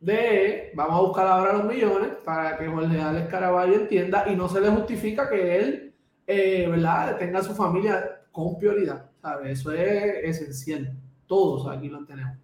De 0.00 0.72
vamos 0.74 0.98
a 0.98 1.02
buscar 1.02 1.26
ahora 1.26 1.54
los 1.54 1.64
millones 1.64 2.10
para 2.24 2.56
que 2.56 2.66
Jorge 2.66 3.00
Alex 3.00 3.28
Caraballo 3.28 3.74
entienda 3.74 4.24
y 4.30 4.36
no 4.36 4.48
se 4.48 4.60
le 4.60 4.68
justifica 4.68 5.28
que 5.28 5.56
él, 5.56 5.94
eh, 6.26 6.66
¿verdad?, 6.68 7.16
tenga 7.18 7.42
su 7.42 7.54
familia 7.54 8.22
con 8.30 8.58
prioridad, 8.58 9.10
¿sabes? 9.22 9.60
Eso 9.60 9.72
es 9.72 10.40
esencial. 10.40 10.92
Todos 11.26 11.66
aquí 11.68 11.88
lo 11.88 12.04
tenemos. 12.04 12.36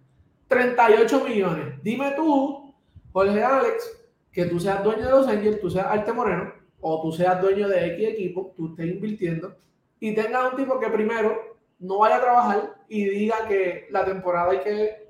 38 0.47 1.23
millones. 1.27 1.83
Dime 1.83 2.11
tú, 2.15 2.73
Jorge 3.11 3.43
Alex, 3.43 4.03
que 4.31 4.45
tú 4.45 4.59
seas 4.59 4.83
dueño 4.83 5.05
de 5.05 5.11
los 5.11 5.27
Angels, 5.27 5.61
tú 5.61 5.69
seas 5.69 5.85
Arte 5.85 6.11
Moreno, 6.11 6.51
o 6.81 7.01
tú 7.01 7.11
seas 7.11 7.41
dueño 7.41 7.67
de 7.69 7.93
X 7.93 8.09
equipo, 8.09 8.53
tú 8.57 8.69
estés 8.69 8.87
invirtiendo, 8.87 9.55
y 9.99 10.13
tengas 10.13 10.51
un 10.51 10.57
tipo 10.57 10.79
que 10.79 10.89
primero 10.89 11.57
no 11.79 11.99
vaya 11.99 12.17
a 12.17 12.21
trabajar 12.21 12.75
y 12.87 13.05
diga 13.05 13.47
que 13.47 13.87
la 13.89 14.03
temporada 14.05 14.51
hay 14.51 14.59
que 14.59 15.09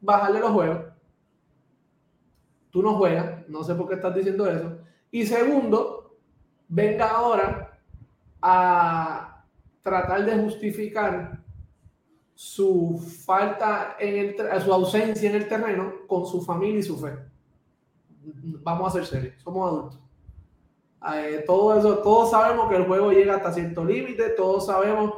bajarle 0.00 0.40
los 0.40 0.50
juegos 0.50 0.78
tú 2.70 2.82
no 2.82 2.94
juegas, 2.94 3.48
no 3.48 3.62
sé 3.64 3.74
por 3.74 3.88
qué 3.88 3.96
estás 3.96 4.14
diciendo 4.14 4.48
eso. 4.48 4.78
Y 5.10 5.26
segundo, 5.26 6.16
venga 6.68 7.08
ahora 7.08 7.78
a 8.40 9.44
tratar 9.82 10.24
de 10.24 10.38
justificar 10.42 11.40
su 12.34 12.98
falta 13.26 13.96
en 13.98 14.34
el, 14.38 14.62
su 14.62 14.72
ausencia 14.72 15.28
en 15.28 15.36
el 15.36 15.48
terreno 15.48 16.06
con 16.06 16.24
su 16.24 16.40
familia 16.40 16.78
y 16.78 16.82
su 16.82 16.98
fe. 16.98 17.12
Vamos 18.62 18.88
a 18.88 18.98
ser 18.98 19.06
serios, 19.06 19.42
somos 19.42 19.68
adultos. 19.68 20.00
Eh, 21.14 21.44
todo 21.46 21.78
eso, 21.78 21.98
todos 21.98 22.30
sabemos 22.30 22.68
que 22.68 22.76
el 22.76 22.86
juego 22.86 23.10
llega 23.10 23.36
hasta 23.36 23.52
cierto 23.52 23.84
límite, 23.84 24.30
todos 24.30 24.66
sabemos 24.66 25.14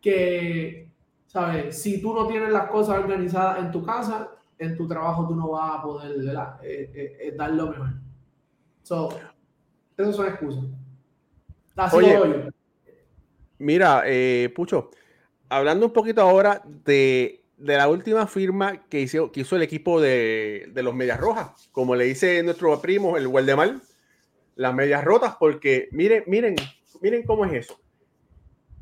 que, 0.00 0.90
¿sabes? 1.26 1.80
Si 1.80 2.00
tú 2.00 2.14
no 2.14 2.26
tienes 2.26 2.50
las 2.50 2.68
cosas 2.68 2.98
organizadas 2.98 3.58
en 3.58 3.70
tu 3.70 3.84
casa, 3.84 4.30
en 4.58 4.76
tu 4.76 4.86
trabajo 4.86 5.26
tú 5.26 5.34
no 5.34 5.50
vas 5.50 5.78
a 5.78 5.82
poder 5.82 6.12
eh, 6.62 6.90
eh, 6.94 7.16
eh, 7.20 7.34
dar 7.36 7.52
lo 7.52 7.68
mejor. 7.68 7.88
So, 8.82 9.18
esas 9.96 10.16
son 10.16 10.26
excusas. 10.28 10.64
Oye, 11.92 12.50
mira, 13.58 14.04
Pucho, 14.54 14.90
hablando 15.48 15.86
un 15.86 15.92
poquito 15.92 16.20
ahora 16.20 16.62
de, 16.84 17.42
la 17.58 17.88
última 17.88 18.26
firma 18.26 18.84
que 18.88 19.00
hizo, 19.00 19.32
que 19.32 19.40
hizo 19.40 19.56
el 19.56 19.62
equipo 19.62 20.00
de, 20.00 20.70
los 20.74 20.94
Medias 20.94 21.18
Rojas, 21.18 21.68
como 21.72 21.96
le 21.96 22.04
dice 22.04 22.42
nuestro 22.42 22.80
primo, 22.80 23.16
el 23.16 23.26
Guardemar, 23.26 23.76
las 24.54 24.74
Medias 24.74 25.02
Rotas, 25.02 25.34
porque 25.36 25.88
miren, 25.90 26.22
miren, 26.26 26.54
miren 27.00 27.24
cómo 27.24 27.44
es 27.44 27.54
eso. 27.54 27.80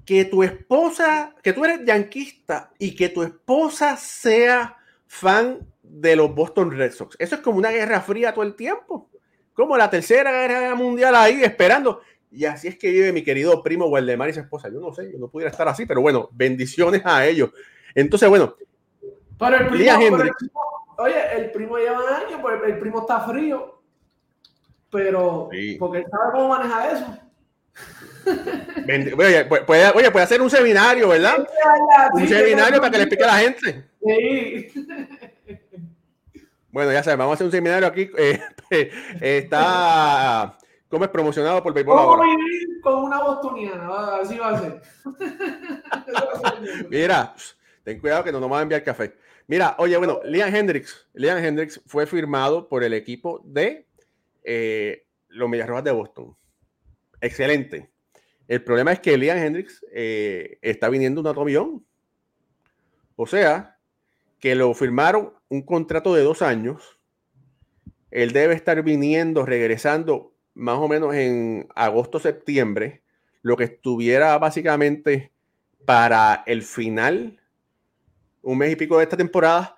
Que 0.04 0.24
tu 0.24 0.42
esposa, 0.42 1.34
que 1.42 1.52
tú 1.52 1.64
eres 1.64 1.86
yanquista 1.86 2.72
y 2.78 2.94
que 2.94 3.08
tu 3.08 3.22
esposa 3.22 3.96
sea 3.96 4.76
fan 5.12 5.68
de 5.82 6.16
los 6.16 6.34
Boston 6.34 6.70
Red 6.70 6.92
Sox. 6.92 7.16
Eso 7.18 7.34
es 7.34 7.42
como 7.42 7.58
una 7.58 7.70
guerra 7.70 8.00
fría 8.00 8.32
todo 8.32 8.44
el 8.44 8.54
tiempo. 8.54 9.10
Como 9.52 9.76
la 9.76 9.90
tercera 9.90 10.32
guerra 10.32 10.74
mundial 10.74 11.14
ahí 11.14 11.44
esperando. 11.44 12.00
Y 12.30 12.46
así 12.46 12.68
es 12.68 12.78
que 12.78 12.90
vive 12.90 13.12
mi 13.12 13.22
querido 13.22 13.62
primo 13.62 13.86
Waldemar 13.88 14.30
y 14.30 14.32
su 14.32 14.40
esposa. 14.40 14.70
Yo 14.70 14.80
no 14.80 14.90
sé, 14.90 15.12
yo 15.12 15.18
no 15.18 15.28
pudiera 15.28 15.50
estar 15.50 15.68
así, 15.68 15.84
pero 15.84 16.00
bueno, 16.00 16.30
bendiciones 16.32 17.02
a 17.04 17.26
ellos. 17.26 17.50
Entonces, 17.94 18.26
bueno. 18.26 18.56
Pero 19.38 19.56
el 19.58 19.66
primo, 19.68 20.24
oye, 20.96 21.36
el 21.36 21.50
primo 21.50 21.76
lleva 21.76 22.16
años, 22.16 22.40
pues 22.40 22.62
el 22.64 22.78
primo 22.78 23.00
está 23.00 23.20
frío. 23.20 23.82
Pero, 24.90 25.50
porque 25.78 25.98
él 25.98 26.06
sabe 26.10 26.32
cómo 26.32 26.48
manejar 26.48 26.96
eso. 26.96 27.18
Oye 28.26 29.44
puede, 29.66 29.90
oye, 29.90 30.10
puede 30.10 30.24
hacer 30.24 30.40
un 30.42 30.50
seminario, 30.50 31.08
¿verdad? 31.08 31.46
un 32.12 32.28
seminario 32.28 32.80
para 32.80 32.90
que 32.90 32.98
le 32.98 33.04
explique 33.04 33.24
a 33.24 33.26
la 33.26 33.38
gente. 33.38 33.84
Bueno, 36.70 36.90
ya 36.92 37.02
sabes, 37.02 37.18
vamos 37.18 37.32
a 37.32 37.34
hacer 37.34 37.46
un 37.46 37.52
seminario 37.52 37.86
aquí. 37.86 38.10
Eh, 38.16 38.40
está, 39.20 40.56
¿cómo 40.88 41.04
es 41.04 41.10
promocionado 41.10 41.62
por 41.62 41.74
Béisbol 41.74 41.94
¿Cómo 41.94 42.22
vivir 42.22 42.80
con 42.80 43.04
una 43.04 43.22
bostoniana? 43.22 44.16
Así 44.22 44.38
va 44.38 44.48
a 44.48 44.58
ser. 44.58 44.82
Mira, 46.88 47.34
ten 47.84 48.00
cuidado 48.00 48.24
que 48.24 48.32
no 48.32 48.40
nos 48.40 48.50
va 48.50 48.60
a 48.60 48.62
enviar 48.62 48.82
café. 48.82 49.14
Mira, 49.46 49.74
oye, 49.78 49.96
bueno, 49.98 50.20
Liam 50.24 50.54
Hendricks, 50.54 51.06
Liam 51.12 51.36
Hendricks 51.36 51.82
fue 51.86 52.06
firmado 52.06 52.66
por 52.68 52.82
el 52.84 52.94
equipo 52.94 53.42
de 53.44 53.86
eh, 54.42 55.04
los 55.28 55.50
Medias 55.50 55.68
Rojas 55.68 55.84
de 55.84 55.90
Boston. 55.90 56.34
Excelente. 57.22 57.88
El 58.48 58.62
problema 58.64 58.92
es 58.92 59.00
que 59.00 59.16
Liam 59.16 59.38
Hendricks 59.38 59.86
eh, 59.92 60.58
está 60.60 60.88
viniendo 60.88 61.20
un 61.20 61.28
otro 61.28 61.44
millón. 61.44 61.86
O 63.16 63.26
sea, 63.26 63.78
que 64.40 64.56
lo 64.56 64.74
firmaron 64.74 65.32
un 65.48 65.62
contrato 65.62 66.14
de 66.14 66.24
dos 66.24 66.42
años. 66.42 66.98
Él 68.10 68.32
debe 68.32 68.54
estar 68.54 68.82
viniendo, 68.82 69.46
regresando 69.46 70.34
más 70.54 70.78
o 70.78 70.88
menos 70.88 71.14
en 71.14 71.68
agosto, 71.76 72.18
septiembre, 72.18 73.02
lo 73.40 73.56
que 73.56 73.64
estuviera 73.64 74.36
básicamente 74.38 75.30
para 75.86 76.42
el 76.46 76.62
final, 76.62 77.40
un 78.42 78.58
mes 78.58 78.72
y 78.72 78.76
pico 78.76 78.98
de 78.98 79.04
esta 79.04 79.16
temporada 79.16 79.76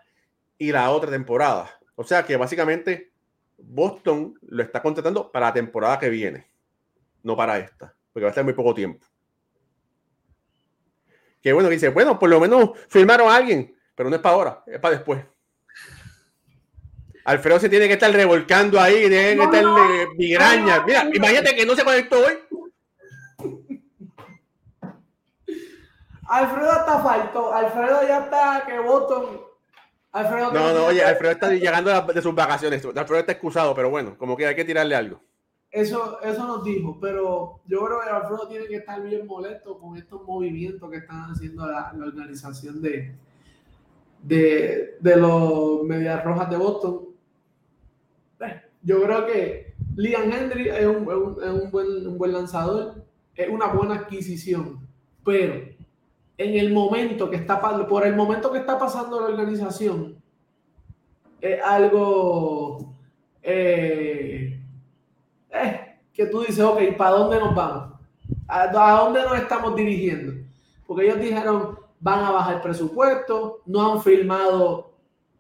y 0.57 0.72
la 0.72 0.90
otra 0.90 1.11
temporada. 1.11 1.78
O 1.95 2.05
sea 2.05 2.24
que 2.24 2.36
básicamente 2.36 3.12
Boston 3.59 4.38
lo 4.40 4.62
está 4.62 4.80
contratando 4.80 5.30
para 5.30 5.47
la 5.47 5.53
temporada 5.53 5.99
que 5.99 6.09
viene, 6.09 6.47
no 7.25 7.37
para 7.37 7.59
esta, 7.59 7.95
porque 8.12 8.25
va 8.25 8.29
a 8.29 8.31
estar 8.31 8.45
muy 8.45 8.53
poco 8.53 8.72
tiempo. 8.72 9.05
Que 11.43 11.53
bueno, 11.53 11.68
dice, 11.68 11.89
bueno, 11.89 12.18
por 12.18 12.31
lo 12.31 12.39
menos 12.39 12.70
firmaron 12.89 13.29
a 13.29 13.37
alguien 13.37 13.75
pero 13.95 14.11
no 14.11 14.16
es 14.16 14.22
para 14.22 14.35
ahora, 14.35 14.62
es 14.66 14.81
para 14.81 14.97
después. 14.97 15.25
Alfredo 17.25 17.59
se 17.59 17.68
tiene 17.68 17.87
que 17.87 17.95
estar 17.95 18.11
revolcando 18.11 18.79
ahí, 18.79 19.09
tiene 19.09 19.37
que 19.37 19.43
estar 19.43 19.64
migraña. 20.16 20.85
Mira, 20.85 21.09
imagínate 21.12 21.55
que 21.55 21.64
no 21.64 21.75
se 21.75 21.85
conectó 21.85 22.18
hoy. 22.18 22.39
Alfredo 26.27 26.72
está 26.72 27.03
falto. 27.03 27.55
Alfredo 27.55 28.07
ya 28.07 28.18
está 28.25 28.64
que 28.66 28.79
voto. 28.79 29.59
Alfredo 30.12 30.53
no, 30.53 30.72
no, 30.72 30.87
oye, 30.87 31.03
Alfredo 31.03 31.33
está 31.33 31.51
llegando 31.51 32.03
de 32.03 32.22
sus 32.22 32.35
vacaciones. 32.35 32.85
Alfredo 32.85 33.20
está 33.20 33.33
excusado, 33.33 33.75
pero 33.75 33.89
bueno, 33.89 34.18
como 34.18 34.37
que 34.37 34.47
hay 34.47 34.55
que 34.55 34.64
tirarle 34.64 34.95
algo. 34.95 35.22
Eso, 35.75 36.20
eso 36.22 36.47
nos 36.47 36.62
dijo, 36.62 36.99
pero 37.01 37.61
yo 37.66 37.85
creo 37.85 38.01
que 38.01 38.09
Alfredo 38.09 38.47
tiene 38.47 38.66
que 38.66 38.77
estar 38.77 39.03
bien 39.03 39.27
molesto 39.27 39.77
con 39.77 39.97
estos 39.97 40.22
movimientos 40.25 40.89
que 40.89 40.99
están 40.99 41.33
haciendo 41.33 41.66
la, 41.66 41.93
organización 42.01 42.81
de, 42.81 43.12
de, 44.22 44.97
de, 45.01 45.16
los 45.16 45.83
Medias 45.83 46.25
Rojas 46.25 46.49
de 46.49 46.57
Boston. 46.57 47.01
Eh, 48.39 48.62
yo 48.83 49.03
creo 49.03 49.27
que 49.27 49.75
Liam 49.97 50.31
Henry 50.31 50.68
es 50.68 50.87
un, 50.87 51.03
es 51.43 51.51
un, 51.51 51.70
buen, 51.72 52.07
un 52.07 52.18
buen 52.18 52.33
lanzador, 52.33 53.05
es 53.35 53.49
una 53.49 53.66
buena 53.66 53.97
adquisición, 53.97 54.79
pero 55.25 55.55
en 56.39 56.55
el 56.57 56.72
momento 56.72 57.29
que 57.29 57.37
está 57.37 57.61
por 57.89 58.07
el 58.07 58.14
momento 58.14 58.53
que 58.53 58.59
está 58.59 58.79
pasando 58.79 59.18
la 59.20 59.27
organización 59.27 60.22
es 61.41 61.61
algo 61.62 62.95
eh, 63.43 64.34
eh, 65.55 65.98
que 66.12 66.26
tú 66.26 66.40
dices, 66.40 66.61
ok, 66.61 66.96
¿para 66.96 67.11
dónde 67.11 67.38
nos 67.38 67.55
vamos? 67.55 67.94
¿A, 68.48 68.68
dónde 68.68 69.22
nos 69.22 69.36
estamos 69.38 69.74
dirigiendo? 69.74 70.32
Porque 70.86 71.05
ellos 71.05 71.20
dijeron, 71.20 71.78
van 72.00 72.24
a 72.24 72.30
bajar 72.30 72.57
el 72.57 72.61
presupuesto, 72.61 73.62
no 73.66 73.92
han 73.92 74.02
filmado 74.02 74.92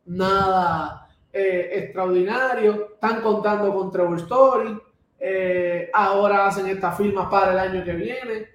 nada 0.06 1.08
eh, 1.32 1.70
extraordinario, 1.72 2.90
están 2.94 3.20
contando 3.20 3.74
con 3.74 3.90
Trevor 3.90 4.18
Story, 4.18 4.78
eh, 5.18 5.90
ahora 5.92 6.46
hacen 6.46 6.66
estas 6.68 6.96
firmas 6.96 7.28
para 7.28 7.52
el 7.52 7.58
año 7.58 7.84
que 7.84 7.92
viene. 7.92 8.48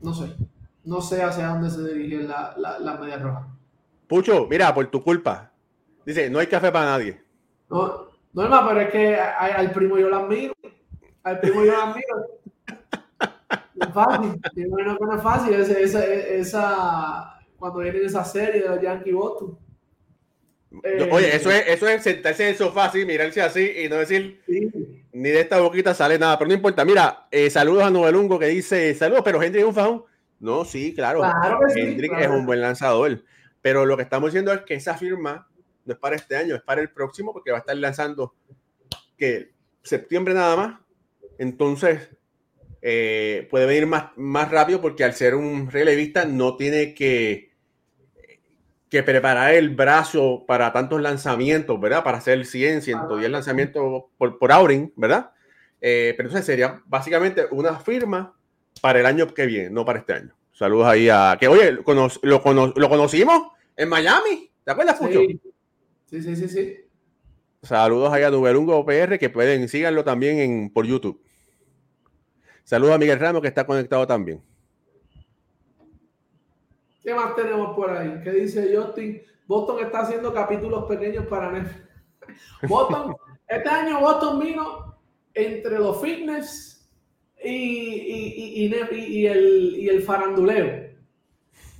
No 0.00 0.12
sé, 0.12 0.36
no 0.84 1.00
sé 1.00 1.22
hacia 1.22 1.48
dónde 1.48 1.70
se 1.70 1.82
dirige 1.94 2.22
la, 2.22 2.54
la, 2.78 2.96
media 2.96 3.18
roja. 3.18 3.48
Pucho, 4.06 4.46
mira, 4.48 4.74
por 4.74 4.86
tu 4.90 5.02
culpa. 5.02 5.50
Dice, 6.04 6.30
no 6.30 6.38
hay 6.38 6.46
café 6.46 6.70
para 6.70 6.86
nadie. 6.86 7.20
No, 7.68 8.07
no, 8.32 8.68
pero 8.68 8.80
es 8.80 8.90
que 8.90 9.16
al 9.16 9.72
primo 9.72 9.98
yo 9.98 10.08
lo 10.08 10.16
admiro. 10.16 10.54
Al 11.22 11.40
primo 11.40 11.64
yo 11.64 11.72
lo 11.72 11.82
admiro. 11.82 12.40
No 13.74 13.86
es 13.86 13.94
fácil. 13.94 14.40
No, 14.68 14.94
no 14.98 15.16
es 15.16 15.22
fácil. 15.22 15.54
Esa, 15.54 16.04
esa, 16.04 17.40
cuando 17.58 17.80
vienen 17.80 18.04
esa 18.04 18.24
serie 18.24 18.62
de 18.62 18.68
los 18.68 18.80
Yankee 18.80 19.12
Boston. 19.12 19.58
Oye, 21.10 21.34
eso 21.34 21.50
es, 21.50 21.66
eso 21.66 21.88
es 21.88 22.02
sentarse 22.02 22.42
en 22.42 22.48
el 22.50 22.56
sofá 22.56 22.86
así, 22.86 23.04
mirarse 23.06 23.40
así 23.40 23.72
y 23.84 23.88
no 23.88 23.96
decir 23.96 24.42
ni 25.12 25.30
de 25.30 25.40
esta 25.40 25.60
boquita 25.60 25.94
sale 25.94 26.18
nada, 26.18 26.38
pero 26.38 26.48
no 26.48 26.54
importa. 26.54 26.84
Mira, 26.84 27.26
eh, 27.30 27.50
saludos 27.50 27.84
a 27.84 27.90
Novelungo 27.90 28.38
que 28.38 28.46
dice 28.46 28.94
saludos, 28.94 29.22
pero 29.24 29.42
Hendrik 29.42 29.62
es 29.62 29.68
un 29.68 29.74
fajón. 29.74 30.04
No, 30.40 30.64
sí, 30.64 30.94
claro. 30.94 31.20
claro 31.20 31.58
Hendrik 31.74 32.12
es 32.18 32.28
un 32.28 32.46
buen 32.46 32.60
lanzador, 32.60 33.24
pero 33.60 33.84
lo 33.84 33.96
que 33.96 34.04
estamos 34.04 34.30
diciendo 34.30 34.52
es 34.52 34.60
que 34.62 34.74
esa 34.74 34.96
firma 34.96 35.47
no 35.88 35.94
es 35.94 35.98
para 35.98 36.16
este 36.16 36.36
año, 36.36 36.54
es 36.54 36.62
para 36.62 36.80
el 36.80 36.90
próximo, 36.90 37.32
porque 37.32 37.50
va 37.50 37.56
a 37.56 37.60
estar 37.60 37.76
lanzando 37.76 38.34
que 39.16 39.50
septiembre 39.82 40.34
nada 40.34 40.54
más. 40.54 40.80
Entonces, 41.38 42.10
eh, 42.82 43.48
puede 43.50 43.66
venir 43.66 43.86
más, 43.86 44.10
más 44.16 44.50
rápido 44.50 44.80
porque 44.80 45.02
al 45.02 45.14
ser 45.14 45.34
un 45.34 45.70
relevista 45.70 46.24
no 46.24 46.56
tiene 46.56 46.94
que, 46.94 47.52
que 48.88 49.02
preparar 49.02 49.54
el 49.54 49.70
brazo 49.70 50.44
para 50.46 50.72
tantos 50.72 51.00
lanzamientos, 51.00 51.80
¿verdad? 51.80 52.04
Para 52.04 52.18
hacer 52.18 52.44
100, 52.44 52.82
110 52.82 53.30
lanzamientos 53.30 54.04
por, 54.16 54.38
por 54.38 54.52
outing, 54.52 54.92
¿verdad? 54.94 55.32
Eh, 55.80 56.14
pero 56.16 56.28
entonces 56.28 56.46
sería 56.46 56.82
básicamente 56.86 57.46
una 57.50 57.78
firma 57.78 58.34
para 58.80 59.00
el 59.00 59.06
año 59.06 59.32
que 59.32 59.46
viene, 59.46 59.70
no 59.70 59.84
para 59.84 60.00
este 60.00 60.12
año. 60.12 60.34
Saludos 60.52 60.88
ahí 60.88 61.08
a 61.08 61.36
que, 61.38 61.46
oye, 61.46 61.70
lo, 61.72 62.42
conocimos 62.42 63.52
en 63.76 63.88
Miami, 63.88 64.50
¿te 64.64 64.72
acuerdas, 64.72 64.96
Pucho? 64.98 65.20
Sí, 66.10 66.36
sí, 66.36 66.48
sí. 66.48 66.76
Saludos 67.62 68.12
ahí 68.12 68.22
a 68.22 68.30
Duberungo 68.30 68.84
PR 68.84 69.18
que 69.18 69.30
pueden, 69.30 69.68
síganlo 69.68 70.04
también 70.04 70.38
en, 70.38 70.70
por 70.70 70.86
YouTube. 70.86 71.20
Saludos 72.64 72.94
a 72.94 72.98
Miguel 72.98 73.18
Ramos 73.18 73.42
que 73.42 73.48
está 73.48 73.66
conectado 73.66 74.06
también. 74.06 74.42
¿Qué 77.02 77.14
más 77.14 77.34
tenemos 77.34 77.74
por 77.74 77.90
ahí? 77.90 78.20
¿Qué 78.22 78.30
dice 78.32 78.74
Justin? 78.76 79.22
Boston 79.46 79.84
está 79.84 80.00
haciendo 80.00 80.32
capítulos 80.32 80.84
pequeños 80.84 81.26
para 81.26 81.50
Netflix. 81.50 81.88
Boston, 82.68 83.16
este 83.46 83.68
año 83.68 84.00
Boston 84.00 84.40
vino 84.40 84.98
entre 85.34 85.78
los 85.78 86.00
fitness 86.00 86.90
y, 87.42 87.50
y, 87.50 88.66
y, 88.66 88.96
y, 88.96 89.26
el, 89.26 89.74
y 89.76 89.88
el 89.88 90.02
faranduleo. 90.02 90.88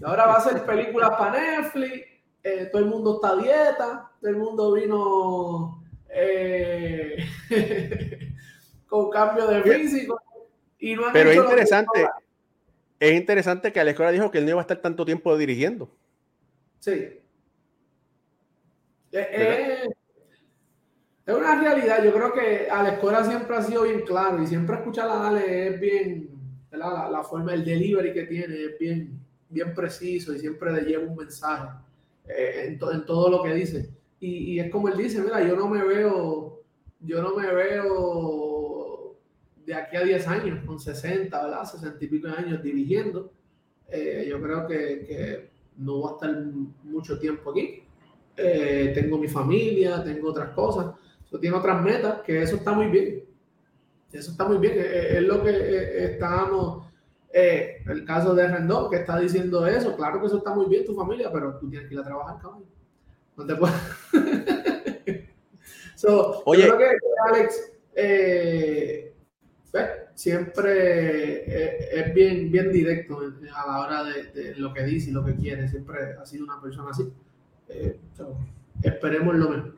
Ahora 0.02 0.26
va 0.26 0.36
a 0.36 0.40
ser 0.40 0.64
películas 0.64 1.10
para 1.10 1.32
Netflix 1.32 2.18
eh, 2.42 2.68
todo 2.72 2.82
el 2.82 2.88
mundo 2.88 3.16
está 3.16 3.30
a 3.30 3.36
dieta, 3.36 4.07
todo 4.20 4.30
el 4.30 4.36
mundo 4.36 4.72
vino 4.72 5.84
eh, 6.08 7.24
con 8.86 9.10
cambio 9.10 9.46
de 9.46 9.62
físico. 9.62 10.20
Y 10.78 10.94
no 10.94 11.02
Pero 11.12 11.30
es 11.30 11.36
interesante, 11.36 12.06
es 13.00 13.12
interesante 13.12 13.72
que 13.72 13.80
Alex 13.80 13.98
dijo 14.12 14.30
que 14.30 14.38
él 14.38 14.44
no 14.44 14.50
iba 14.50 14.60
a 14.60 14.62
estar 14.62 14.80
tanto 14.80 15.04
tiempo 15.04 15.36
dirigiendo. 15.36 15.90
Sí. 16.78 17.20
Eh, 19.10 19.88
es 21.26 21.34
una 21.34 21.60
realidad. 21.60 22.04
Yo 22.04 22.12
creo 22.12 22.32
que 22.32 22.68
Alex 22.70 22.98
Cora 23.00 23.24
siempre 23.24 23.56
ha 23.56 23.62
sido 23.62 23.82
bien 23.82 24.02
claro 24.02 24.42
y 24.42 24.46
siempre 24.46 24.76
escuchar 24.76 25.08
a 25.08 25.28
Ale 25.28 25.68
es 25.68 25.80
bien, 25.80 26.30
la, 26.70 27.08
la, 27.10 27.24
forma, 27.24 27.54
el 27.54 27.64
delivery 27.64 28.12
que 28.12 28.24
tiene 28.24 28.54
es 28.64 28.78
bien, 28.78 29.20
bien 29.48 29.74
preciso 29.74 30.32
y 30.32 30.38
siempre 30.38 30.72
le 30.72 30.82
lleva 30.82 31.04
un 31.04 31.16
mensaje. 31.16 31.68
Eh, 32.28 32.66
en, 32.66 33.06
todo 33.06 33.30
lo 33.30 33.42
que 33.42 33.54
dice. 33.54 33.90
Y, 34.20 34.58
es 34.58 34.70
como 34.70 34.88
él 34.88 34.96
dice, 34.96 35.20
mira, 35.20 35.46
yo 35.46 35.54
no 35.54 35.68
me 35.68 35.82
veo, 35.84 36.62
yo 37.00 37.22
no 37.22 37.36
me 37.36 37.46
veo 37.52 39.16
de 39.64 39.74
aquí 39.74 39.96
a 39.96 40.02
10 40.02 40.28
años, 40.28 40.64
con 40.64 40.80
60, 40.80 41.42
¿verdad? 41.42 41.64
60 41.64 42.04
y 42.04 42.08
pico 42.08 42.28
de 42.28 42.34
años 42.34 42.62
dirigiendo. 42.62 43.32
Eh, 43.88 44.26
yo 44.28 44.40
creo 44.42 44.66
que, 44.66 45.50
no 45.76 45.98
voy 45.98 46.10
a 46.10 46.14
estar 46.14 46.44
mucho 46.82 47.18
tiempo 47.18 47.52
aquí. 47.52 47.84
Eh, 48.36 48.92
tengo 48.94 49.18
mi 49.18 49.28
familia, 49.28 50.02
tengo 50.02 50.30
otras 50.30 50.50
cosas, 50.50 50.94
yo 51.30 51.38
tiene 51.38 51.56
otras 51.56 51.82
metas, 51.82 52.20
que 52.22 52.42
eso 52.42 52.56
está 52.56 52.72
muy 52.72 52.86
bien. 52.86 53.24
Eso 54.12 54.30
está 54.30 54.48
muy 54.48 54.58
bien, 54.58 54.74
es, 54.76 55.22
lo 55.22 55.42
que 55.44 56.04
estábamos 56.04 56.88
eh, 57.30 57.82
el 57.86 58.04
caso 58.04 58.34
de 58.34 58.48
Rendón, 58.48 58.90
que 58.90 58.96
está 58.96 59.18
diciendo 59.18 59.66
eso, 59.66 59.94
claro 59.96 60.20
que 60.20 60.26
eso 60.26 60.38
está 60.38 60.54
muy 60.54 60.66
bien 60.66 60.86
tu 60.86 60.94
familia, 60.94 61.30
pero 61.30 61.58
tú 61.58 61.68
tienes 61.68 61.88
que 61.88 61.94
ir 61.94 62.00
a 62.00 62.04
trabajar, 62.04 62.40
cabrón. 62.40 62.64
No 63.38 63.46
te 63.46 63.54
puedes. 63.54 63.76
Oye, 66.44 66.66
yo 66.66 66.76
creo 66.76 66.78
que 66.78 66.96
Alex 67.28 67.72
eh, 67.94 69.12
siempre 70.14 71.44
eh, 71.46 71.88
es, 71.92 72.14
bien, 72.14 72.50
bien 72.50 72.72
directo 72.72 73.20
a 73.54 73.66
la 73.66 73.78
hora 73.80 74.04
de, 74.04 74.54
lo 74.56 74.72
que 74.74 74.82
dice 74.84 75.10
y 75.10 75.12
lo 75.12 75.24
que 75.24 75.34
quiere. 75.36 75.68
Siempre 75.68 76.14
ha 76.20 76.26
sido 76.26 76.44
una 76.44 76.60
persona 76.60 76.90
así. 76.90 77.12
esperemos 78.82 79.34
lo 79.36 79.50
mejor. 79.50 79.74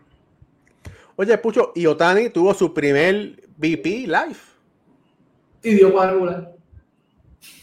Oye, 1.17 1.37
Pucho, 1.39 1.73
y 1.75 1.85
Otani 1.87 2.31
tuvo 2.31 2.55
su 2.55 2.73
primer 2.73 3.49
VP 3.59 4.07
live. 4.07 4.37
Y 5.63 5.75
dio 5.75 5.93
cuadrangular. 5.93 6.55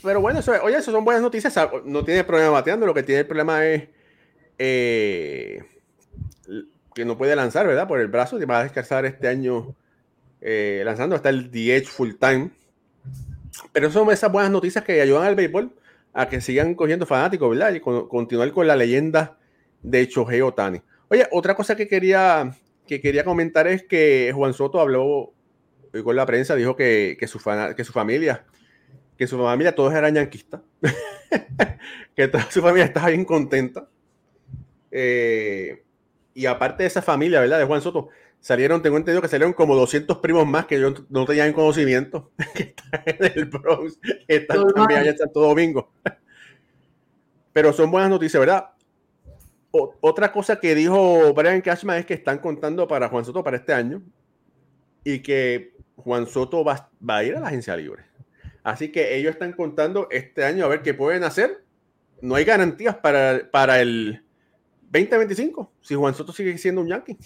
Pero 0.04 0.22
bueno, 0.22 0.40
eso, 0.40 0.54
oye, 0.64 0.78
eso 0.78 0.92
son 0.92 1.04
buenas 1.04 1.24
noticias. 1.24 1.56
No 1.86 2.04
tiene 2.04 2.24
problema 2.24 2.52
bateando, 2.52 2.86
lo 2.86 2.94
que 2.94 3.04
tiene 3.04 3.22
el 3.22 3.28
problema 3.28 3.66
es 3.66 3.90
eh, 4.60 5.64
que 6.98 7.06
no 7.06 7.16
puede 7.16 7.36
lanzar, 7.36 7.68
¿verdad? 7.68 7.88
Por 7.88 8.02
el 8.02 8.08
brazo, 8.08 8.42
y 8.42 8.46
va 8.46 8.60
a 8.60 8.64
descansar 8.64 9.06
este 9.06 9.28
año 9.28 9.76
eh, 10.42 10.82
lanzando 10.84 11.16
hasta 11.16 11.30
el 11.30 11.52
DH 11.52 11.86
full 11.86 12.14
time. 12.20 12.50
Pero 13.72 13.92
son 13.92 14.10
esas 14.10 14.32
buenas 14.32 14.50
noticias 14.50 14.84
que 14.84 15.00
ayudan 15.00 15.24
al 15.24 15.36
béisbol 15.36 15.72
a 16.14 16.28
que 16.28 16.42
sigan 16.42 16.74
cogiendo 16.74 17.06
fanáticos, 17.06 17.52
¿verdad? 17.52 17.72
Y 17.76 17.82
continuar 17.82 18.52
con 18.52 18.66
la 18.66 18.76
leyenda 18.76 19.38
de 19.84 20.08
Shohei 20.08 20.42
Otani. 20.42 20.82
Oye, 21.10 21.28
otra 21.32 21.56
cosa 21.56 21.76
que 21.76 21.88
quería, 21.88 22.58
que 22.88 23.00
quería 23.00 23.24
comentar 23.24 23.68
es 23.68 23.84
que 23.84 24.32
Juan 24.34 24.56
Soto 24.56 24.80
habló 24.80 25.34
con 26.04 26.16
la 26.16 26.26
prensa, 26.26 26.56
dijo 26.56 26.76
que, 26.76 27.16
que, 27.20 27.28
su, 27.28 27.40
que 27.76 27.84
su 27.84 27.94
familia 27.94 28.44
que 29.18 29.26
su 29.26 29.38
familia 29.38 29.74
todos 29.74 29.94
eran 29.94 30.14
yanquistas, 30.14 30.62
que 32.16 32.28
toda 32.28 32.50
su 32.52 32.62
familia 32.62 32.86
estaba 32.86 33.10
bien 33.10 33.26
contenta. 33.26 33.90
Eh, 34.92 35.84
y 36.38 36.46
aparte 36.46 36.84
de 36.84 36.88
esa 36.88 37.02
familia, 37.02 37.42
¿verdad? 37.42 37.58
De 37.58 37.66
Juan 37.66 37.82
Soto, 37.82 38.10
salieron, 38.40 38.84
tengo 38.84 38.96
entendido 38.96 39.24
que 39.24 39.28
salieron 39.28 39.54
como 39.54 39.76
200 39.76 40.20
primos 40.20 40.46
más 40.46 40.68
que 40.68 40.80
yo 40.80 40.94
no 41.10 41.26
tenía 41.26 41.48
en 41.48 41.54
conocimiento, 41.54 42.32
que 42.54 42.62
están 42.62 43.02
en 43.08 43.32
el 43.34 43.46
Bronx, 43.46 43.98
que 44.28 44.36
están 44.36 44.72
también 44.72 45.00
allá 45.00 45.10
en 45.10 45.18
Santo 45.18 45.40
Domingo. 45.40 45.92
Pero 47.54 47.74
son 47.74 47.90
buenas 47.90 48.12
noticias, 48.12 48.40
¿verdad? 48.40 48.70
otra 49.72 50.32
cosa 50.32 50.60
que 50.60 50.74
dijo 50.76 51.34
Brian 51.34 51.62
Cashman 51.62 51.98
es 51.98 52.06
que 52.06 52.14
están 52.14 52.38
contando 52.38 52.88
para 52.88 53.10
Juan 53.10 53.26
Soto 53.26 53.44
para 53.44 53.58
este 53.58 53.74
año 53.74 54.04
y 55.04 55.20
que 55.20 55.74
Juan 55.96 56.28
Soto 56.28 56.64
va 56.64 56.90
a 57.08 57.24
ir 57.24 57.36
a 57.36 57.40
la 57.40 57.48
agencia 57.48 57.76
libre. 57.76 58.04
Así 58.64 58.92
que 58.92 59.16
ellos 59.18 59.32
están 59.32 59.54
contando 59.54 60.08
este 60.12 60.46
año 60.46 60.66
a 60.66 60.68
ver 60.68 60.84
qué 60.84 60.94
pueden 60.94 61.24
hacer. 61.24 61.64
No 62.22 62.36
hay 62.36 62.46
garantías 62.46 62.96
para, 62.96 63.50
para 63.52 63.82
el 63.82 64.24
2025 64.92 65.72
si 65.82 65.96
Juan 65.96 66.14
Soto 66.14 66.32
sigue 66.32 66.58
siendo 66.58 66.82
un 66.82 66.88
Yankee. 66.88 67.18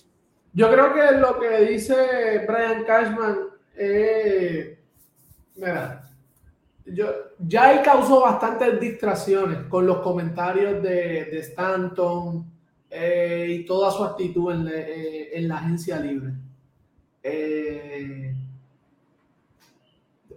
Yo 0.54 0.70
creo 0.70 0.94
que 0.94 1.18
lo 1.18 1.40
que 1.40 1.66
dice 1.66 2.46
Brian 2.48 2.84
Cashman 2.84 3.52
Eh, 3.74 4.78
mira, 5.56 6.04
yo, 6.86 7.08
ya 7.40 7.72
él 7.72 7.82
causó 7.84 8.22
bastantes 8.22 8.80
distracciones 8.80 9.64
con 9.70 9.86
los 9.88 10.00
comentarios 10.00 10.84
de, 10.84 11.40
Stanton 11.40 12.46
eh, 12.90 13.48
y 13.50 13.66
toda 13.66 13.90
su 13.92 14.04
actitud 14.04 14.54
en, 14.54 14.68
eh, 14.68 15.30
en 15.34 15.48
la 15.48 15.58
agencia 15.58 16.00
libre. 16.00 16.34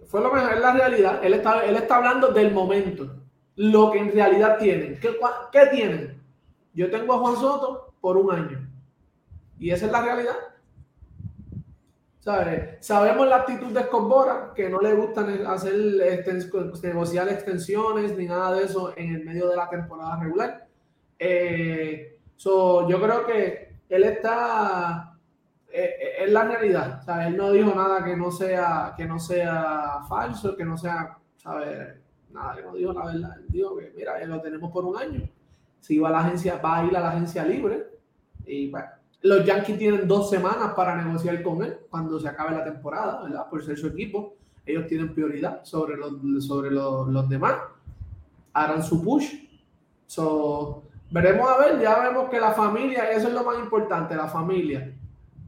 fue 0.07 0.21
lo 0.21 0.31
mejor, 0.33 0.53
es 0.53 0.61
la 0.61 0.73
realidad. 0.73 1.19
Él 1.23 1.33
está, 1.33 1.65
él 1.65 1.75
está 1.75 1.97
hablando 1.97 2.29
del 2.29 2.51
momento, 2.53 3.17
lo 3.57 3.91
que 3.91 3.99
en 3.99 4.11
realidad 4.11 4.57
tienen. 4.57 4.97
¿Qué, 4.99 5.09
¿Qué 5.51 5.65
tienen? 5.67 6.14
Yo 6.75 6.91
tengo 6.91 7.13
a 7.13 7.19
Juan 7.19 7.35
Soto 7.37 7.93
por 8.01 8.17
un 8.17 8.31
año. 8.31 8.69
Y 9.57 9.71
esa 9.71 9.85
es 9.85 9.91
la 9.91 10.01
realidad. 10.01 10.35
Sabemos 12.79 13.27
la 13.27 13.37
actitud 13.37 13.71
de 13.71 13.81
Escombora, 13.81 14.51
que 14.55 14.67
no 14.67 14.79
le 14.79 14.95
gustan 14.95 15.45
hacer 15.45 15.75
negociar 16.81 17.29
extensiones 17.29 18.17
ni 18.17 18.25
nada 18.25 18.53
de 18.53 18.65
eso 18.65 18.93
en 18.97 19.13
el 19.13 19.23
medio 19.23 19.47
de 19.47 19.55
la 19.55 19.69
temporada 19.69 20.19
regular. 20.19 20.67
Eh, 21.19 22.19
yo 22.37 22.99
creo 23.01 23.27
que 23.27 23.75
él 23.89 24.03
está 24.03 25.13
eh, 25.71 26.15
en 26.19 26.33
la 26.33 26.45
realidad. 26.45 27.01
Sea, 27.03 27.27
él 27.27 27.37
no 27.37 27.51
dijo 27.51 27.75
nada 27.75 28.03
que 28.03 28.17
no 28.17 28.31
sea, 28.31 28.95
que 28.97 29.05
no 29.05 29.19
sea 29.19 29.99
falso, 30.09 30.55
que 30.57 30.65
no 30.65 30.77
sea, 30.77 31.17
¿sabes? 31.37 31.95
Nada, 32.31 32.55
que 32.55 32.63
no 32.63 32.73
dijo 32.73 32.91
la 32.91 33.05
verdad. 33.05 33.37
Él 33.37 33.45
dijo 33.49 33.77
que, 33.77 33.93
mira, 33.95 34.25
lo 34.25 34.41
tenemos 34.41 34.71
por 34.71 34.83
un 34.83 34.97
año. 34.97 35.29
Si 35.85 35.99
va 35.99 36.09
a 36.09 36.13
la 36.13 36.19
agencia, 36.21 36.57
va 36.57 36.79
a 36.79 36.85
ir 36.85 36.97
a 36.97 36.99
la 36.99 37.11
agencia 37.11 37.45
libre. 37.45 37.85
Y 38.43 38.71
bueno, 38.71 38.87
los 39.21 39.45
Yankees 39.45 39.77
tienen 39.77 40.07
dos 40.07 40.31
semanas 40.31 40.73
para 40.75 40.95
negociar 40.95 41.43
con 41.43 41.63
él 41.63 41.77
cuando 41.91 42.19
se 42.19 42.27
acabe 42.27 42.55
la 42.55 42.63
temporada, 42.63 43.21
¿verdad? 43.21 43.47
Por 43.47 43.63
ser 43.63 43.77
su 43.77 43.85
equipo. 43.85 44.33
Ellos 44.65 44.87
tienen 44.87 45.13
prioridad 45.13 45.63
sobre 45.63 45.95
los, 45.95 46.43
sobre 46.43 46.71
los, 46.71 47.29
demás. 47.29 47.57
Harán 48.51 48.81
su 48.81 49.03
push. 49.03 49.31
So, 50.07 50.81
veremos 51.11 51.47
a 51.47 51.59
ver, 51.59 51.79
ya 51.79 51.99
vemos 51.99 52.31
que 52.31 52.39
la 52.39 52.53
familia, 52.53 53.11
eso 53.11 53.27
es 53.27 53.33
lo 53.35 53.43
más 53.43 53.59
importante, 53.59 54.15
la 54.15 54.27
familia 54.27 54.91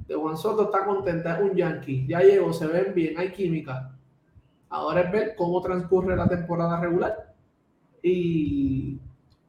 de 0.08 0.14
Juan 0.16 0.38
Soto 0.38 0.66
está 0.66 0.86
contenta, 0.86 1.36
es 1.36 1.50
un 1.50 1.58
Yankee, 1.58 2.06
ya 2.08 2.20
llegó, 2.22 2.54
se 2.54 2.68
ven 2.68 2.94
bien, 2.94 3.18
hay 3.18 3.32
química. 3.32 3.92
Ahora 4.70 5.02
es 5.02 5.12
ver 5.12 5.36
cómo 5.36 5.62
transcurre 5.62 6.16
la 6.16 6.28
temporada 6.28 6.80
regular 6.80 7.34
y, 8.04 9.00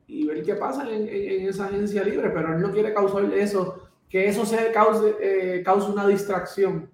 y 0.09 0.27
ver 0.27 0.43
qué 0.43 0.55
pasa 0.55 0.91
en, 0.91 1.07
en, 1.07 1.49
esa 1.49 1.67
agencia 1.67 2.03
libre, 2.03 2.31
pero 2.31 2.55
él 2.55 2.61
no 2.61 2.73
quiere 2.73 2.93
causar 2.93 3.25
eso 3.35 3.89
que 4.09 4.27
eso 4.27 4.47
se 4.47 4.73
cause, 4.73 5.17
eh, 5.21 5.63
cause 5.63 5.91
una 5.91 6.07
distracción 6.07 6.91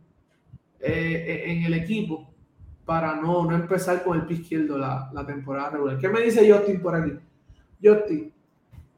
eh, 0.81 1.45
en 1.47 1.63
el 1.63 1.75
equipo 1.75 2.29
para 2.85 3.15
no, 3.15 3.45
no 3.45 3.55
empezar 3.55 4.03
con 4.03 4.19
el 4.19 4.27
pie 4.27 4.39
izquierdo 4.39 4.77
la, 4.77 5.11
la, 5.13 5.25
temporada 5.25 5.71
regular. 5.71 5.99
¿Qué 5.99 6.09
me 6.09 6.21
dice 6.21 6.51
Justin 6.51 6.83
por 6.83 6.95
aquí? 6.95 7.13
Justin, 7.83 8.33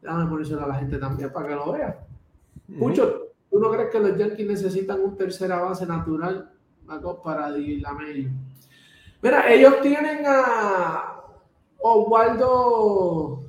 déjame 0.03 0.31
ponérselo 0.31 0.65
a 0.65 0.69
la 0.69 0.75
gente 0.77 0.97
también 0.99 1.31
para 1.31 1.49
que 1.49 1.55
lo 1.55 1.73
vea. 1.73 1.99
Mucho, 2.69 3.33
¿tú 3.51 3.61
no 3.61 3.71
crees 3.71 3.91
que 3.91 4.01
los 4.01 4.17
Yankees 4.17 4.49
necesitan 4.49 5.01
un 5.01 5.17
tercera 5.17 5.61
base 5.61 5.87
natural 5.87 6.51
para 7.23 7.51
la 7.51 7.93
medio? 7.93 8.31
Mira, 9.23 9.53
ellos 9.53 9.81
tienen 9.83 10.25
a 10.27 11.21
Oswaldo. 11.79 13.46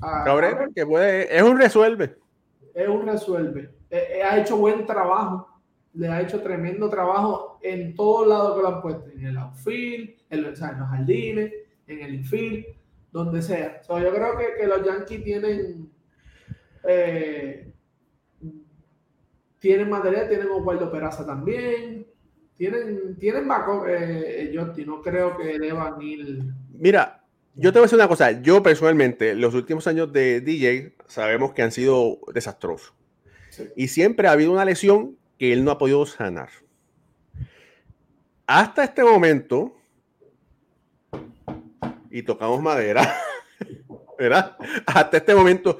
Cabrera, 0.00 0.68
que 0.74 0.86
puede, 0.86 1.36
es 1.36 1.42
un 1.42 1.58
resuelve 1.58 2.16
es 2.76 2.88
un 2.88 3.06
resuelve. 3.06 3.70
Eh, 3.88 4.18
eh, 4.18 4.22
ha 4.22 4.38
hecho 4.38 4.58
buen 4.58 4.84
trabajo, 4.84 5.48
le 5.94 6.08
ha 6.08 6.20
hecho 6.20 6.42
tremendo 6.42 6.90
trabajo 6.90 7.58
en 7.62 7.94
todos 7.94 8.28
lados 8.28 8.54
que 8.54 8.62
lo 8.62 8.68
han 8.68 8.82
puesto, 8.82 9.10
en 9.10 9.26
el 9.26 9.38
outfield, 9.38 10.10
en, 10.28 10.42
los, 10.42 10.60
jardines, 10.60 11.52
en 11.86 12.02
el 12.02 12.14
infield, 12.16 12.66
donde 13.12 13.40
sea. 13.40 13.80
yo 13.80 14.14
creo 14.14 14.36
que, 14.36 14.66
los 14.66 14.84
Yankees 14.84 15.24
tienen 15.24 15.90
eh, 16.86 17.72
tienen 19.58 19.88
material, 19.88 20.28
tienen 20.28 20.50
Osvaldo 20.50 20.92
Peraza 20.92 21.24
también, 21.24 22.06
tienen, 22.56 23.16
tienen 23.18 23.48
eh, 23.88 24.84
no 24.84 25.00
creo 25.00 25.36
que 25.38 25.58
deban 25.58 26.02
ir. 26.02 26.42
Mira, 26.72 27.15
yo 27.56 27.72
te 27.72 27.78
voy 27.78 27.84
a 27.84 27.86
decir 27.86 27.98
una 27.98 28.08
cosa. 28.08 28.42
Yo 28.42 28.62
personalmente, 28.62 29.34
los 29.34 29.54
últimos 29.54 29.86
años 29.86 30.12
de 30.12 30.40
DJ 30.40 30.94
sabemos 31.06 31.54
que 31.54 31.62
han 31.62 31.72
sido 31.72 32.18
desastrosos. 32.32 32.94
Y 33.74 33.88
siempre 33.88 34.28
ha 34.28 34.32
habido 34.32 34.52
una 34.52 34.66
lesión 34.66 35.16
que 35.38 35.52
él 35.52 35.64
no 35.64 35.70
ha 35.70 35.78
podido 35.78 36.04
sanar. 36.04 36.50
Hasta 38.46 38.84
este 38.84 39.02
momento, 39.02 39.74
y 42.10 42.22
tocamos 42.22 42.60
madera, 42.60 43.16
¿verdad? 44.18 44.56
Hasta 44.86 45.16
este 45.16 45.34
momento 45.34 45.78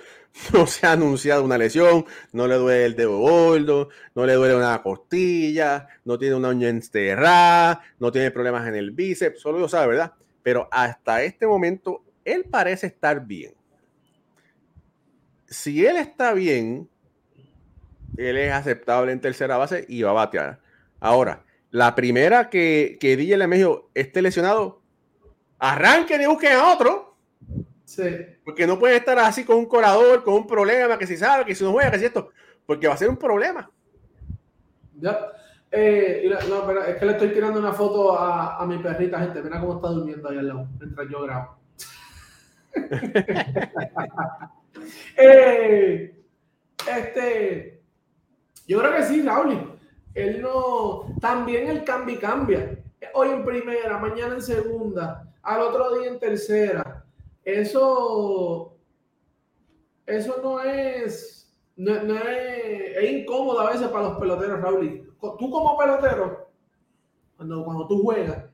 no 0.53 0.67
se 0.67 0.87
ha 0.87 0.93
anunciado 0.93 1.45
una 1.45 1.59
lesión, 1.59 2.07
no 2.33 2.49
le 2.49 2.57
duele 2.57 2.87
el 2.87 2.97
dedo 2.97 3.19
gordo, 3.19 3.91
no 4.15 4.25
le 4.25 4.35
duele 4.35 4.57
una 4.57 4.83
costilla, 4.83 5.87
no 6.05 6.19
tiene 6.19 6.35
una 6.35 6.49
uña 6.49 6.69
enterrada, 6.69 7.83
no 7.99 8.11
tiene 8.11 8.31
problemas 8.31 8.67
en 8.67 8.77
el 8.77 8.91
bíceps, 8.93 9.41
solo 9.41 9.59
lo 9.59 9.69
sabe, 9.69 9.89
¿verdad? 9.89 10.15
Pero 10.47 10.69
hasta 10.71 11.25
este 11.25 11.45
momento 11.45 12.05
él 12.25 12.45
parece 12.49 12.87
estar 12.87 13.27
bien. 13.27 13.53
Si 15.49 15.85
él 15.85 15.97
está 15.97 16.35
bien, 16.35 16.89
él 18.17 18.37
es 18.37 18.53
aceptable 18.53 19.11
en 19.11 19.21
tercera 19.21 19.57
base 19.57 19.85
y 19.89 20.03
va 20.03 20.11
a 20.11 20.13
batear. 20.13 20.61
Ahora, 21.01 21.45
la 21.73 21.97
primera 21.97 22.49
que, 22.49 22.97
que 23.01 23.17
DJ 23.17 23.39
le 23.39 23.49
dijo 23.49 23.91
esté 23.93 24.23
lesionado, 24.23 24.83
arranquen 25.59 26.23
y 26.23 26.27
busquen 26.27 26.53
a 26.53 26.73
otro. 26.73 27.17
Sí. 27.85 28.05
Porque 28.45 28.69
no 28.69 28.79
puede 28.79 28.95
estar 28.95 29.19
así 29.19 29.43
con 29.43 29.57
un 29.57 29.67
corador, 29.67 30.23
con 30.23 30.35
un 30.35 30.47
problema, 30.47 30.97
que 30.97 31.09
si 31.09 31.17
sabe, 31.17 31.45
que 31.45 31.57
si 31.57 31.65
no 31.65 31.73
juega, 31.73 31.91
que 31.91 31.99
si 31.99 32.05
esto, 32.05 32.31
porque 32.67 32.87
va 32.87 32.95
a 32.95 32.99
ser 32.99 33.09
un 33.09 33.17
problema. 33.17 33.69
Ya. 34.95 35.19
Eh, 35.71 36.31
es 36.89 36.97
que 36.97 37.07
le 37.07 37.13
estoy 37.13 37.29
tirando 37.31 37.59
una 37.59 37.73
foto 37.73 38.19
a, 38.19 38.57
a, 38.57 38.67
mi 38.67 38.79
perrita, 38.79 39.19
gente. 39.19 39.43
Mira 39.43 39.61
cómo 39.61 39.77
está 39.77 39.89
durmiendo 39.89 40.29
ahí 40.29 40.39
al 40.39 40.49
lado, 40.49 40.69
mientras 40.79 41.09
yo 41.09 41.23
grabo. 41.23 41.57
eh, 45.17 46.15
este, 46.97 47.83
yo 48.67 48.79
creo 48.79 48.93
que 48.97 49.03
sí, 49.05 49.23
Raúl. 49.23 49.79
Él 50.15 50.41
no. 50.41 51.15
También 51.21 51.69
el 51.69 51.85
cambio 51.85 52.19
cambia. 52.21 52.79
Hoy 53.15 53.29
en 53.31 53.45
primera, 53.45 53.99
mañana 53.99 54.35
en 54.35 54.43
segunda, 54.43 55.33
al 55.43 55.61
otro 55.61 55.99
día 55.99 56.09
en 56.09 56.19
tercera. 56.19 57.05
Eso. 57.45 58.77
Eso 60.07 60.41
no 60.43 60.61
es. 60.61 61.36
No, 61.77 62.03
no 62.03 62.15
es, 62.17 62.97
es 62.97 63.13
incómodo 63.13 63.61
a 63.61 63.71
veces 63.71 63.89
para 63.89 64.09
los 64.09 64.19
peloteros, 64.19 64.61
Raúl 64.61 65.07
tú 65.39 65.51
como 65.51 65.77
pelotero, 65.77 66.51
cuando, 67.37 67.65
cuando 67.65 67.87
tú 67.87 68.03
juegas, 68.03 68.45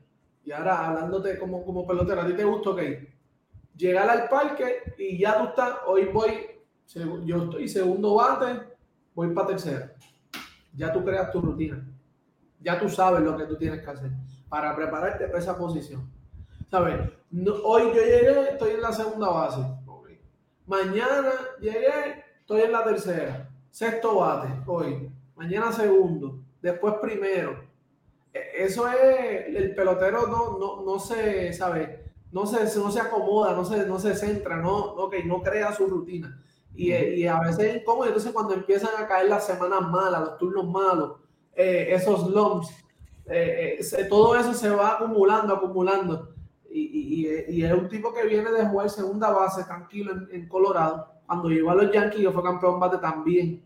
y 0.44 0.52
ahora 0.52 0.88
hablándote 0.88 1.38
como, 1.38 1.64
como 1.64 1.86
pelotero, 1.86 2.22
a 2.22 2.26
ti 2.26 2.34
te 2.34 2.44
gusta, 2.44 2.70
ok, 2.70 2.80
llegar 3.76 4.08
al 4.08 4.28
parque 4.28 4.94
y 4.98 5.18
ya 5.18 5.38
tú 5.38 5.44
estás, 5.48 5.78
hoy 5.86 6.06
voy, 6.06 6.32
yo 7.24 7.44
estoy 7.44 7.68
segundo 7.68 8.16
bate, 8.16 8.60
voy 9.14 9.32
para 9.34 9.48
tercera. 9.48 9.92
Ya 10.74 10.92
tú 10.92 11.04
creas 11.04 11.30
tu 11.30 11.40
rutina. 11.40 11.86
Ya 12.60 12.78
tú 12.78 12.88
sabes 12.88 13.20
lo 13.22 13.36
que 13.36 13.44
tú 13.44 13.56
tienes 13.56 13.82
que 13.82 13.90
hacer 13.90 14.10
para 14.48 14.74
prepararte 14.74 15.26
para 15.26 15.38
esa 15.38 15.56
posición. 15.56 16.10
¿Sabes? 16.70 17.10
hoy 17.64 17.82
yo 17.94 18.02
llegué, 18.02 18.50
estoy 18.50 18.72
en 18.72 18.82
la 18.82 18.92
segunda 18.92 19.28
base. 19.28 19.60
Mañana 20.66 21.32
llegué, 21.60 22.21
estoy 22.42 22.62
en 22.62 22.72
la 22.72 22.84
tercera. 22.84 23.48
Sexto 23.70 24.16
bate, 24.16 24.48
hoy. 24.66 25.10
Mañana 25.34 25.72
segundo 25.72 26.42
después 26.62 26.94
primero. 27.02 27.64
E, 28.32 28.64
eso 28.64 28.88
es, 28.88 29.54
el 29.54 29.74
pelotero 29.74 30.26
no, 30.28 30.58
no, 30.58 30.82
no 30.82 30.98
se, 30.98 31.52
sabe, 31.52 32.12
no 32.30 32.46
se, 32.46 32.78
no 32.78 32.90
se 32.90 33.00
acomoda, 33.00 33.52
no 33.52 33.64
se, 33.64 33.86
no 33.86 33.98
se 33.98 34.14
centra, 34.14 34.56
no, 34.56 34.76
okay, 34.94 35.24
no 35.24 35.42
crea 35.42 35.72
su 35.72 35.86
rutina. 35.86 36.40
Y, 36.74 36.94
y, 36.94 37.26
a 37.26 37.38
veces 37.40 37.58
es 37.58 37.76
incómodo. 37.82 38.06
Entonces, 38.06 38.32
cuando 38.32 38.54
empiezan 38.54 38.90
a 38.96 39.06
caer 39.06 39.28
las 39.28 39.46
semanas 39.46 39.82
malas, 39.90 40.22
los 40.22 40.38
turnos 40.38 40.66
malos, 40.66 41.20
eh, 41.54 41.88
esos 41.90 42.30
lumps, 42.30 42.70
eh, 43.26 43.78
eh, 43.78 44.04
todo 44.04 44.34
eso 44.36 44.54
se 44.54 44.70
va 44.70 44.94
acumulando, 44.94 45.54
acumulando. 45.54 46.30
Y, 46.70 46.80
y, 46.80 47.44
y, 47.48 47.64
es 47.64 47.72
un 47.74 47.90
tipo 47.90 48.14
que 48.14 48.26
viene 48.26 48.50
de 48.50 48.64
jugar 48.64 48.88
segunda 48.88 49.30
base 49.30 49.64
tranquilo 49.64 50.12
en, 50.12 50.28
en 50.32 50.48
Colorado. 50.48 51.11
Cuando 51.26 51.48
llegó 51.48 51.70
a 51.70 51.74
los 51.76 51.92
Yankees, 51.92 52.20
yo 52.20 52.32
fue 52.32 52.42
campeón 52.42 52.78
bate 52.78 52.98
también. 52.98 53.62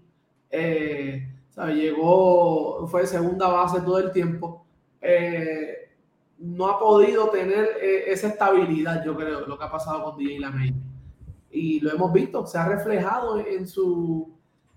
Eh, 0.51 1.29
Llegó, 1.65 2.87
fue 2.87 3.07
segunda 3.07 3.49
base 3.49 3.81
todo 3.81 3.99
el 3.99 4.13
tiempo. 4.13 4.67
Eh, 5.01 5.91
no 6.39 6.69
ha 6.69 6.79
podido 6.79 7.31
tener 7.31 7.79
eh, 7.81 8.05
esa 8.09 8.29
estabilidad, 8.29 9.03
yo 9.03 9.17
creo, 9.17 9.47
lo 9.47 9.59
que 9.59 9.65
ha 9.65 9.71
pasado 9.71 10.05
con 10.05 10.19
DJ 10.19 10.41
Lamey. 10.41 10.75
Y 11.51 11.81
lo 11.81 11.93
hemos 11.93 12.13
visto, 12.13 12.47
se 12.47 12.59
ha 12.59 12.69
reflejado 12.69 13.41
en 13.41 13.67
su, 13.67 14.31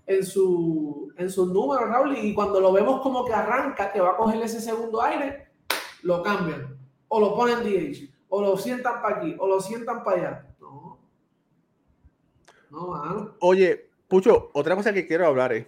en 0.06 0.24
su, 0.24 1.12
en 1.18 1.28
sus 1.28 1.52
números, 1.52 1.90
Raúl, 1.90 2.16
y 2.16 2.32
cuando 2.32 2.60
lo 2.60 2.72
vemos 2.72 3.02
como 3.02 3.26
que 3.26 3.34
arranca, 3.34 3.92
que 3.92 4.00
va 4.00 4.12
a 4.12 4.16
coger 4.16 4.40
ese 4.40 4.60
segundo 4.62 5.02
aire, 5.02 5.48
lo 6.02 6.22
cambian, 6.22 6.78
o 7.08 7.20
lo 7.20 7.34
ponen 7.34 7.58
DH, 7.62 8.08
o 8.30 8.40
lo 8.40 8.56
sientan 8.56 9.02
para 9.02 9.16
aquí, 9.16 9.36
o 9.38 9.46
lo 9.46 9.60
sientan 9.60 10.02
para 10.02 10.16
allá. 10.16 10.49
No. 12.70 12.80
No, 12.80 12.88
mano. 12.88 13.34
Oye, 13.40 13.90
Pucho, 14.10 14.50
otra 14.54 14.74
cosa 14.74 14.92
que 14.92 15.06
quiero 15.06 15.24
hablar 15.24 15.52
es, 15.52 15.66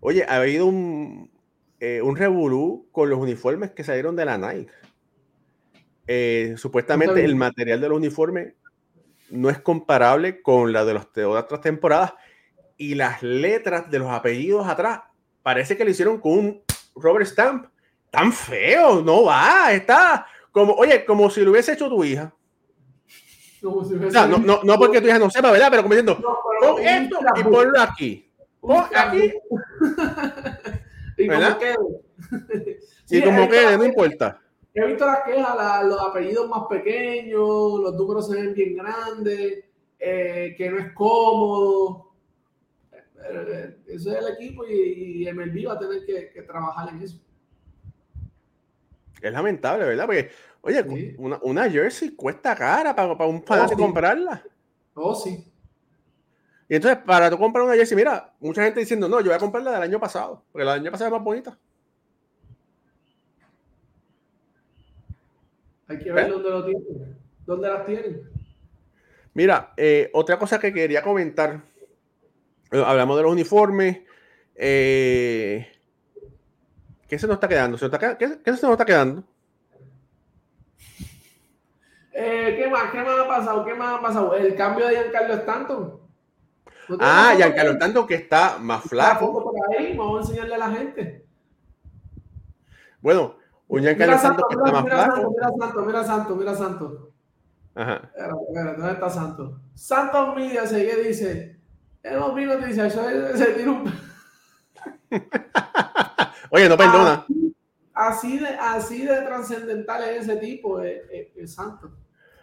oye, 0.00 0.24
ha 0.26 0.36
habido 0.36 0.64
un, 0.64 1.30
eh, 1.78 2.00
un 2.00 2.16
revolú 2.16 2.88
con 2.90 3.10
los 3.10 3.18
uniformes 3.18 3.72
que 3.72 3.84
salieron 3.84 4.16
de 4.16 4.24
la 4.24 4.38
Nike. 4.38 4.72
Eh, 6.06 6.54
supuestamente 6.56 7.22
el 7.22 7.36
material 7.36 7.82
de 7.82 7.88
los 7.90 7.98
uniformes 7.98 8.54
no 9.28 9.50
es 9.50 9.58
comparable 9.58 10.40
con 10.40 10.72
la 10.72 10.86
de, 10.86 10.94
los, 10.94 11.12
de 11.12 11.26
otras 11.26 11.60
temporadas 11.60 12.14
y 12.78 12.94
las 12.94 13.22
letras 13.22 13.90
de 13.90 13.98
los 13.98 14.10
apellidos 14.10 14.66
atrás 14.66 15.00
parece 15.42 15.76
que 15.76 15.84
lo 15.84 15.90
hicieron 15.90 16.18
con 16.18 16.32
un 16.32 16.62
Robert 16.94 17.26
Stamp. 17.26 17.66
Tan 18.10 18.32
feo, 18.32 19.02
no 19.02 19.24
va, 19.24 19.70
está 19.72 20.26
como, 20.50 20.72
oye, 20.72 21.04
como 21.04 21.28
si 21.28 21.42
lo 21.42 21.50
hubiese 21.50 21.74
hecho 21.74 21.90
tu 21.90 22.02
hija. 22.04 22.34
No, 23.66 24.38
no, 24.38 24.60
no, 24.62 24.78
porque 24.78 25.00
tu 25.00 25.08
hija 25.08 25.18
no 25.18 25.30
sepa, 25.30 25.50
¿verdad? 25.50 25.68
Pero 25.70 25.82
como 25.82 25.94
diciendo, 25.94 26.18
pon 26.60 26.82
esto 26.82 27.18
y 27.36 27.42
ponlo 27.42 27.80
aquí. 27.80 28.30
Pon 28.60 28.84
aquí. 28.94 29.32
y 31.16 31.28
como 31.28 31.58
quede. 31.58 32.80
y 33.10 33.22
como 33.22 33.48
quede, 33.48 33.78
no 33.78 33.84
importa. 33.84 34.40
He 34.74 34.86
visto 34.86 35.06
las 35.06 35.22
quejas, 35.24 35.86
los 35.86 36.00
apellidos 36.00 36.48
más 36.50 36.64
pequeños, 36.68 37.40
los 37.40 37.94
números 37.94 38.28
se 38.28 38.34
ven 38.34 38.52
bien 38.52 38.76
grandes, 38.76 39.64
eh, 39.98 40.54
que 40.56 40.70
no 40.70 40.78
es 40.78 40.92
cómodo. 40.92 42.12
Eh, 43.30 43.76
eso 43.86 44.12
es 44.12 44.18
el 44.18 44.34
equipo 44.34 44.66
y, 44.66 45.26
y 45.26 45.32
MLB 45.32 45.66
va 45.66 45.72
a 45.72 45.78
tener 45.78 46.04
que, 46.04 46.42
trabajar 46.42 46.90
en 46.90 47.02
eso. 47.02 47.18
Es 49.22 49.32
lamentable, 49.32 49.86
¿verdad? 49.86 50.04
Porque, 50.04 50.30
oye, 50.66 51.14
una, 51.18 51.38
una, 51.42 51.70
jersey 51.70 52.10
cuesta 52.10 52.54
cara 52.54 52.94
para, 52.94 53.16
para 53.16 53.30
un 53.30 53.42
fanático 53.42 53.82
oh, 53.82 53.84
comprarla. 53.86 54.42
Oh, 54.94 55.14
sí. 55.14 55.52
Y 56.68 56.74
entonces, 56.74 56.98
para 57.04 57.30
tú 57.30 57.38
comprar 57.38 57.64
una 57.64 57.74
jersey, 57.74 57.96
mira, 57.96 58.34
mucha 58.40 58.64
gente 58.64 58.80
diciendo, 58.80 59.08
no, 59.08 59.20
yo 59.20 59.26
voy 59.26 59.34
a 59.34 59.38
comprarla 59.38 59.72
del 59.72 59.82
año 59.82 60.00
pasado, 60.00 60.42
porque 60.50 60.64
la 60.64 60.72
del 60.72 60.82
año 60.82 60.90
pasado 60.90 61.08
es 61.08 61.12
más 61.12 61.24
bonita. 61.24 61.58
Hay 65.88 65.98
que 65.98 66.10
ver 66.10 66.30
dónde 66.30 66.50
lo 66.50 66.64
tienen. 66.64 67.16
¿Dónde 67.46 67.68
las 67.68 67.86
tienen? 67.86 68.28
Mira, 69.34 69.72
eh, 69.76 70.10
otra 70.14 70.38
cosa 70.38 70.58
que 70.58 70.72
quería 70.72 71.02
comentar. 71.02 71.62
Hablamos 72.72 73.16
de 73.16 73.22
los 73.22 73.32
uniformes. 73.32 73.98
Eh, 74.56 75.68
¿Qué 77.08 77.18
se 77.18 77.26
nos 77.26 77.34
está 77.34 77.46
quedando? 77.46 77.78
¿Se 77.78 77.88
qué, 77.88 78.28
se 78.28 78.50
nos 78.50 78.72
está 78.72 78.84
quedando? 78.84 79.22
¿Qué 82.16 82.68
más? 82.70 82.90
¿Qué 82.90 82.98
más 83.02 83.20
ha 83.20 83.28
pasado? 83.28 83.64
¿Qué 83.64 83.74
más 83.74 83.98
ha 83.98 84.00
pasado? 84.00 84.34
El 84.34 84.54
cambio 84.54 84.86
de 84.86 84.94
Giancarlo 84.96 85.34
Stanton. 85.34 86.00
ah, 86.98 87.34
Giancarlo 87.36 87.72
Stanton 87.72 88.06
que 88.06 88.14
está 88.14 88.58
más 88.58 88.82
flaco. 88.84 89.42
Por 89.42 89.54
ahí, 89.70 89.96
vamos 89.96 90.16
a 90.16 90.20
enseñarle 90.22 90.54
a 90.54 90.58
la 90.58 90.70
gente. 90.70 91.26
Bueno, 93.00 93.36
un 93.68 93.82
Giancarlo 93.82 94.18
Santos 94.18 94.46
que 94.48 94.54
está 94.56 94.72
más 94.72 94.84
mira 94.84 95.04
Santo, 95.06 95.30
mira 95.30 95.50
Santo, 95.58 95.84
mira 95.84 96.04
Santo, 96.04 96.36
mira 96.36 96.54
Santo. 96.54 97.12
Ajá. 97.74 98.10
¿Dónde 98.54 98.92
está 98.92 99.10
Santo? 99.10 99.60
Santos 99.74 100.34
Media 100.34 100.66
se 100.66 101.02
dice, 101.02 101.60
hemos 102.02 102.34
visto 102.34 102.56
dice, 102.58 102.90
se 102.90 103.46
tira 103.52 103.70
un... 103.70 103.92
Oye, 106.50 106.68
no 106.68 106.76
perdona. 106.76 107.26
Así, 107.92 108.38
de, 108.38 108.48
así 108.48 109.04
de 109.04 109.22
trascendental 109.22 110.04
es 110.04 110.22
ese 110.28 110.36
tipo, 110.36 110.80
es, 110.80 111.54
Santo. 111.54 111.90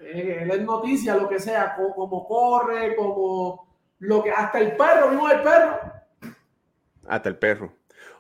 Él 0.06 0.52
es 0.52 0.62
noticia, 0.62 1.16
lo 1.16 1.30
que 1.30 1.40
sea, 1.40 1.76
como, 1.76 2.28
corre, 2.28 2.96
como 2.96 3.68
lo 4.00 4.24
que, 4.24 4.32
hasta 4.32 4.60
el 4.60 4.76
perro, 4.76 5.10
mismo 5.10 5.30
el 5.30 5.42
perro. 5.42 5.80
Hasta 7.08 7.30
el 7.30 7.38
perro. 7.38 7.74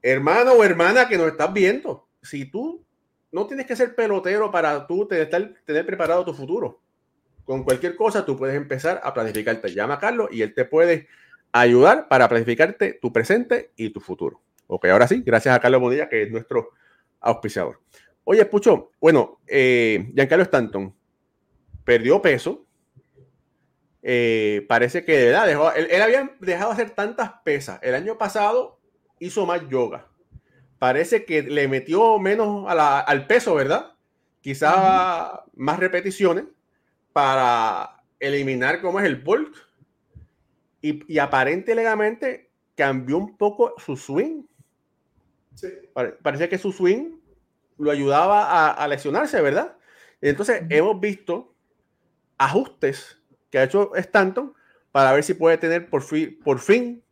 Hermano 0.01 0.53
o 0.53 0.63
hermana 0.63 1.07
que 1.07 1.17
nos 1.17 1.27
estás 1.27 1.53
viendo, 1.53 2.07
si 2.21 2.49
tú 2.49 2.86
no 3.37 3.45
tienes 3.45 3.67
que 3.67 3.75
ser 3.75 3.93
pelotero 3.93 4.49
para 4.49 4.87
tú 4.87 5.07
tener, 5.07 5.85
preparado 5.85 6.25
tu 6.25 6.33
futuro, 6.33 6.81
con 7.45 7.63
cualquier 7.63 7.95
cosa 7.95 8.25
tú 8.25 8.35
puedes 8.35 8.55
empezar 8.55 8.99
a 9.03 9.13
planificarte. 9.13 9.71
Llama 9.75 9.93
a 9.93 9.99
Carlos 9.99 10.29
y 10.31 10.41
él 10.41 10.55
te 10.55 10.65
puede 10.65 11.07
ayudar 11.51 12.07
para 12.07 12.27
planificarte 12.27 12.93
tu 12.93 13.13
presente 13.13 13.73
y 13.75 13.91
tu 13.91 13.99
futuro. 13.99 14.41
Ok, 14.65 14.85
ahora 14.85 15.07
sí, 15.07 15.21
gracias 15.23 15.55
a 15.55 15.59
Carlos 15.59 15.79
Bonilla, 15.79 16.09
que 16.09 16.23
es 16.23 16.31
nuestro 16.31 16.71
auspiciador. 17.19 17.79
Oye, 18.23 18.43
Pucho, 18.45 18.89
bueno, 18.99 19.39
eh, 19.45 20.11
Giancarlo 20.15 20.43
Stanton 20.43 20.95
perdió 21.85 22.19
peso. 22.19 22.65
Eh, 24.01 24.65
parece 24.67 25.05
que 25.05 25.15
de 25.15 25.25
verdad 25.27 25.77
él, 25.77 26.01
había 26.01 26.35
dejado 26.39 26.73
de 26.73 26.81
hacer 26.81 26.95
tantas 26.95 27.33
pesas. 27.45 27.77
El 27.83 27.93
año 27.93 28.17
pasado 28.17 28.79
hizo 29.19 29.45
más 29.45 29.61
yoga. 29.69 30.07
Parece 30.79 31.25
que 31.25 31.41
le 31.41 31.67
metió 31.67 32.19
menos 32.19 32.65
al 32.67 33.27
peso, 33.27 33.55
¿verdad? 33.55 33.93
Quizá 34.41 35.43
más 35.55 35.79
repeticiones 35.79 36.45
para 37.13 38.03
eliminar 38.19 38.81
cómo 38.81 38.99
es 38.99 39.05
el 39.05 39.15
bulk 39.15 39.55
y, 40.81 41.11
y 41.11 41.19
aparentemente 41.19 42.51
cambió 42.75 43.17
un 43.17 43.35
poco 43.37 43.73
su 43.77 43.97
swing. 43.97 44.43
Sí. 45.55 45.67
Parecía 46.21 46.47
que 46.47 46.59
su 46.59 46.71
swing 46.71 47.17
lo 47.77 47.91
ayudaba 47.91 48.71
a, 48.71 48.87
lesionarse, 48.87 49.41
¿verdad? 49.41 49.75
Entonces 50.21 50.63
hemos 50.69 50.99
visto 50.99 51.53
ajustes 52.37 53.19
que 53.49 53.59
ha 53.59 53.63
hecho 53.63 53.95
Stanton 53.95 54.53
para 54.91 55.11
ver 55.13 55.23
si 55.23 55.33
puede 55.33 55.57
tener 55.57 55.89
por 55.89 56.03
fin, 56.03 56.39
por 56.43 56.59
fin 56.59 57.03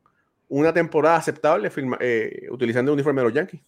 una 0.60 0.72
temporada 0.72 1.18
aceptable 1.18 1.70
eh, 2.00 2.48
utilizando 2.50 2.92
el 2.92 2.94
uniforme 2.94 3.22
de 3.22 3.26
los 3.26 3.34
Yankees. 3.34 3.62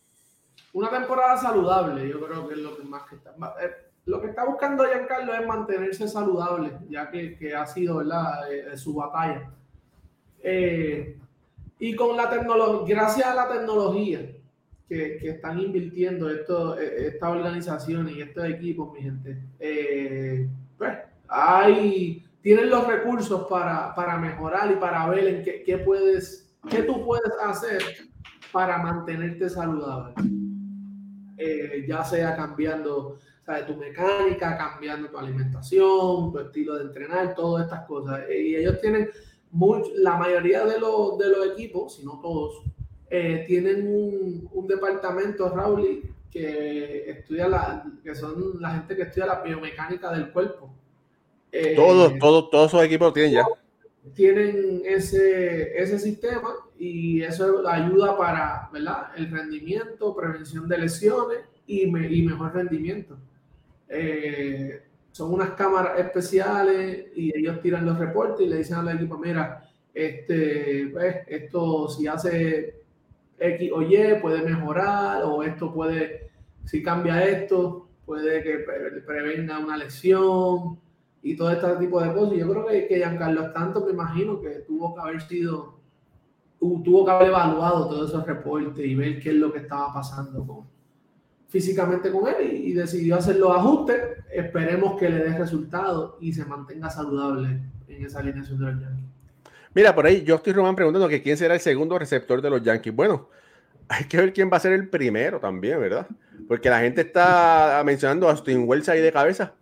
Una 0.71 0.89
temporada 0.89 1.35
saludable, 1.37 2.07
yo 2.07 2.25
creo 2.25 2.47
que 2.47 2.53
es 2.53 2.61
lo 2.61 2.77
que 2.77 2.83
más 2.83 3.03
que 3.09 3.15
está. 3.15 3.31
Eh, 3.61 3.71
lo 4.05 4.21
que 4.21 4.27
está 4.27 4.45
buscando 4.45 4.85
Giancarlo 4.85 5.33
es 5.33 5.45
mantenerse 5.45 6.07
saludable, 6.07 6.71
ya 6.89 7.11
que, 7.11 7.53
ha 7.53 7.65
sido 7.65 7.97
¿verdad? 7.97 8.49
Eh, 8.51 8.77
su 8.77 8.93
batalla. 8.93 9.51
Eh, 10.41 11.17
y 11.79 11.95
con 11.95 12.15
la 12.15 12.29
tecnología, 12.29 12.95
gracias 12.95 13.27
a 13.27 13.35
la 13.35 13.49
tecnología 13.49 14.21
que, 14.87 15.17
que 15.17 15.29
están 15.31 15.59
invirtiendo 15.59 16.29
e, 16.29 16.45
estas 17.07 17.29
organizaciones 17.29 18.15
y 18.15 18.21
estos 18.21 18.45
equipos, 18.45 18.93
mi 18.93 19.01
gente, 19.01 19.37
pues 20.77 20.97
hay, 21.27 22.25
tienen 22.41 22.69
los 22.69 22.87
recursos 22.87 23.45
para, 23.49 23.93
para 23.93 24.17
mejorar 24.17 24.71
y 24.71 24.75
para 24.75 25.05
ver 25.09 25.27
en 25.27 25.43
qué, 25.43 25.63
qué, 25.63 25.77
puedes, 25.79 26.46
qué 26.69 26.83
tú 26.83 27.03
puedes 27.05 27.31
hacer 27.43 27.81
para 28.51 28.77
mantenerte 28.77 29.49
saludable. 29.49 30.13
Eh, 31.37 31.85
ya 31.87 32.03
sea 32.03 32.35
cambiando 32.35 33.17
tu 33.65 33.77
mecánica, 33.77 34.57
cambiando 34.57 35.09
tu 35.09 35.17
alimentación, 35.17 36.31
tu 36.31 36.39
estilo 36.39 36.75
de 36.75 36.83
entrenar, 36.83 37.33
todas 37.33 37.65
estas 37.65 37.85
cosas. 37.85 38.21
Y 38.29 38.55
ellos 38.55 38.79
tienen 38.81 39.09
la 39.95 40.17
mayoría 40.17 40.65
de 40.65 40.79
los, 40.79 41.17
de 41.17 41.29
los 41.29 41.47
equipos, 41.53 41.95
si 41.95 42.05
no 42.05 42.19
todos, 42.19 42.63
eh, 43.09 43.45
tienen 43.47 43.87
un, 43.87 44.49
un, 44.51 44.67
departamento, 44.67 45.49
Raúl, 45.49 46.01
que 46.29 47.09
estudia 47.09 47.47
la, 47.47 47.85
que 48.03 48.13
son 48.13 48.59
la 48.59 48.71
gente 48.71 48.97
que 48.97 49.03
estudia 49.03 49.27
la 49.27 49.41
biomecánica 49.41 50.11
del 50.11 50.31
cuerpo. 50.31 50.69
Eh, 51.51 51.73
todos, 51.75 52.19
todos, 52.19 52.49
todos 52.49 52.67
esos 52.67 52.83
equipos 52.83 53.13
tienen 53.13 53.31
ya. 53.31 53.45
Tienen 54.13 54.81
ese, 54.85 55.77
ese 55.77 55.99
sistema 55.99 56.53
y 56.77 57.21
eso 57.21 57.67
ayuda 57.67 58.17
para 58.17 58.69
¿verdad? 58.71 59.11
el 59.15 59.31
rendimiento, 59.31 60.15
prevención 60.15 60.67
de 60.67 60.77
lesiones 60.77 61.39
y, 61.65 61.87
me, 61.87 62.11
y 62.11 62.21
mejor 62.23 62.53
rendimiento. 62.53 63.17
Eh, 63.89 64.81
son 65.11 65.33
unas 65.33 65.51
cámaras 65.51 65.99
especiales 65.99 67.07
y 67.15 67.35
ellos 67.37 67.61
tiran 67.61 67.85
los 67.85 67.97
reportes 67.97 68.45
y 68.45 68.49
le 68.49 68.57
dicen 68.57 68.77
al 68.77 68.95
equipo, 68.95 69.17
mira, 69.17 69.67
este, 69.93 70.89
pues, 70.91 71.15
esto 71.27 71.89
si 71.89 72.05
hace 72.05 72.81
X 73.39 73.71
o 73.73 73.81
Y 73.81 73.97
puede 74.21 74.43
mejorar 74.43 75.23
o 75.23 75.41
esto 75.41 75.73
puede, 75.73 76.29
si 76.65 76.83
cambia 76.83 77.23
esto, 77.25 77.87
puede 78.05 78.43
que 78.43 78.59
prevenga 79.05 79.57
una 79.59 79.77
lesión 79.77 80.79
y 81.27 81.35
todo 81.35 81.51
este 81.51 81.67
tipo 81.75 82.01
de 82.01 82.13
cosas. 82.13 82.37
Yo 82.37 82.49
creo 82.49 82.65
que, 82.65 82.87
que 82.87 82.97
Giancarlo 82.97 83.51
Tanto 83.51 83.85
me 83.85 83.91
imagino 83.91 84.39
que 84.39 84.49
tuvo 84.65 84.95
que 84.95 85.01
haber 85.01 85.21
sido, 85.21 85.77
tuvo 86.59 87.03
que 87.03 87.11
haber 87.11 87.27
evaluado 87.27 87.89
todos 87.89 88.09
esos 88.09 88.25
reportes 88.25 88.85
y 88.85 88.95
ver 88.95 89.19
qué 89.19 89.31
es 89.31 89.35
lo 89.35 89.51
que 89.51 89.59
estaba 89.59 89.93
pasando 89.93 90.47
con, 90.47 90.65
físicamente 91.49 92.11
con 92.11 92.29
él 92.29 92.65
y, 92.65 92.71
decidió 92.71 93.17
hacer 93.17 93.35
los 93.35 93.51
ajustes. 93.51 93.97
Esperemos 94.31 94.97
que 94.97 95.09
le 95.09 95.17
dé 95.17 95.37
resultado 95.37 96.17
y 96.21 96.31
se 96.31 96.45
mantenga 96.45 96.89
saludable 96.89 97.59
en 97.89 98.05
esa 98.05 98.19
alineación 98.19 98.59
de 98.59 98.65
los 98.65 98.81
Yankees. 98.81 99.05
Mira, 99.73 99.93
por 99.93 100.05
ahí 100.05 100.23
yo 100.23 100.35
estoy 100.35 100.53
Román 100.53 100.75
preguntando 100.75 101.09
que 101.09 101.21
quién 101.21 101.35
será 101.35 101.55
el 101.55 101.59
segundo 101.59 101.99
receptor 101.99 102.41
de 102.41 102.49
los 102.49 102.63
Yankees. 102.63 102.95
Bueno, 102.95 103.27
hay 103.89 104.05
que 104.05 104.15
ver 104.15 104.31
quién 104.31 104.49
va 104.51 104.57
a 104.57 104.61
ser 104.61 104.71
el 104.71 104.87
primero 104.87 105.41
también, 105.41 105.79
¿verdad? 105.81 106.07
Porque 106.47 106.69
la 106.69 106.79
gente 106.79 107.01
está 107.01 107.81
mencionando 107.85 108.27
a 108.27 108.31
Austin 108.31 108.63
Wells 108.65 108.87
ahí 108.87 109.01
de 109.01 109.11
cabeza. 109.11 109.53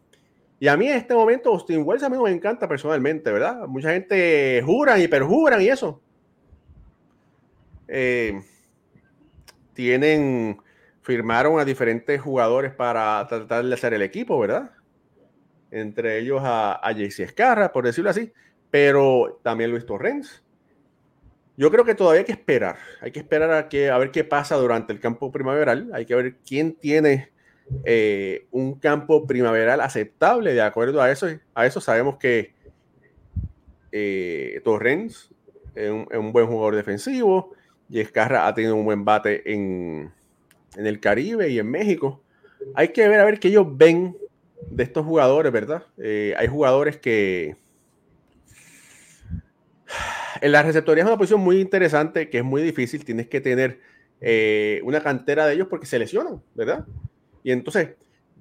Y 0.60 0.68
a 0.68 0.78
mí 0.78 0.88
en 0.88 0.98
este 0.98 1.14
momento 1.14 1.50
Austin 1.50 1.84
Wells 1.86 2.04
a 2.04 2.10
mí 2.10 2.18
me 2.18 2.32
encanta 2.32 2.68
personalmente, 2.68 3.32
¿verdad? 3.32 3.68
Mucha 3.68 3.92
gente 3.92 4.62
juran 4.66 5.02
y 5.02 5.08
perjuran 5.08 5.62
y 5.62 5.68
eso. 5.68 6.02
Eh, 7.88 8.42
tienen, 9.74 10.58
firmaron 11.02 11.60
a 11.60 11.66
diferentes 11.66 12.22
jugadores 12.22 12.74
para 12.74 13.26
tratar 13.28 13.66
de 13.66 13.74
hacer 13.74 13.94
el 13.94 14.02
equipo, 14.02 14.40
¿verdad? 14.40 14.72
Entre 15.72 16.20
ellos 16.20 16.42
a, 16.44 16.80
a 16.82 16.92
JC 16.94 17.20
Escarra, 17.20 17.72
por 17.72 17.86
decirlo 17.86 18.10
así, 18.10 18.32
pero 18.72 19.40
también 19.44 19.72
Luis 19.72 19.86
Torrens. 19.86 20.42
Yo 21.58 21.72
creo 21.72 21.86
que 21.86 21.96
todavía 21.96 22.20
hay 22.20 22.26
que 22.26 22.32
esperar. 22.34 22.78
Hay 23.02 23.12
que 23.12 23.20
esperar 23.20 23.52
a, 23.52 23.70
que, 23.70 23.90
a 23.90 23.98
ver 23.98 24.12
qué 24.12 24.24
pasa 24.24 24.56
durante 24.56 24.92
el 24.94 25.00
campo 25.00 25.32
primaveral. 25.32 25.90
Hay 25.94 26.06
que 26.06 26.16
ver 26.16 26.36
quién 26.46 26.76
tiene 26.76 27.32
eh, 27.84 28.48
un 28.52 28.80
campo 28.80 29.26
primaveral 29.26 29.82
aceptable. 29.82 30.54
De 30.54 30.62
acuerdo 30.62 31.02
a 31.02 31.12
eso, 31.12 31.28
a 31.54 31.66
eso 31.66 31.82
sabemos 31.82 32.18
que 32.18 32.54
eh, 33.92 34.62
Torrens 34.64 35.32
es 35.74 35.92
un, 35.92 36.32
buen 36.32 36.48
jugador 36.48 36.76
defensivo. 36.76 37.54
Y 37.90 38.00
Escarra 38.00 38.48
ha 38.48 38.54
tenido 38.54 38.76
un 38.76 38.86
buen 38.86 39.06
bate 39.06 39.52
en, 39.52 40.12
el 40.76 41.00
Caribe 41.00 41.50
y 41.50 41.60
en 41.60 41.70
México. 41.70 42.22
Hay 42.74 42.90
que 42.90 43.08
ver 43.08 43.20
a 43.20 43.26
ver 43.26 43.40
qué 43.40 43.50
ellos 43.50 43.68
ven 43.70 44.18
de 44.70 44.84
estos 44.84 45.06
jugadores, 45.06 45.52
¿verdad? 45.52 45.86
Eh, 45.98 46.34
hay 46.38 46.48
jugadores 46.48 46.98
que 46.98 47.56
en 50.42 50.52
la 50.52 50.64
receptoría 50.64 51.04
es 51.04 51.08
una 51.08 51.18
posición 51.18 51.42
muy 51.42 51.62
interesante, 51.62 52.30
que 52.30 52.40
es 52.40 52.44
muy 52.44 52.64
difícil. 52.64 53.06
Tienes 53.06 53.28
que 53.28 53.42
tener 53.42 53.80
una 54.84 55.02
cantera 55.02 55.46
de 55.46 55.54
ellos 55.54 55.68
porque 55.70 55.86
se 55.86 56.00
lesionan, 56.00 56.42
¿verdad? 56.56 56.86
Y 57.46 57.52
entonces, 57.52 57.92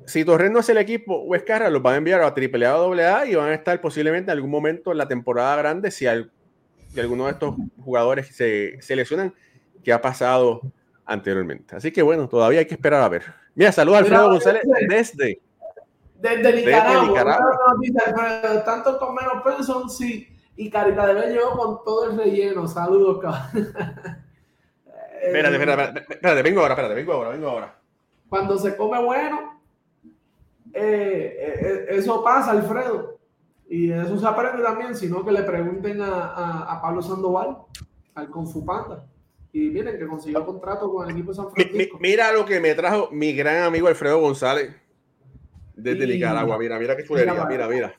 si 0.07 0.25
Torres 0.25 0.51
no 0.51 0.61
es 0.61 0.69
el 0.71 0.79
equipo 0.79 1.15
o 1.15 1.35
Escarra, 1.35 1.69
los 1.69 1.83
van 1.83 1.93
a 1.93 1.97
enviar 1.99 2.23
a 2.23 2.29
AAA 2.29 3.13
AA 3.13 3.27
y 3.27 3.35
van 3.35 3.51
a 3.51 3.55
estar 3.55 3.79
posiblemente 3.83 4.31
en 4.31 4.37
algún 4.39 4.51
momento 4.51 4.93
en 4.93 4.99
la 4.99 5.07
temporada 5.07 5.57
grande 5.57 5.91
si, 5.91 6.07
alguno 6.07 7.27
de 7.27 7.33
estos 7.33 7.55
jugadores 7.85 8.35
se, 8.35 8.81
se 8.81 8.97
lesionan, 8.97 9.35
que 9.83 9.93
ha 9.93 10.01
pasado 10.01 10.63
anteriormente. 11.05 11.77
Así 11.77 11.93
que 11.93 12.01
bueno, 12.01 12.27
todavía 12.27 12.61
hay 12.61 12.67
que 12.67 12.73
esperar 12.73 13.03
a 13.03 13.09
ver. 13.11 13.25
Mira, 13.55 13.73
saludos 13.73 13.99
a 13.99 14.01
Alfredo 14.01 14.31
González 14.31 14.63
desde, 14.89 15.39
desde 16.17 16.53
Nicaragua. 16.55 17.45
tanto 18.65 18.99
con 18.99 19.15
menos 19.15 19.43
peso, 19.45 19.87
sí 19.91 20.31
y 20.57 20.71
Carita 20.71 21.07
de 21.09 21.15
Bello 21.15 21.51
con 21.51 21.85
todo 21.85 22.11
el 22.11 22.17
relleno. 22.17 22.67
Saludos, 22.67 23.21
cabrón. 23.21 23.43
espérate, 25.23 25.57
espérate, 25.57 26.05
espérate, 26.09 26.43
vengo 26.43 26.61
ahora, 26.61 26.73
espérate, 26.73 26.95
vengo 26.95 27.13
ahora, 27.13 27.31
vengo 27.31 27.49
ahora. 27.49 27.84
Cuando 28.29 28.59
se 28.59 28.77
come 28.77 29.03
bueno, 29.03 29.61
eh, 30.73 31.37
eh, 31.39 31.61
eh, 31.61 31.87
eso 31.91 32.23
pasa, 32.25 32.51
Alfredo. 32.51 33.19
Y 33.69 33.91
eso 33.91 34.19
se 34.19 34.27
aprende 34.27 34.63
también, 34.63 34.95
sino 34.95 35.25
que 35.25 35.33
le 35.33 35.43
pregunten 35.43 36.01
a, 36.03 36.63
a, 36.63 36.83
Pablo 36.83 37.01
Sandoval, 37.01 37.57
al 38.15 38.31
Confu 38.31 38.65
Panda. 38.65 39.07
Y 39.53 39.71
miren 39.71 39.97
que 39.99 40.07
consiguió 40.07 40.45
contrato 40.45 40.93
con 40.93 41.09
el 41.09 41.13
equipo 41.13 41.31
de 41.31 41.37
San 41.37 41.51
Francisco. 41.51 41.99
mira 42.01 42.33
lo 42.33 42.45
que 42.45 42.61
me 42.61 42.75
trajo 42.75 43.09
mi 43.13 43.33
gran 43.33 43.63
amigo 43.63 43.87
Alfredo 43.87 44.21
González 44.21 44.75
desde 45.75 46.07
Nicaragua. 46.07 46.59
Mira, 46.59 46.79
mira 46.79 46.97
qué 46.97 47.05
chulería. 47.05 47.33
Mira, 47.47 47.69
mira. 47.69 47.95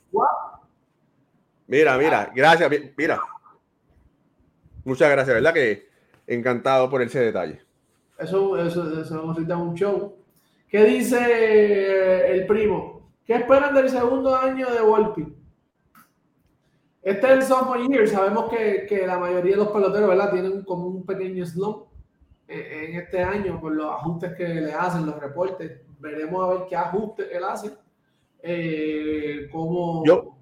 Mira, 1.67 1.97
mira, 1.97 2.31
gracias, 2.35 2.71
mira. 2.95 3.19
Muchas 4.83 5.09
gracias, 5.09 5.35
¿verdad? 5.35 5.53
Que 5.53 5.89
encantado 6.27 6.89
por 6.89 7.01
ese 7.01 7.19
detalle. 7.19 7.64
Eso, 8.17 8.57
eso, 8.57 9.01
eso 9.01 9.27
necesita 9.27 9.57
un 9.57 9.75
show. 9.75 10.15
¿Qué 10.69 10.83
dice 10.83 12.31
el 12.31 12.45
primo? 12.47 13.09
¿Qué 13.25 13.33
esperan 13.33 13.73
del 13.73 13.89
segundo 13.89 14.35
año 14.35 14.69
de 14.71 14.81
Volpi? 14.81 15.35
Este 17.01 17.27
es 17.27 17.33
el 17.33 17.43
sophomore 17.43 17.87
year. 17.87 18.07
Sabemos 18.07 18.49
que, 18.49 18.85
que, 18.87 19.05
la 19.05 19.17
mayoría 19.17 19.51
de 19.51 19.57
los 19.57 19.67
peloteros, 19.69 20.09
¿verdad? 20.09 20.31
Tienen 20.31 20.63
como 20.63 20.87
un 20.87 21.05
pequeño 21.05 21.45
slump 21.45 21.85
en, 22.47 22.99
este 22.99 23.21
año 23.21 23.59
por 23.59 23.73
los 23.73 23.87
ajustes 23.87 24.33
que 24.35 24.47
le 24.47 24.73
hacen, 24.73 25.05
los 25.05 25.19
reportes. 25.19 25.81
Veremos 25.99 26.43
a 26.43 26.53
ver 26.53 26.67
qué 26.67 26.75
ajustes 26.75 27.27
él 27.31 27.43
hace. 27.43 27.71
Eh, 28.41 29.47
cómo, 29.51 30.03
Yo, 30.05 30.35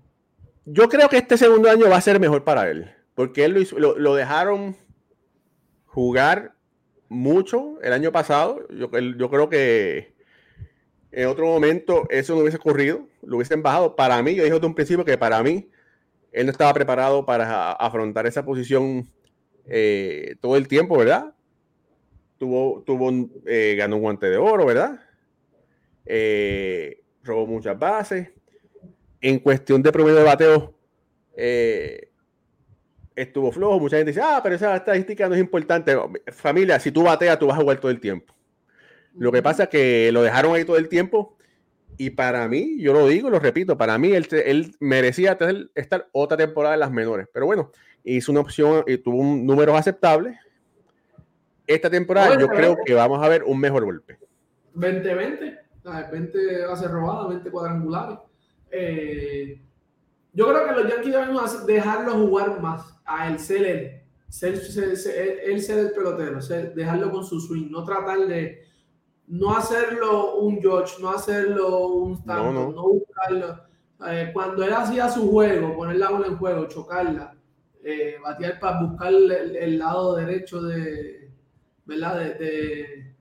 yo 0.65 0.89
creo 0.89 1.07
que 1.09 1.17
este 1.17 1.37
segundo 1.37 1.69
año 1.69 1.89
va 1.89 1.97
a 1.97 2.01
ser 2.01 2.19
mejor 2.19 2.43
para 2.43 2.69
él, 2.69 2.91
porque 3.15 3.45
él 3.45 3.67
lo, 3.77 3.97
lo, 3.97 4.15
dejaron 4.15 4.75
jugar 5.85 6.52
mucho 7.13 7.79
el 7.81 7.93
año 7.93 8.11
pasado. 8.11 8.67
Yo, 8.69 8.89
yo, 9.17 9.29
creo 9.29 9.49
que 9.49 10.13
en 11.11 11.27
otro 11.27 11.45
momento 11.45 12.05
eso 12.09 12.33
no 12.33 12.41
hubiese 12.41 12.57
ocurrido, 12.57 13.07
lo 13.21 13.37
hubiesen 13.37 13.63
bajado. 13.63 13.95
Para 13.95 14.21
mí, 14.21 14.35
yo 14.35 14.43
dije 14.43 14.55
desde 14.55 14.67
un 14.67 14.75
principio 14.75 15.05
que 15.05 15.17
para 15.17 15.41
mí 15.43 15.69
él 16.31 16.45
no 16.45 16.51
estaba 16.51 16.73
preparado 16.73 17.25
para 17.25 17.73
afrontar 17.73 18.25
esa 18.25 18.43
posición 18.43 19.07
eh, 19.65 20.35
todo 20.41 20.57
el 20.57 20.67
tiempo, 20.67 20.97
¿verdad? 20.97 21.33
Tuvo, 22.37 22.81
tuvo 22.81 23.29
eh, 23.45 23.75
ganó 23.77 23.97
un 23.97 24.01
guante 24.01 24.29
de 24.29 24.37
oro, 24.37 24.65
¿verdad? 24.65 24.99
Eh, 26.05 27.01
robó 27.23 27.47
muchas 27.47 27.77
bases 27.79 28.31
en 29.21 29.39
cuestión 29.39 29.81
de 29.81 29.91
promedio 29.91 30.17
de 30.17 30.23
bateo, 30.23 30.73
eh, 31.37 32.09
estuvo 33.15 33.51
flojo. 33.51 33.79
Mucha 33.79 33.97
gente 33.97 34.11
dice, 34.11 34.21
ah, 34.23 34.39
pero 34.43 34.55
esa 34.55 34.75
estadística 34.75 35.27
no 35.27 35.35
es 35.35 35.41
importante. 35.41 35.95
Familia, 36.31 36.79
si 36.79 36.91
tú 36.91 37.03
bateas, 37.03 37.39
tú 37.39 37.47
vas 37.47 37.57
a 37.57 37.61
jugar 37.61 37.79
todo 37.79 37.91
el 37.91 37.99
tiempo. 37.99 38.33
Lo 39.15 39.31
que 39.31 39.41
pasa 39.41 39.63
es 39.63 39.69
que 39.69 40.11
lo 40.11 40.23
dejaron 40.23 40.55
ahí 40.55 40.65
todo 40.65 40.77
el 40.77 40.89
tiempo. 40.89 41.37
Y 41.97 42.09
para 42.09 42.47
mí, 42.47 42.81
yo 42.81 42.91
lo 42.91 43.07
digo, 43.07 43.29
lo 43.29 43.39
repito, 43.39 43.77
para 43.77 43.97
mí 43.99 44.11
él, 44.13 44.75
merecía 44.79 45.37
estar 45.75 46.09
otra 46.11 46.37
temporada 46.37 46.73
en 46.73 46.79
las 46.79 46.91
menores. 46.91 47.27
Pero 47.31 47.45
bueno, 47.45 47.71
hizo 48.03 48.31
una 48.31 48.41
opción 48.41 48.83
y 48.87 48.97
tuvo 48.97 49.17
un 49.17 49.45
número 49.45 49.75
aceptable. 49.77 50.39
Esta 51.67 51.89
temporada 51.89 52.37
yo 52.39 52.47
creo 52.47 52.77
que 52.83 52.93
vamos 52.93 53.23
a 53.23 53.29
ver 53.29 53.43
un 53.43 53.59
mejor 53.59 53.85
golpe. 53.85 54.17
20-20, 54.75 55.59
20 56.11 56.65
bases 56.65 56.91
robadas, 56.91 57.29
20 57.29 57.51
cuadrangulares. 57.51 58.17
Eh, 58.71 59.61
yo 60.33 60.47
creo 60.47 60.67
que 60.67 60.81
los 60.81 60.89
Yankees 60.89 61.13
deben 61.13 61.65
dejarlo 61.67 62.13
jugar 62.13 62.59
más 62.59 62.99
a 63.05 63.27
él, 63.27 63.39
ser 63.39 63.65
él, 63.65 64.01
ser, 64.27 64.55
él 65.45 65.61
ser 65.61 65.79
el 65.79 65.91
pelotero, 65.91 66.39
dejarlo 66.75 67.11
con 67.11 67.23
su 67.23 67.39
swing, 67.39 67.69
no 67.69 67.83
tratar 67.83 68.19
de 68.27 68.63
no 69.27 69.55
hacerlo 69.55 70.37
un 70.37 70.59
George, 70.59 70.95
no 70.99 71.11
hacerlo 71.11 71.87
un 71.87 72.13
Stanton, 72.13 72.75
no, 72.75 72.83
buscarlo. 72.83 73.59
Eh, 74.07 74.31
cuando 74.33 74.63
él 74.63 74.73
hacía 74.73 75.07
su 75.07 75.31
juego, 75.31 75.75
poner 75.75 75.97
la 75.97 76.09
bola 76.09 76.27
en 76.27 76.37
juego, 76.37 76.67
chocarla, 76.67 77.35
eh, 77.83 78.17
batear 78.21 78.59
para 78.59 78.81
buscar 78.81 79.13
el, 79.13 79.77
lado 79.77 80.15
derecho 80.15 80.61
de, 80.63 81.31
¿verdad? 81.85 82.17
De, 82.39 83.13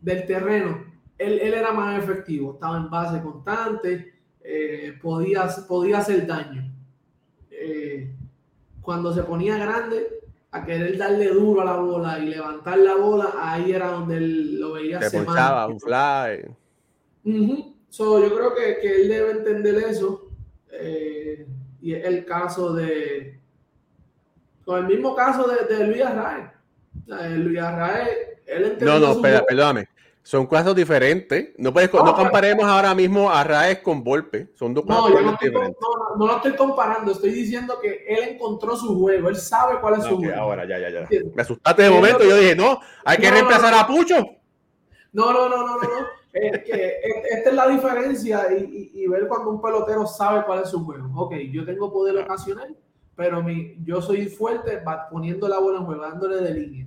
del 0.00 0.26
terreno, 0.26 0.84
él, 1.18 1.38
él, 1.40 1.54
era 1.54 1.72
más 1.72 2.02
efectivo, 2.02 2.54
estaba 2.54 2.78
en 2.78 2.90
base 2.90 3.22
constante, 3.22 4.17
eh, 4.50 4.98
podía, 5.02 5.46
podía 5.68 5.98
hacer 5.98 6.26
daño. 6.26 6.72
Eh, 7.50 8.10
cuando 8.80 9.12
se 9.12 9.22
ponía 9.22 9.58
grande, 9.58 10.08
a 10.50 10.64
querer 10.64 10.96
darle 10.96 11.28
duro 11.28 11.60
a 11.60 11.66
la 11.66 11.76
bola 11.76 12.18
y 12.18 12.30
levantar 12.30 12.78
la 12.78 12.94
bola, 12.94 13.34
ahí 13.36 13.72
era 13.72 13.88
donde 13.88 14.16
él 14.16 14.58
lo 14.58 14.72
veía. 14.72 15.02
Se 15.02 15.20
un 15.20 15.26
fly. 15.78 16.46
yo 17.22 18.34
creo 18.34 18.54
que, 18.54 18.78
que, 18.80 19.02
él 19.02 19.08
debe 19.08 19.32
entender 19.32 19.74
eso. 19.84 20.30
Eh, 20.72 21.46
y 21.82 21.92
es 21.92 22.06
el 22.06 22.24
caso 22.24 22.72
de. 22.72 23.38
Con 24.64 24.78
el 24.78 24.86
mismo 24.86 25.14
caso 25.14 25.46
de, 25.46 25.76
de 25.76 25.88
Luis 25.88 26.00
Arraez. 26.00 26.50
Luis 27.36 27.58
Arraez, 27.58 28.40
él 28.46 28.78
No, 28.80 28.98
no, 28.98 29.12
espera, 29.12 29.44
perdóname. 29.44 29.88
Son 30.28 30.46
casos 30.46 30.76
diferentes. 30.76 31.54
No, 31.56 31.72
puedes, 31.72 31.90
no, 31.90 32.14
comparemos 32.14 32.66
ahora 32.66 32.94
mismo 32.94 33.30
a 33.30 33.42
Raes 33.44 33.78
con 33.78 34.04
Volpe. 34.04 34.52
Son 34.56 34.74
dos 34.74 34.84
no, 34.84 35.08
yo 35.08 35.22
no, 35.22 35.30
diferentes. 35.30 35.80
No, 35.80 36.16
no, 36.18 36.26
lo 36.26 36.36
estoy 36.36 36.54
comparando. 36.54 37.12
Estoy 37.12 37.30
diciendo 37.30 37.78
que 37.80 38.04
él 38.06 38.34
encontró 38.34 38.76
su 38.76 38.98
juego. 38.98 39.30
Él 39.30 39.36
sabe 39.36 39.80
cuál 39.80 39.94
es 39.94 40.04
su 40.04 40.18
juego. 40.18 40.38
Ahora, 40.38 40.68
ya, 40.68 40.78
ya, 40.78 40.90
ya. 40.90 41.08
Me 41.34 41.40
asustaste 41.40 41.84
de 41.84 41.90
momento. 41.90 42.24
Yo 42.24 42.36
dije, 42.36 42.54
no, 42.54 42.78
hay 43.06 43.16
que 43.16 43.30
reemplazar 43.30 43.72
a 43.72 43.86
Pucho. 43.86 44.16
No, 45.14 45.32
no, 45.32 45.48
no, 45.48 45.66
no, 45.66 45.76
no. 45.76 45.82
no. 45.82 46.06
Es 46.34 46.62
que 46.62 47.00
esta 47.30 47.48
es 47.48 47.56
la 47.56 47.66
diferencia 47.66 48.48
y, 48.52 48.90
y, 48.92 49.06
ver 49.06 49.28
cuando 49.28 49.48
un 49.48 49.62
pelotero 49.62 50.06
sabe 50.06 50.44
cuál 50.44 50.62
es 50.62 50.68
su 50.68 50.84
juego. 50.84 51.08
Ok, 51.22 51.36
yo 51.50 51.64
tengo 51.64 51.90
poder 51.90 52.18
ocasional, 52.18 52.76
pero 53.16 53.42
mi, 53.42 53.78
yo 53.82 54.02
soy 54.02 54.28
fuerte 54.28 54.82
poniendo 55.10 55.48
la 55.48 55.58
bola 55.58 55.78
en 55.78 55.86
juego, 55.86 56.02
dándole 56.02 56.42
de 56.42 56.52
línea. 56.52 56.86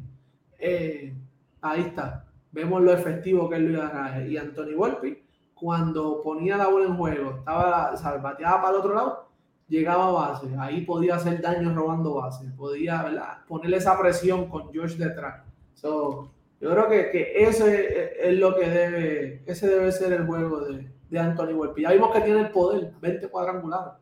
Eh, 0.59 1.15
ahí 1.59 1.81
está. 1.81 2.27
Vemos 2.51 2.81
lo 2.81 2.91
efectivo 2.93 3.49
que 3.49 3.55
es 3.55 3.61
Luis 3.61 3.79
Arraez. 3.79 4.29
Y 4.29 4.37
Anthony 4.37 4.75
Volpi, 4.75 5.23
cuando 5.53 6.21
ponía 6.21 6.57
la 6.57 6.67
bola 6.67 6.85
en 6.85 6.97
juego, 6.97 7.37
estaba, 7.39 7.93
o 7.93 8.21
bateaba 8.21 8.61
para 8.61 8.73
el 8.73 8.79
otro 8.79 8.93
lado, 8.93 9.29
llegaba 9.67 10.07
a 10.07 10.11
base. 10.11 10.47
Ahí 10.59 10.81
podía 10.81 11.15
hacer 11.15 11.41
daño 11.41 11.73
robando 11.73 12.15
base. 12.15 12.45
Podía 12.57 13.43
ponerle 13.47 13.77
esa 13.77 13.99
presión 13.99 14.49
con 14.49 14.71
George 14.71 14.97
detrás. 14.97 15.43
yo 15.81 16.29
creo 16.59 16.89
que, 16.89 17.09
que, 17.11 17.43
ese 17.43 18.29
es 18.29 18.37
lo 18.37 18.55
que 18.55 18.69
debe, 18.69 19.43
ese 19.45 19.67
debe 19.67 19.91
ser 19.91 20.13
el 20.13 20.25
juego 20.25 20.61
de, 20.61 20.91
de 21.09 21.19
Anthony 21.19 21.53
Volpi. 21.53 21.83
Ya 21.83 21.91
vimos 21.91 22.11
que 22.11 22.21
tiene 22.21 22.41
el 22.41 22.49
poder, 22.49 22.91
20 23.01 23.27
cuadrangulares. 23.29 24.01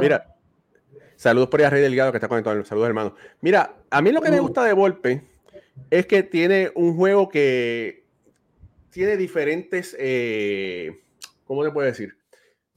Mira, 0.00 0.36
saludos 1.16 1.48
por 1.48 1.60
ahí 1.60 1.66
a 1.66 1.70
Rey 1.70 1.82
Delgado 1.82 2.12
que 2.12 2.18
está 2.18 2.28
conectado. 2.28 2.64
Saludos, 2.64 2.88
hermano. 2.88 3.14
Mira, 3.40 3.74
a 3.90 4.02
mí 4.02 4.12
lo 4.12 4.20
que 4.20 4.30
me 4.30 4.40
gusta 4.40 4.64
de 4.64 4.72
Volpe 4.72 5.29
es 5.88 6.06
que 6.06 6.22
tiene 6.22 6.70
un 6.74 6.96
juego 6.96 7.28
que 7.28 8.04
tiene 8.90 9.16
diferentes, 9.16 9.96
eh, 9.98 11.00
¿cómo 11.44 11.64
se 11.64 11.70
puede 11.70 11.88
decir? 11.88 12.16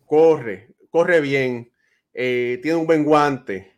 Corre, 0.06 0.70
corre 0.90 1.22
bien, 1.22 1.72
eh, 2.14 2.60
tiene 2.62 2.78
un 2.78 2.86
buen 2.86 3.04
guante. 3.04 3.74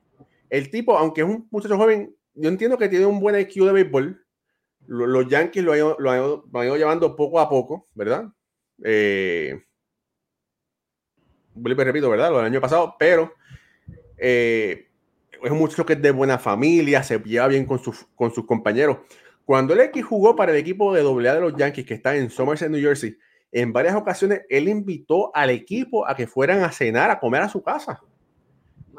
El 0.50 0.70
tipo, 0.70 0.98
aunque 0.98 1.22
es 1.22 1.28
un 1.28 1.48
muchacho 1.50 1.78
joven, 1.78 2.16
yo 2.34 2.50
entiendo 2.50 2.78
que 2.78 2.90
tiene 2.90 3.06
un 3.06 3.20
buen 3.20 3.40
IQ 3.40 3.66
de 3.66 3.72
béisbol. 3.72 4.26
Los 4.88 5.28
Yankees 5.28 5.64
lo 5.64 5.74
han, 5.74 5.80
lo 6.00 6.64
ido 6.64 6.78
llevando 6.78 7.16
poco 7.16 7.40
a 7.40 7.50
poco, 7.50 7.88
¿verdad? 7.96 8.26
Eh, 8.84 9.64
repito, 11.64 12.10
¿verdad? 12.10 12.30
Lo 12.30 12.38
del 12.38 12.48
año 12.48 12.62
pasado, 12.62 12.96
pero 13.00 13.34
eh, 14.18 14.90
es 15.44 15.52
un 15.52 15.58
muchacho 15.58 15.86
que 15.86 15.94
es 15.94 16.02
de 16.02 16.12
buena 16.12 16.38
familia, 16.38 17.04
se 17.04 17.20
lleva 17.20 17.48
bien 17.48 17.66
con, 17.66 17.80
sus, 17.80 18.06
con 18.16 18.34
sus 18.34 18.46
compañeros. 18.46 18.98
Cuando 19.46 19.74
el 19.74 19.82
X 19.82 20.04
jugó 20.04 20.36
para 20.36 20.52
el 20.52 20.58
equipo 20.58 20.94
de 20.94 21.02
AA 21.02 21.36
de 21.36 21.42
los 21.42 21.56
Yankees, 21.56 21.86
que 21.86 21.94
está 21.94 22.16
en 22.16 22.30
Somerset, 22.30 22.70
New 22.70 22.82
Jersey, 22.82 23.18
en 23.52 23.72
varias 23.72 23.96
ocasiones 23.96 24.42
él 24.50 24.68
invitó 24.68 25.34
al 25.36 25.50
equipo 25.50 26.08
a 26.08 26.16
que 26.16 26.28
fueran 26.28 26.64
a 26.64 26.72
cenar, 26.72 27.12
a 27.12 27.20
comer 27.20 27.42
a 27.42 27.50
su 27.50 27.62
casa. 27.62 28.02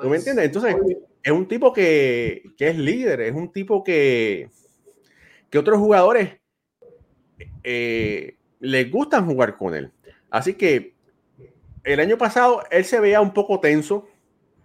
¿Tú 0.01 0.09
me 0.09 0.16
entiendes? 0.16 0.45
Entonces, 0.45 0.76
es 1.22 1.32
un 1.32 1.49
tipo 1.49 1.72
que, 1.72 2.43
que 2.57 2.68
es 2.68 2.78
líder, 2.78 3.20
es 3.22 3.34
un 3.34 3.51
tipo 3.51 3.82
que, 3.82 4.49
que 5.51 5.59
otros 5.59 5.78
jugadores 5.78 6.39
eh, 7.64 8.37
les 8.61 8.91
gustan 8.91 9.26
jugar 9.26 9.57
con 9.57 9.74
él. 9.74 9.91
Así 10.30 10.55
que 10.55 10.95
el 11.82 12.01
año 12.01 12.18
pasado 12.18 12.62
él 12.70 12.84
se 12.84 13.01
veía 13.01 13.20
un 13.20 13.32
poco 13.32 13.61
tenso, 13.61 14.07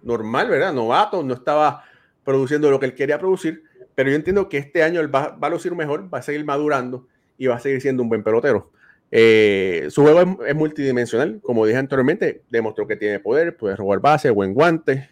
normal, 0.04 0.50
¿verdad? 0.50 0.74
Novato, 0.74 1.24
no 1.24 1.34
estaba 1.34 1.84
produciendo 2.24 2.70
lo 2.70 2.80
que 2.80 2.88
él 2.88 2.96
quería 2.96 3.20
producir, 3.20 3.64
pero 3.96 4.10
yo 4.10 4.16
entiendo 4.16 4.50
que 4.50 4.58
este 4.58 4.84
año 4.84 5.02
él 5.02 5.14
va, 5.14 5.38
a 5.40 5.50
lucir 5.50 5.76
mejor, 5.76 6.14
va 6.14 6.20
a 6.20 6.22
seguir 6.22 6.46
madurando 6.46 7.08
y 7.38 7.48
va 7.48 7.56
a 7.56 7.60
seguir 7.60 7.82
siendo 7.82 8.04
un 8.04 8.10
buen 8.10 8.24
pelotero. 8.24 8.72
Eh, 9.12 9.88
su 9.90 10.04
juego 10.04 10.46
es, 10.46 10.56
multidimensional, 10.56 11.42
como 11.42 11.66
dije 11.66 11.78
anteriormente, 11.78 12.44
demostró 12.50 12.88
que 12.88 12.96
tiene 12.96 13.20
poder, 13.20 13.58
puede 13.58 13.76
robar 13.76 14.00
base, 14.00 14.30
buen 14.30 14.54
guante. 14.54 15.10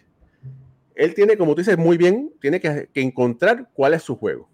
Él 0.94 1.14
tiene, 1.14 1.36
como 1.36 1.54
tú 1.54 1.60
dices, 1.60 1.76
muy 1.78 1.96
bien, 1.96 2.32
tiene 2.40 2.60
que, 2.60 2.88
encontrar 2.94 3.68
cuál 3.74 3.94
es 3.94 4.02
su 4.02 4.16
juego. 4.16 4.48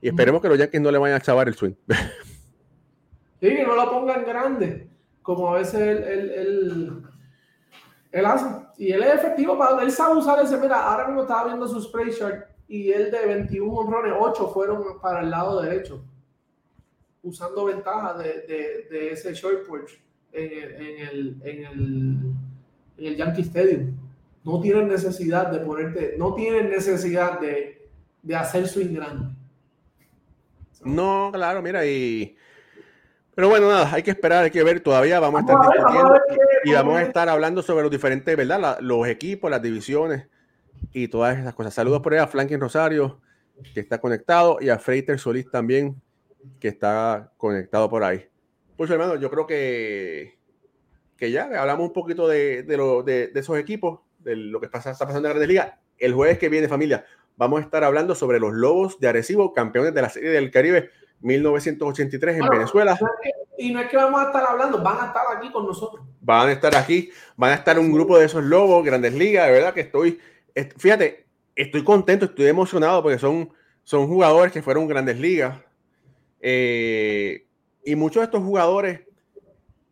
Y 0.00 0.08
esperemos 0.08 0.40
que 0.40 0.48
los 0.48 0.58
Yankees 0.58 0.80
no 0.80 0.90
le 0.90 0.98
vayan 0.98 1.16
a 1.16 1.20
chavar 1.20 1.48
el 1.48 1.54
swing. 1.54 1.74
Sí, 3.40 3.48
que 3.48 3.64
no 3.64 3.74
lo 3.74 3.90
pongan 3.90 4.24
grande, 4.24 4.86
como 5.20 5.52
a 5.52 5.58
veces 5.58 5.80
él, 5.80 6.30
él 6.30 7.02
hace. 8.20 8.46
Y 8.78 8.92
él 8.92 9.02
es 9.02 9.14
efectivo, 9.14 9.56
para, 9.58 9.82
él 9.82 9.90
sabe 9.90 10.18
usar 10.18 10.42
ese. 10.44 10.56
Mira, 10.58 10.84
ahora 10.84 11.06
mismo 11.06 11.22
estaba 11.22 11.46
viendo 11.46 11.66
su 11.66 11.80
spray 11.80 12.12
chart 12.12 12.46
y 12.68 12.90
él 12.90 13.10
de 13.10 13.26
21 13.26 13.72
honrones, 13.72 14.14
8 14.18 14.48
fueron 14.48 15.00
para 15.00 15.20
el 15.20 15.30
lado 15.30 15.60
derecho, 15.60 16.02
usando 17.22 17.66
ventaja 17.66 18.14
de, 18.14 18.86
de, 18.90 19.10
ese 19.10 19.34
short 19.34 19.66
porch 19.66 20.00
en 20.32 20.52
el, 20.52 20.74
en, 20.74 21.08
el, 21.08 21.42
en, 21.44 21.64
el, 21.64 22.32
en 22.98 23.06
el 23.06 23.16
Yankee 23.16 23.42
Stadium. 23.42 23.96
No 24.44 24.60
tienen 24.60 24.88
necesidad 24.88 25.50
de 25.50 25.60
ponerte, 25.60 26.14
no 26.18 26.34
tienen 26.34 26.70
necesidad 26.70 27.38
de, 27.40 27.88
de 28.22 28.36
hacer 28.36 28.66
swing 28.66 28.94
grande. 28.94 29.34
No, 30.84 31.30
claro, 31.32 31.62
mira, 31.62 31.86
y 31.86 32.36
pero 33.34 33.48
bueno, 33.48 33.68
nada, 33.68 33.92
hay 33.92 34.02
que 34.02 34.10
esperar, 34.10 34.44
hay 34.44 34.50
que 34.50 34.62
ver. 34.62 34.80
Todavía 34.80 35.18
vamos 35.18 35.38
a 35.38 35.40
estar 35.40 35.56
discutiendo 35.60 36.20
y 36.64 36.72
vamos 36.72 36.96
a 36.96 37.02
estar 37.02 37.28
hablando 37.28 37.62
sobre 37.62 37.82
los 37.82 37.90
diferentes, 37.90 38.36
¿verdad? 38.36 38.78
los 38.80 39.06
equipos, 39.08 39.50
las 39.50 39.62
divisiones 39.62 40.26
y 40.92 41.08
todas 41.08 41.38
esas 41.38 41.54
cosas. 41.54 41.72
Saludos 41.72 42.02
por 42.02 42.12
ahí 42.12 42.18
a 42.18 42.26
Franklin 42.26 42.60
Rosario, 42.60 43.20
que 43.72 43.80
está 43.80 44.00
conectado, 44.00 44.58
y 44.60 44.68
a 44.68 44.78
Freiter 44.78 45.18
Solís 45.18 45.50
también, 45.50 46.00
que 46.60 46.68
está 46.68 47.32
conectado 47.38 47.88
por 47.88 48.04
ahí. 48.04 48.26
Pues 48.76 48.90
hermano, 48.90 49.16
yo 49.16 49.30
creo 49.30 49.46
que, 49.46 50.38
que 51.16 51.30
ya 51.30 51.44
hablamos 51.44 51.86
un 51.86 51.92
poquito 51.92 52.28
de, 52.28 52.64
de, 52.64 53.30
de, 53.32 53.40
esos 53.40 53.56
equipos, 53.56 54.00
de 54.18 54.36
lo 54.36 54.60
que 54.60 54.68
pasa, 54.68 54.90
está 54.90 55.06
pasando 55.06 55.28
en 55.28 55.34
la 55.34 55.38
Grandes 55.38 55.48
Liga. 55.48 55.80
El 55.98 56.12
jueves 56.12 56.38
que 56.38 56.50
viene, 56.50 56.68
familia, 56.68 57.06
vamos 57.36 57.60
a 57.60 57.64
estar 57.64 57.82
hablando 57.84 58.14
sobre 58.14 58.40
los 58.40 58.52
Lobos 58.52 58.98
de 59.00 59.08
Arecibo, 59.08 59.54
campeones 59.54 59.94
de 59.94 60.02
la 60.02 60.10
Serie 60.10 60.30
del 60.30 60.50
Caribe 60.50 60.90
1983 61.22 62.36
en 62.36 62.48
Venezuela. 62.48 62.98
Y 63.56 63.72
no 63.72 63.80
es 63.80 63.88
que 63.88 63.96
vamos 63.96 64.20
a 64.20 64.26
estar 64.26 64.44
hablando, 64.44 64.82
van 64.82 64.98
a 65.00 65.06
estar 65.06 65.22
aquí 65.36 65.50
con 65.52 65.66
nosotros. 65.66 66.04
Van 66.20 66.48
a 66.48 66.52
estar 66.52 66.74
aquí, 66.76 67.10
van 67.36 67.52
a 67.52 67.54
estar 67.54 67.78
un 67.78 67.92
grupo 67.92 68.18
de 68.18 68.26
esos 68.26 68.42
lobos, 68.42 68.84
grandes 68.84 69.14
ligas, 69.14 69.46
de 69.46 69.52
verdad 69.52 69.74
que 69.74 69.82
estoy, 69.82 70.18
fíjate, 70.76 71.26
estoy 71.54 71.84
contento, 71.84 72.24
estoy 72.24 72.46
emocionado 72.46 73.02
porque 73.02 73.18
son, 73.18 73.50
son 73.84 74.06
jugadores 74.06 74.52
que 74.52 74.62
fueron 74.62 74.86
grandes 74.86 75.18
ligas. 75.18 75.58
Eh, 76.40 77.46
y 77.84 77.94
muchos 77.94 78.20
de 78.20 78.24
estos 78.24 78.42
jugadores, 78.42 79.00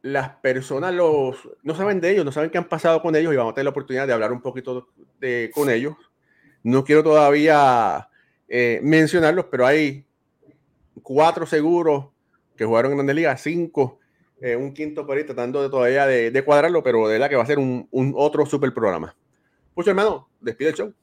las 0.02 0.30
personas 0.36 0.94
los, 0.94 1.36
no 1.62 1.74
saben 1.74 2.00
de 2.00 2.10
ellos, 2.10 2.24
no 2.24 2.32
saben 2.32 2.50
qué 2.50 2.58
han 2.58 2.68
pasado 2.68 3.02
con 3.02 3.14
ellos 3.14 3.32
y 3.32 3.36
vamos 3.36 3.52
a 3.52 3.54
tener 3.54 3.66
la 3.66 3.70
oportunidad 3.70 4.06
de 4.06 4.12
hablar 4.12 4.32
un 4.32 4.40
poquito 4.40 4.88
de, 5.18 5.50
con 5.54 5.70
ellos. 5.70 5.94
No 6.62 6.84
quiero 6.84 7.02
todavía 7.02 8.08
eh, 8.48 8.80
mencionarlos, 8.82 9.46
pero 9.50 9.66
hay 9.66 10.04
cuatro 11.12 11.44
seguros 11.44 12.04
que 12.56 12.64
jugaron 12.64 12.92
en 12.92 12.98
Grandes 12.98 13.16
Ligas, 13.16 13.40
cinco, 13.40 13.98
eh, 14.40 14.54
un 14.54 14.72
quinto 14.72 15.04
por 15.04 15.16
ahí 15.16 15.24
tratando 15.24 15.60
de 15.60 15.68
todavía 15.68 16.06
de, 16.06 16.44
cuadrarlo, 16.44 16.84
pero 16.84 17.08
de 17.08 17.14
verdad 17.14 17.28
que 17.28 17.34
va 17.34 17.42
a 17.42 17.46
ser 17.46 17.58
un, 17.58 17.88
otro 18.14 18.46
super 18.46 18.72
programa. 18.72 19.16
Pues 19.74 19.88
hermano, 19.88 20.28
despide 20.40 20.68
el 20.68 20.74
show. 20.76 20.94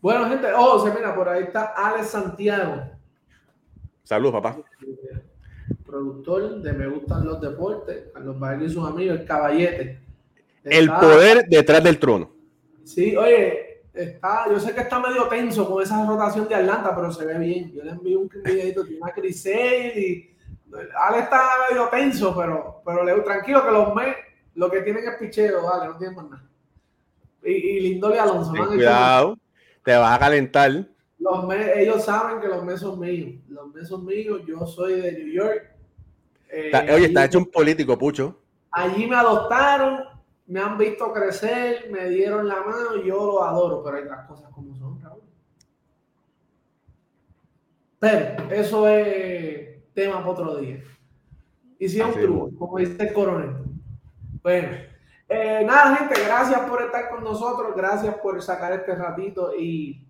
Bueno, 0.00 0.28
gente, 0.28 0.48
oh, 0.56 0.84
se 0.84 0.92
mira, 0.92 1.14
por 1.14 1.28
ahí 1.28 1.44
está 1.44 1.66
Alex 1.66 2.08
Santiago. 2.08 2.82
Saludos, 4.02 4.42
papá. 4.42 4.58
Productor 5.86 6.60
de 6.60 6.72
Me 6.72 6.88
Gustan 6.88 7.24
los 7.24 7.40
Deportes, 7.40 8.06
Carlos 8.12 8.40
Baile 8.40 8.64
y 8.64 8.70
sus 8.70 8.84
amigos, 8.84 9.20
el 9.20 9.24
caballete. 9.24 10.00
el 10.64 10.88
poder 10.88 11.46
detrás 11.48 11.84
del 11.84 12.00
trono. 12.00 12.32
Sí, 12.82 13.16
oye, 13.16 13.71
está, 13.94 14.46
yo 14.50 14.58
sé 14.58 14.74
que 14.74 14.80
está 14.80 14.98
medio 15.00 15.28
tenso 15.28 15.68
con 15.68 15.82
esa 15.82 16.04
rotación 16.06 16.48
de 16.48 16.54
Atlanta, 16.54 16.94
pero 16.94 17.12
se 17.12 17.24
ve 17.24 17.38
bien. 17.38 17.72
Yo 17.72 17.84
le 17.84 17.90
envío 17.90 18.20
un 18.20 18.28
videito, 18.28 18.84
tiene 18.84 19.00
una 19.02 19.12
Crisel 19.12 19.98
y 19.98 20.36
Ale 20.98 21.20
está 21.20 21.42
medio 21.68 21.88
tenso, 21.88 22.34
pero, 22.36 22.82
pero 22.84 23.04
le, 23.04 23.20
tranquilo 23.20 23.64
que 23.64 23.70
los 23.70 23.94
mes 23.94 24.16
lo 24.54 24.70
que 24.70 24.82
tienen 24.82 25.04
es 25.04 25.16
picheo, 25.18 25.64
vale, 25.64 25.86
no 25.86 25.96
tienen 25.96 26.16
más 26.16 26.30
nada. 26.30 26.44
Y, 27.42 27.52
y 27.52 27.80
Lindoli 27.80 28.18
Alonso. 28.18 28.52
cuidado, 28.52 29.38
te 29.84 29.96
vas 29.96 30.16
a 30.16 30.18
calentar. 30.18 30.70
Los 31.18 31.46
mes, 31.46 31.70
ellos 31.76 32.04
saben 32.04 32.40
que 32.40 32.48
los 32.48 32.64
mes 32.64 32.80
son 32.80 32.98
míos. 32.98 33.40
Los 33.48 33.72
mes 33.72 33.88
son 33.88 34.04
míos, 34.04 34.42
yo 34.46 34.66
soy 34.66 35.00
de 35.00 35.12
New 35.12 35.32
York. 35.32 35.70
oye, 36.92 37.06
está 37.06 37.24
hecho 37.24 37.38
un 37.38 37.46
político, 37.46 37.96
Pucho. 37.96 38.38
Allí 38.70 39.06
me 39.06 39.16
adoptaron, 39.16 40.04
me 40.52 40.60
han 40.60 40.76
visto 40.76 41.10
crecer, 41.14 41.88
me 41.90 42.10
dieron 42.10 42.46
la 42.46 42.60
mano 42.60 42.96
y 42.96 43.06
yo 43.06 43.24
lo 43.24 43.42
adoro, 43.42 43.82
pero 43.82 43.96
hay 43.96 44.04
las 44.04 44.26
cosas 44.26 44.50
como 44.52 44.76
son, 44.76 45.00
Raúl. 45.00 45.22
Pero 47.98 48.50
eso 48.50 48.86
es 48.86 49.82
tema 49.94 50.18
para 50.18 50.28
otro 50.28 50.56
día. 50.56 50.84
Y 51.78 51.88
si 51.88 52.02
es 52.02 52.06
un 52.06 52.12
truco, 52.12 52.50
como 52.58 52.76
dice 52.76 53.02
el 53.02 53.14
coronel. 53.14 53.64
Bueno, 54.42 54.76
eh, 55.26 55.64
nada, 55.64 55.96
gente, 55.96 56.22
gracias 56.22 56.60
por 56.68 56.82
estar 56.82 57.08
con 57.08 57.24
nosotros, 57.24 57.74
gracias 57.74 58.14
por 58.16 58.42
sacar 58.42 58.74
este 58.74 58.94
ratito 58.94 59.56
y 59.58 60.06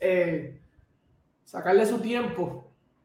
eh, 0.00 0.60
sacarle 1.44 1.86
su 1.86 2.00
tiempo, 2.00 2.64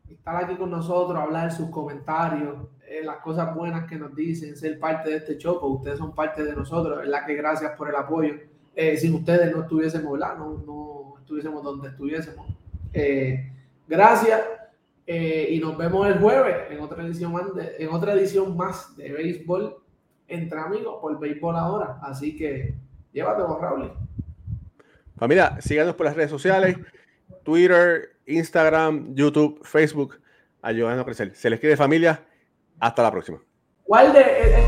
estar 0.09 0.43
aquí 0.43 0.55
con 0.55 0.71
nosotros, 0.71 1.19
hablar 1.19 1.51
sus 1.51 1.69
comentarios, 1.69 2.55
eh, 2.87 3.03
las 3.03 3.17
cosas 3.17 3.53
buenas 3.55 3.87
que 3.89 3.97
nos 3.97 4.15
dicen, 4.15 4.55
ser 4.55 4.79
parte 4.79 5.09
de 5.09 5.17
este 5.17 5.37
show, 5.37 5.59
porque 5.59 5.77
ustedes 5.77 5.99
son 5.99 6.13
parte 6.13 6.43
de 6.43 6.55
nosotros, 6.55 6.97
¿verdad? 6.97 7.25
Que 7.25 7.35
gracias 7.35 7.71
por 7.77 7.89
el 7.89 7.95
apoyo. 7.95 8.35
Eh, 8.75 8.97
sin 8.97 9.13
ustedes 9.15 9.55
no 9.55 9.63
estuviésemos, 9.63 10.11
¿verdad? 10.11 10.37
No, 10.37 10.63
no 10.65 11.15
estuviésemos 11.19 11.63
donde 11.63 11.89
estuviésemos. 11.89 12.45
Eh, 12.93 13.51
gracias. 13.87 14.41
Eh, 15.07 15.49
y 15.51 15.59
nos 15.59 15.77
vemos 15.77 16.07
el 16.07 16.17
jueves 16.17 16.55
en 16.71 16.79
otra 16.79 17.03
edición 17.03 17.31
más 17.31 17.53
de, 17.53 17.75
en 17.77 17.89
otra 17.89 18.13
edición 18.13 18.57
más 18.57 18.97
de 18.97 19.11
béisbol 19.11 19.77
entre 20.27 20.59
amigos 20.59 20.97
por 20.99 21.19
béisbol 21.19 21.55
ahora. 21.55 21.99
Así 22.01 22.35
que 22.35 22.73
llévate, 23.13 23.43
Raúl. 23.43 23.91
Familia, 25.15 25.61
síganos 25.61 25.95
por 25.95 26.07
las 26.07 26.15
redes 26.15 26.31
sociales, 26.31 26.77
Twitter, 27.43 28.17
Instagram, 28.25 29.13
YouTube, 29.13 29.63
Facebook, 29.63 30.19
ayudando 30.61 31.03
a 31.03 31.05
crecer. 31.05 31.35
Se 31.35 31.49
les 31.49 31.59
quiere 31.59 31.77
familia. 31.77 32.25
Hasta 32.79 33.03
la 33.03 33.11
próxima. 33.11 33.39
¿Cuál 33.83 34.13
de, 34.13 34.67